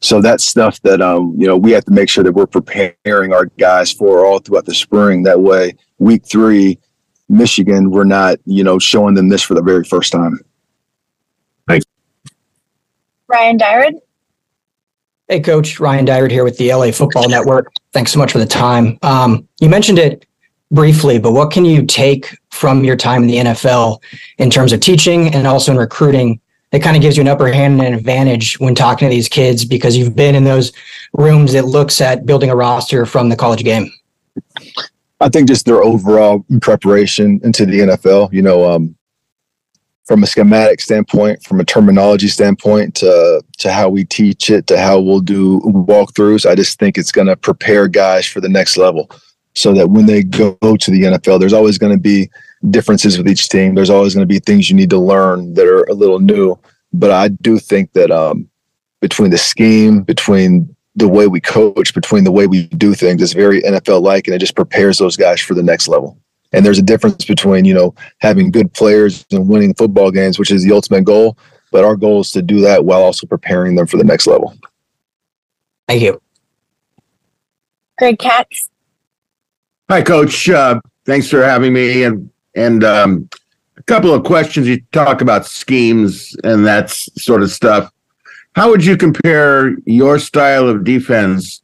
So 0.00 0.20
that's 0.20 0.44
stuff 0.44 0.80
that, 0.82 1.02
um, 1.02 1.34
you 1.36 1.46
know, 1.46 1.56
we 1.56 1.72
have 1.72 1.84
to 1.84 1.92
make 1.92 2.08
sure 2.08 2.24
that 2.24 2.32
we're 2.32 2.46
preparing 2.46 3.32
our 3.32 3.46
guys 3.58 3.92
for 3.92 4.24
all 4.24 4.38
throughout 4.38 4.64
the 4.64 4.74
spring. 4.74 5.22
That 5.24 5.40
way, 5.40 5.74
week 5.98 6.24
three, 6.24 6.78
Michigan, 7.28 7.90
we're 7.90 8.04
not, 8.04 8.38
you 8.46 8.64
know, 8.64 8.78
showing 8.78 9.14
them 9.14 9.28
this 9.28 9.42
for 9.42 9.54
the 9.54 9.62
very 9.62 9.84
first 9.84 10.10
time. 10.12 10.40
Thanks. 11.68 11.84
Ryan 13.28 13.58
Dyrud. 13.58 13.92
Hey, 15.28 15.40
Coach 15.40 15.78
Ryan 15.78 16.06
Dyrud 16.06 16.30
here 16.30 16.44
with 16.44 16.56
the 16.56 16.74
LA 16.74 16.90
Football 16.90 17.28
Network. 17.28 17.70
Thanks 17.92 18.10
so 18.10 18.18
much 18.18 18.32
for 18.32 18.38
the 18.38 18.46
time. 18.46 18.98
Um, 19.02 19.46
you 19.60 19.68
mentioned 19.68 19.98
it 19.98 20.26
briefly, 20.72 21.18
but 21.18 21.32
what 21.32 21.52
can 21.52 21.64
you 21.64 21.84
take 21.84 22.36
from 22.50 22.84
your 22.84 22.96
time 22.96 23.22
in 23.22 23.28
the 23.28 23.36
NFL 23.36 24.02
in 24.38 24.50
terms 24.50 24.72
of 24.72 24.80
teaching 24.80 25.32
and 25.34 25.46
also 25.46 25.72
in 25.72 25.78
recruiting 25.78 26.40
that 26.72 26.82
kind 26.82 26.96
of 26.96 27.02
gives 27.02 27.16
you 27.16 27.22
an 27.22 27.28
upper 27.28 27.52
hand 27.52 27.80
and 27.80 27.88
an 27.88 27.94
advantage 27.94 28.58
when 28.60 28.74
talking 28.74 29.08
to 29.08 29.14
these 29.14 29.28
kids 29.28 29.64
because 29.64 29.96
you've 29.96 30.14
been 30.14 30.34
in 30.34 30.44
those 30.44 30.72
rooms 31.14 31.52
that 31.52 31.66
looks 31.66 32.00
at 32.00 32.26
building 32.26 32.50
a 32.50 32.56
roster 32.56 33.04
from 33.06 33.28
the 33.28 33.36
college 33.36 33.64
game? 33.64 33.90
I 35.20 35.28
think 35.28 35.48
just 35.48 35.66
their 35.66 35.82
overall 35.82 36.44
preparation 36.62 37.40
into 37.42 37.66
the 37.66 37.80
NFL, 37.80 38.32
you 38.32 38.42
know, 38.42 38.70
um, 38.70 38.96
from 40.04 40.22
a 40.22 40.26
schematic 40.26 40.80
standpoint, 40.80 41.42
from 41.44 41.60
a 41.60 41.64
terminology 41.64 42.28
standpoint, 42.28 42.94
to 42.96 43.42
to 43.58 43.72
how 43.72 43.88
we 43.88 44.04
teach 44.04 44.50
it, 44.50 44.66
to 44.68 44.78
how 44.78 44.98
we'll 44.98 45.20
do 45.20 45.60
walkthroughs. 45.60 46.48
I 46.48 46.54
just 46.54 46.78
think 46.78 46.96
it's 46.96 47.12
going 47.12 47.26
to 47.26 47.36
prepare 47.36 47.86
guys 47.86 48.26
for 48.26 48.40
the 48.40 48.48
next 48.48 48.76
level 48.76 49.10
so 49.54 49.72
that 49.74 49.90
when 49.90 50.06
they 50.06 50.22
go 50.22 50.56
to 50.62 50.90
the 50.90 51.02
NFL, 51.02 51.38
there's 51.38 51.52
always 51.52 51.78
going 51.78 51.92
to 51.92 52.00
be 52.00 52.30
differences 52.68 53.16
with 53.16 53.28
each 53.28 53.48
team. 53.48 53.74
There's 53.74 53.90
always 53.90 54.14
going 54.14 54.26
to 54.26 54.32
be 54.32 54.38
things 54.38 54.68
you 54.68 54.76
need 54.76 54.90
to 54.90 54.98
learn 54.98 55.54
that 55.54 55.66
are 55.66 55.84
a 55.84 55.94
little 55.94 56.18
new. 56.18 56.58
But 56.92 57.10
I 57.10 57.28
do 57.28 57.58
think 57.58 57.92
that 57.92 58.10
um, 58.10 58.48
between 59.00 59.30
the 59.30 59.38
scheme, 59.38 60.02
between 60.02 60.74
the 60.96 61.08
way 61.08 61.26
we 61.26 61.40
coach, 61.40 61.94
between 61.94 62.24
the 62.24 62.32
way 62.32 62.46
we 62.46 62.66
do 62.66 62.94
things, 62.94 63.22
it's 63.22 63.32
very 63.32 63.62
NFL 63.62 64.02
like, 64.02 64.26
and 64.26 64.34
it 64.34 64.40
just 64.40 64.56
prepares 64.56 64.98
those 64.98 65.16
guys 65.16 65.40
for 65.40 65.54
the 65.54 65.62
next 65.62 65.88
level. 65.88 66.18
And 66.52 66.66
there's 66.66 66.78
a 66.78 66.82
difference 66.82 67.24
between 67.24 67.64
you 67.64 67.74
know 67.74 67.94
having 68.18 68.50
good 68.50 68.74
players 68.74 69.24
and 69.30 69.48
winning 69.48 69.74
football 69.74 70.10
games, 70.10 70.38
which 70.38 70.50
is 70.50 70.64
the 70.64 70.72
ultimate 70.72 71.04
goal. 71.04 71.38
But 71.70 71.84
our 71.84 71.94
goal 71.94 72.20
is 72.20 72.32
to 72.32 72.42
do 72.42 72.60
that 72.62 72.84
while 72.84 73.02
also 73.02 73.26
preparing 73.26 73.76
them 73.76 73.86
for 73.86 73.96
the 73.96 74.04
next 74.04 74.26
level. 74.26 74.56
Thank 75.86 76.02
you. 76.02 76.20
Greg 77.98 78.18
Katz. 78.18 78.70
Hi, 79.88 80.02
Coach. 80.02 80.48
Uh, 80.48 80.80
thanks 81.04 81.28
for 81.28 81.42
having 81.44 81.72
me. 81.72 82.02
And 82.02 82.30
and 82.54 82.84
um, 82.84 83.28
a 83.76 83.82
couple 83.84 84.12
of 84.12 84.24
questions. 84.24 84.66
You 84.66 84.80
talk 84.92 85.20
about 85.20 85.46
schemes 85.46 86.36
and 86.44 86.66
that 86.66 86.90
sort 86.90 87.42
of 87.42 87.50
stuff. 87.50 87.92
How 88.54 88.68
would 88.70 88.84
you 88.84 88.96
compare 88.96 89.76
your 89.86 90.18
style 90.18 90.68
of 90.68 90.84
defense 90.84 91.62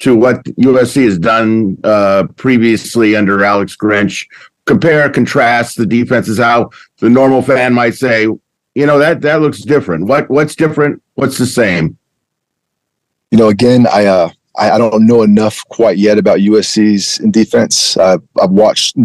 to 0.00 0.16
what 0.16 0.44
USC 0.44 1.04
has 1.04 1.18
done 1.18 1.78
uh, 1.84 2.24
previously 2.36 3.16
under 3.16 3.44
Alex 3.44 3.76
Grinch? 3.76 4.26
Compare, 4.66 5.10
contrast 5.10 5.76
the 5.76 5.86
defenses. 5.86 6.38
How 6.38 6.70
the 6.98 7.10
normal 7.10 7.42
fan 7.42 7.74
might 7.74 7.94
say, 7.94 8.22
you 8.22 8.86
know 8.86 8.98
that 8.98 9.20
that 9.20 9.40
looks 9.40 9.60
different. 9.60 10.06
What 10.06 10.28
what's 10.30 10.56
different? 10.56 11.02
What's 11.14 11.38
the 11.38 11.46
same? 11.46 11.96
You 13.30 13.38
know, 13.38 13.48
again, 13.48 13.86
I 13.86 14.06
uh, 14.06 14.30
I, 14.56 14.72
I, 14.72 14.78
don't 14.78 15.06
know 15.06 15.22
enough 15.22 15.60
quite 15.68 15.98
yet 15.98 16.18
about 16.18 16.38
USC's 16.38 17.18
in 17.20 17.30
defense. 17.30 17.96
I've, 17.96 18.22
I've 18.40 18.50
watched 18.50 18.96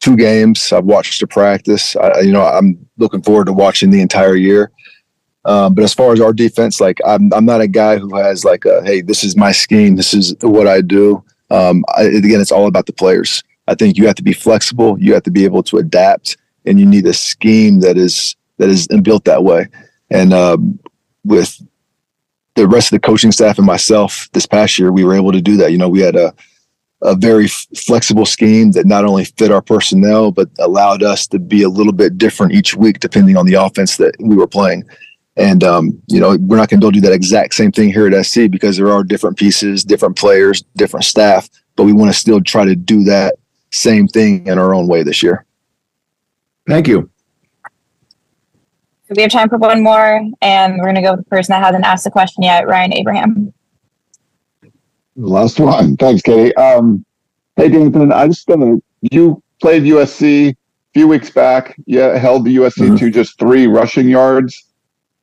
two 0.00 0.16
games. 0.16 0.72
I've 0.72 0.84
watched 0.84 1.22
a 1.22 1.26
practice. 1.26 1.96
I, 1.96 2.20
you 2.20 2.32
know, 2.32 2.42
I'm 2.42 2.78
looking 2.98 3.22
forward 3.22 3.46
to 3.46 3.52
watching 3.52 3.90
the 3.90 4.00
entire 4.00 4.36
year. 4.36 4.70
Um, 5.44 5.74
but 5.74 5.82
as 5.82 5.94
far 5.94 6.12
as 6.12 6.20
our 6.20 6.32
defense, 6.32 6.80
like 6.80 6.98
I'm, 7.06 7.32
I'm 7.32 7.44
not 7.44 7.60
a 7.60 7.68
guy 7.68 7.98
who 7.98 8.16
has 8.16 8.44
like, 8.44 8.64
a, 8.64 8.82
hey, 8.84 9.00
this 9.00 9.24
is 9.24 9.36
my 9.36 9.52
scheme, 9.52 9.96
this 9.96 10.14
is 10.14 10.34
what 10.40 10.68
I 10.68 10.80
do. 10.80 11.24
Um, 11.50 11.84
I, 11.96 12.04
again, 12.04 12.40
it's 12.40 12.52
all 12.52 12.66
about 12.66 12.86
the 12.86 12.92
players. 12.92 13.42
I 13.68 13.74
think 13.74 13.96
you 13.96 14.06
have 14.06 14.16
to 14.16 14.22
be 14.22 14.32
flexible, 14.32 14.98
you 15.00 15.14
have 15.14 15.22
to 15.24 15.30
be 15.30 15.44
able 15.44 15.62
to 15.64 15.78
adapt, 15.78 16.36
and 16.64 16.78
you 16.78 16.86
need 16.86 17.06
a 17.06 17.12
scheme 17.12 17.80
that 17.80 17.96
is 17.96 18.36
that 18.58 18.68
is 18.68 18.86
built 19.02 19.24
that 19.24 19.44
way. 19.44 19.66
And 20.10 20.32
um, 20.32 20.78
with 21.24 21.60
the 22.54 22.68
rest 22.68 22.92
of 22.92 23.00
the 23.00 23.06
coaching 23.06 23.32
staff 23.32 23.58
and 23.58 23.66
myself 23.66 24.28
this 24.32 24.46
past 24.46 24.78
year, 24.78 24.92
we 24.92 25.04
were 25.04 25.14
able 25.14 25.32
to 25.32 25.40
do 25.40 25.56
that. 25.56 25.72
You 25.72 25.78
know, 25.78 25.88
we 25.88 26.00
had 26.00 26.16
a 26.16 26.34
a 27.02 27.16
very 27.16 27.46
f- 27.46 27.66
flexible 27.76 28.24
scheme 28.24 28.72
that 28.72 28.86
not 28.86 29.04
only 29.04 29.24
fit 29.24 29.50
our 29.50 29.60
personnel 29.60 30.30
but 30.30 30.48
allowed 30.58 31.02
us 31.02 31.26
to 31.26 31.38
be 31.38 31.62
a 31.62 31.68
little 31.68 31.92
bit 31.92 32.16
different 32.16 32.52
each 32.52 32.74
week 32.74 33.00
depending 33.00 33.36
on 33.36 33.44
the 33.44 33.54
offense 33.54 33.96
that 33.96 34.14
we 34.20 34.36
were 34.36 34.46
playing. 34.46 34.84
And 35.36 35.64
um, 35.64 36.00
you 36.08 36.20
know, 36.20 36.36
we're 36.40 36.56
not 36.56 36.68
going 36.68 36.80
to 36.80 36.90
do 36.90 37.00
that 37.00 37.12
exact 37.12 37.54
same 37.54 37.72
thing 37.72 37.92
here 37.92 38.06
at 38.06 38.26
SC 38.26 38.50
because 38.50 38.76
there 38.76 38.90
are 38.90 39.02
different 39.02 39.36
pieces, 39.36 39.82
different 39.82 40.16
players, 40.16 40.62
different 40.76 41.04
staff, 41.04 41.48
but 41.76 41.84
we 41.84 41.92
want 41.92 42.12
to 42.12 42.18
still 42.18 42.40
try 42.40 42.64
to 42.64 42.76
do 42.76 43.02
that 43.04 43.36
same 43.70 44.06
thing 44.06 44.46
in 44.46 44.58
our 44.58 44.74
own 44.74 44.86
way 44.86 45.02
this 45.02 45.22
year. 45.22 45.44
Thank 46.68 46.86
you. 46.86 47.10
So 49.12 49.16
we 49.18 49.22
have 49.24 49.32
time 49.32 49.50
for 49.50 49.58
one 49.58 49.82
more, 49.82 50.22
and 50.40 50.78
we're 50.78 50.84
going 50.84 50.94
to 50.94 51.02
go 51.02 51.10
with 51.10 51.20
the 51.20 51.28
person 51.28 51.52
that 51.52 51.62
hasn't 51.62 51.84
asked 51.84 52.04
the 52.04 52.10
question 52.10 52.44
yet, 52.44 52.66
Ryan 52.66 52.94
Abraham. 52.94 53.52
Last 55.16 55.60
one. 55.60 55.98
Thanks, 55.98 56.22
Katie. 56.22 56.56
Um, 56.56 57.04
hey, 57.56 57.68
Nathan, 57.68 58.10
I 58.10 58.26
just 58.26 58.46
gonna 58.46 58.78
you 59.02 59.42
played 59.60 59.82
USC 59.82 60.52
a 60.52 60.56
few 60.94 61.06
weeks 61.06 61.28
back. 61.28 61.76
Yeah, 61.84 62.16
held 62.16 62.46
the 62.46 62.56
USC 62.56 62.78
mm-hmm. 62.78 62.96
to 62.96 63.10
just 63.10 63.38
three 63.38 63.66
rushing 63.66 64.08
yards. 64.08 64.64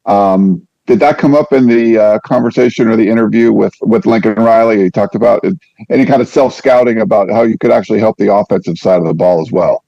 Um, 0.05 0.67
did 0.85 0.99
that 0.99 1.17
come 1.17 1.33
up 1.33 1.51
in 1.51 1.65
the 1.65 1.97
uh, 1.97 2.19
conversation 2.19 2.87
or 2.87 2.95
the 2.95 3.09
interview 3.09 3.51
with 3.51 3.73
with 3.81 4.05
Lincoln 4.05 4.35
Riley? 4.35 4.83
He 4.83 4.91
talked 4.91 5.15
about 5.15 5.43
any 5.89 6.05
kind 6.05 6.21
of 6.21 6.27
self 6.27 6.53
scouting 6.53 7.01
about 7.01 7.31
how 7.31 7.41
you 7.41 7.57
could 7.57 7.71
actually 7.71 7.99
help 7.99 8.17
the 8.17 8.31
offensive 8.31 8.77
side 8.77 8.99
of 8.99 9.07
the 9.07 9.15
ball 9.15 9.41
as 9.41 9.51
well. 9.51 9.83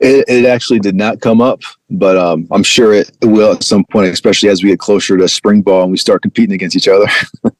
It, 0.00 0.24
it 0.28 0.44
actually 0.44 0.80
did 0.80 0.96
not 0.96 1.20
come 1.20 1.40
up, 1.40 1.62
but 1.88 2.16
um, 2.16 2.48
I'm 2.50 2.62
sure 2.62 2.92
it 2.92 3.10
will 3.22 3.52
at 3.52 3.62
some 3.62 3.84
point, 3.90 4.08
especially 4.08 4.48
as 4.48 4.62
we 4.62 4.70
get 4.70 4.78
closer 4.78 5.16
to 5.16 5.28
spring 5.28 5.62
ball 5.62 5.82
and 5.82 5.92
we 5.92 5.98
start 5.98 6.22
competing 6.22 6.54
against 6.54 6.76
each 6.76 6.88
other. 6.88 7.06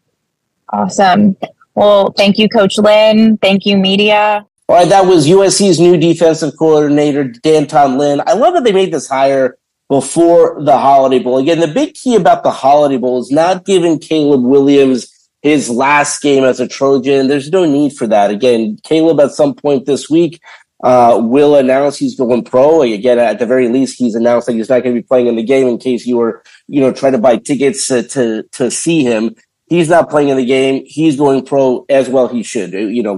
awesome. 0.72 1.37
Well, 1.74 2.12
thank 2.12 2.39
you, 2.39 2.49
Coach 2.49 2.76
Lynn. 2.78 3.37
Thank 3.39 3.66
you, 3.66 3.76
media. 3.76 4.45
All 4.68 4.76
right, 4.76 4.89
that 4.89 5.07
was 5.07 5.28
USC's 5.28 5.78
new 5.78 5.97
defensive 5.97 6.57
coordinator, 6.59 7.24
D'Anton 7.24 7.99
Lynn. 7.99 8.22
I 8.26 8.32
love 8.32 8.55
that 8.55 8.64
they 8.64 8.72
made 8.72 8.93
this 8.93 9.09
hire 9.09 9.59
before 9.89 10.62
the 10.64 10.78
Holiday 10.78 11.18
Bowl. 11.18 11.39
Again, 11.39 11.61
the 11.61 11.68
big 11.68 11.95
key 11.95 12.16
about 12.16 12.43
the 12.43 12.51
Holiday 12.51 12.97
Bowl 12.97 13.20
is 13.20 13.30
not 13.30 13.64
giving 13.64 13.99
Caleb 13.99 14.43
Williams 14.43 15.07
his 15.43 15.68
last 15.68 16.22
game 16.22 16.43
as 16.43 16.59
a 16.59 16.66
Trojan. 16.66 17.28
There's 17.28 17.51
no 17.51 17.66
need 17.66 17.93
for 17.93 18.07
that. 18.07 18.30
Again, 18.30 18.78
Caleb 18.82 19.20
at 19.20 19.32
some 19.32 19.55
point 19.55 19.85
this 19.85 20.09
week 20.09 20.41
uh, 20.83 21.18
will 21.22 21.57
announce 21.57 21.97
he's 21.97 22.16
going 22.16 22.45
pro. 22.45 22.83
Again, 22.83 23.18
at 23.18 23.39
the 23.39 23.47
very 23.47 23.68
least, 23.68 23.99
he's 23.99 24.14
announced 24.14 24.47
that 24.47 24.55
he's 24.55 24.68
not 24.68 24.83
going 24.83 24.95
to 24.95 25.01
be 25.01 25.07
playing 25.07 25.29
in 25.29 25.37
the 25.37 25.43
game 25.43 25.66
in 25.66 25.79
case 25.79 26.07
you 26.07 26.16
were, 26.16 26.43
you 26.66 26.81
know, 26.81 26.93
trying 26.93 27.12
to 27.12 27.18
buy 27.18 27.37
tickets 27.37 27.87
to, 27.89 28.03
to, 28.03 28.43
to 28.53 28.70
see 28.70 29.03
him. 29.03 29.35
He's 29.66 29.89
not 29.89 30.11
playing 30.11 30.29
in 30.29 30.37
the 30.37 30.45
game. 30.45 30.85
He's 30.87 31.16
going 31.16 31.45
pro 31.45 31.87
as 31.89 32.09
well. 32.09 32.29
He 32.29 32.43
should, 32.43 32.72
you 32.72 33.03
know, 33.03 33.14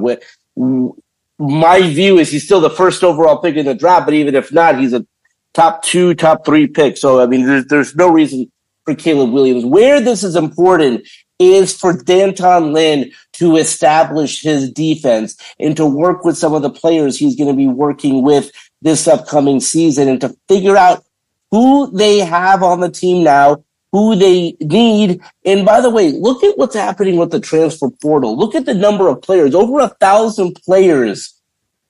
my 1.39 1.83
view 1.83 2.19
is 2.19 2.31
he's 2.31 2.45
still 2.45 2.61
the 2.61 2.71
first 2.71 3.03
overall 3.03 3.39
pick 3.39 3.57
in 3.57 3.67
the 3.67 3.75
draft, 3.75 4.07
but 4.07 4.15
even 4.15 4.35
if 4.35 4.53
not, 4.53 4.79
he's 4.79 4.93
a 4.93 5.05
top 5.53 5.83
two, 5.83 6.15
top 6.15 6.45
three 6.45 6.67
pick. 6.67 6.97
So, 6.97 7.21
I 7.21 7.27
mean, 7.27 7.47
there's, 7.47 7.67
there's 7.67 7.97
no 7.97 8.11
reason 8.11 8.51
for 8.85 8.95
Caleb 8.95 9.33
Williams. 9.33 9.65
Where 9.65 10.01
this 10.01 10.23
is 10.23 10.37
important 10.37 11.07
is 11.39 11.77
for 11.77 11.93
D'Anton 11.93 12.73
Lynn 12.73 13.13
to 13.35 13.57
establish 13.57 14.43
his 14.43 14.71
defense 14.71 15.37
and 15.59 15.77
to 15.77 15.87
work 15.87 16.25
with 16.25 16.39
some 16.39 16.55
of 16.55 16.63
the 16.63 16.71
players 16.71 17.19
he's 17.19 17.37
going 17.37 17.51
to 17.51 17.57
be 17.57 17.67
working 17.67 18.23
with 18.23 18.51
this 18.83 19.07
upcoming 19.07 19.61
season 19.61 20.09
and 20.09 20.21
to 20.21 20.37
figure 20.49 20.77
out 20.77 21.05
who 21.51 21.91
they 21.97 22.19
have 22.19 22.63
on 22.63 22.81
the 22.81 22.91
team 22.91 23.25
now, 23.25 23.65
who 23.93 24.17
they 24.17 24.57
need. 24.61 25.21
And 25.45 25.65
by 25.65 25.81
the 25.81 25.91
way, 25.91 26.13
look 26.13 26.43
at 26.43 26.59
what's 26.59 26.75
happening 26.75 27.17
with 27.17 27.31
the 27.31 27.41
transfer 27.41 27.91
portal. 28.03 28.37
Look 28.37 28.55
at 28.55 28.67
the 28.67 28.75
number 28.75 29.09
of 29.09 29.23
players, 29.23 29.55
over 29.55 29.81
a 29.81 29.89
thousand 29.89 30.57
players 30.65 31.35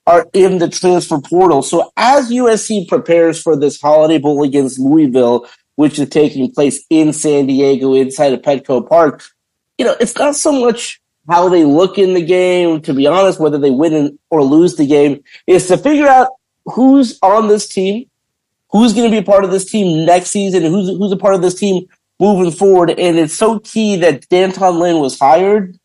are 0.05 0.25
in 0.33 0.57
the 0.57 0.69
transfer 0.69 1.19
portal. 1.19 1.61
So 1.61 1.91
as 1.97 2.31
USC 2.31 2.87
prepares 2.87 3.41
for 3.41 3.57
this 3.57 3.79
holiday 3.79 4.17
bowl 4.17 4.41
against 4.43 4.79
Louisville, 4.79 5.47
which 5.75 5.99
is 5.99 6.09
taking 6.09 6.51
place 6.51 6.83
in 6.89 7.11
San 7.11 7.45
Diego 7.45 7.93
inside 7.93 8.33
of 8.33 8.41
Petco 8.41 8.87
Park, 8.87 9.23
you 9.77 9.85
know, 9.85 9.95
it's 9.99 10.15
not 10.17 10.35
so 10.35 10.51
much 10.51 11.01
how 11.27 11.49
they 11.49 11.63
look 11.65 11.97
in 11.97 12.13
the 12.13 12.23
game, 12.23 12.81
to 12.81 12.93
be 12.93 13.05
honest, 13.05 13.39
whether 13.39 13.57
they 13.57 13.71
win 13.71 14.17
or 14.29 14.43
lose 14.43 14.75
the 14.75 14.87
game, 14.87 15.23
is 15.45 15.67
to 15.67 15.77
figure 15.77 16.07
out 16.07 16.29
who's 16.65 17.19
on 17.21 17.47
this 17.47 17.67
team, 17.67 18.09
who's 18.71 18.93
going 18.93 19.09
to 19.09 19.11
be 19.11 19.19
a 19.19 19.23
part 19.23 19.43
of 19.43 19.51
this 19.51 19.69
team 19.69 20.05
next 20.05 20.29
season, 20.29 20.63
who's, 20.63 20.89
who's 20.89 21.11
a 21.11 21.17
part 21.17 21.35
of 21.35 21.41
this 21.41 21.55
team 21.55 21.85
moving 22.19 22.51
forward. 22.51 22.91
And 22.91 23.17
it's 23.17 23.33
so 23.33 23.59
key 23.59 23.97
that 23.97 24.27
D'Anton 24.29 24.79
Lynn 24.79 24.99
was 24.99 25.19
hired 25.19 25.77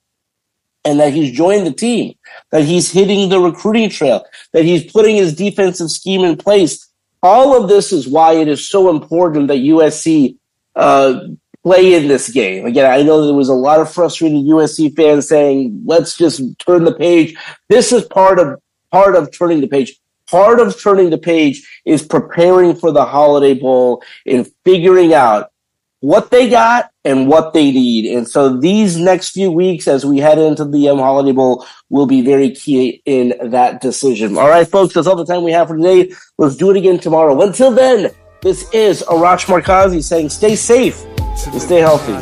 and 0.84 0.98
that 1.00 1.12
he's 1.12 1.32
joined 1.32 1.66
the 1.66 1.72
team, 1.72 2.14
that 2.50 2.64
he's 2.64 2.90
hitting 2.90 3.28
the 3.28 3.40
recruiting 3.40 3.90
trail, 3.90 4.24
that 4.52 4.64
he's 4.64 4.90
putting 4.90 5.16
his 5.16 5.34
defensive 5.34 5.90
scheme 5.90 6.22
in 6.22 6.36
place. 6.36 6.88
All 7.22 7.60
of 7.60 7.68
this 7.68 7.92
is 7.92 8.08
why 8.08 8.34
it 8.34 8.48
is 8.48 8.68
so 8.68 8.90
important 8.90 9.48
that 9.48 9.58
USC 9.58 10.36
uh, 10.74 11.20
play 11.62 11.94
in 11.94 12.08
this 12.08 12.28
game. 12.30 12.66
Again, 12.66 12.90
I 12.90 13.02
know 13.02 13.24
there 13.24 13.34
was 13.34 13.48
a 13.48 13.54
lot 13.54 13.80
of 13.80 13.92
frustrated 13.92 14.44
USC 14.44 14.94
fans 14.96 15.28
saying, 15.28 15.82
let's 15.84 16.16
just 16.16 16.42
turn 16.58 16.84
the 16.84 16.94
page. 16.94 17.36
This 17.68 17.92
is 17.92 18.04
part 18.04 18.38
of 18.38 18.60
part 18.90 19.14
of 19.14 19.30
turning 19.36 19.60
the 19.60 19.68
page. 19.68 19.98
Part 20.28 20.60
of 20.60 20.80
turning 20.80 21.10
the 21.10 21.18
page 21.18 21.82
is 21.84 22.02
preparing 22.02 22.74
for 22.74 22.90
the 22.90 23.04
holiday 23.04 23.54
bowl 23.54 24.02
and 24.26 24.50
figuring 24.64 25.12
out 25.12 25.50
what 26.00 26.30
they 26.30 26.48
got 26.48 26.90
and 27.04 27.28
what 27.28 27.52
they 27.52 27.70
need. 27.70 28.16
And 28.16 28.28
so 28.28 28.56
these 28.56 28.98
next 28.98 29.30
few 29.30 29.52
weeks 29.52 29.86
as 29.86 30.04
we 30.04 30.18
head 30.18 30.38
into 30.38 30.64
the 30.64 30.88
um, 30.88 30.98
holiday 30.98 31.32
bowl 31.32 31.66
will 31.90 32.06
be 32.06 32.22
very 32.22 32.50
key 32.50 33.02
in 33.04 33.34
that 33.50 33.80
decision. 33.80 34.36
All 34.36 34.48
right, 34.48 34.66
folks, 34.66 34.94
that's 34.94 35.06
all 35.06 35.16
the 35.16 35.26
time 35.26 35.44
we 35.44 35.52
have 35.52 35.68
for 35.68 35.76
today. 35.76 36.12
Let's 36.38 36.56
do 36.56 36.70
it 36.70 36.76
again 36.76 36.98
tomorrow. 36.98 37.40
Until 37.42 37.70
then, 37.70 38.10
this 38.40 38.68
is 38.72 39.02
Arash 39.02 39.46
Markazi 39.46 40.02
saying 40.02 40.30
stay 40.30 40.56
safe 40.56 41.04
and 41.46 41.62
stay 41.62 41.80
healthy. 41.80 42.12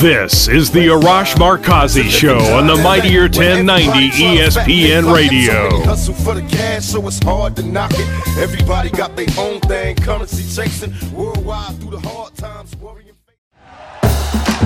This 0.00 0.48
is 0.48 0.70
the 0.70 0.88
Arash 0.88 1.34
Markazi 1.36 2.04
Show 2.04 2.38
on 2.56 2.66
the 2.66 2.76
Mightier 2.76 3.22
1090 3.22 4.10
ESPN 4.10 5.14
Radio. 5.14 5.82
Hustle 5.84 6.14
for 6.14 6.34
the 6.34 6.42
cash, 6.42 6.84
so 6.84 7.06
it's 7.06 7.22
hard 7.22 7.54
to 7.56 7.62
knock 7.62 7.92
it. 7.94 8.38
Everybody 8.38 8.90
got 8.90 9.14
their 9.14 9.28
own 9.38 9.60
thing, 9.60 9.96
currency 9.96 10.42
chasing 10.42 10.92
worldwide 11.12 11.78
through 11.80 11.92
the 11.92 12.00
hard 12.00 12.34
times. 12.34 12.74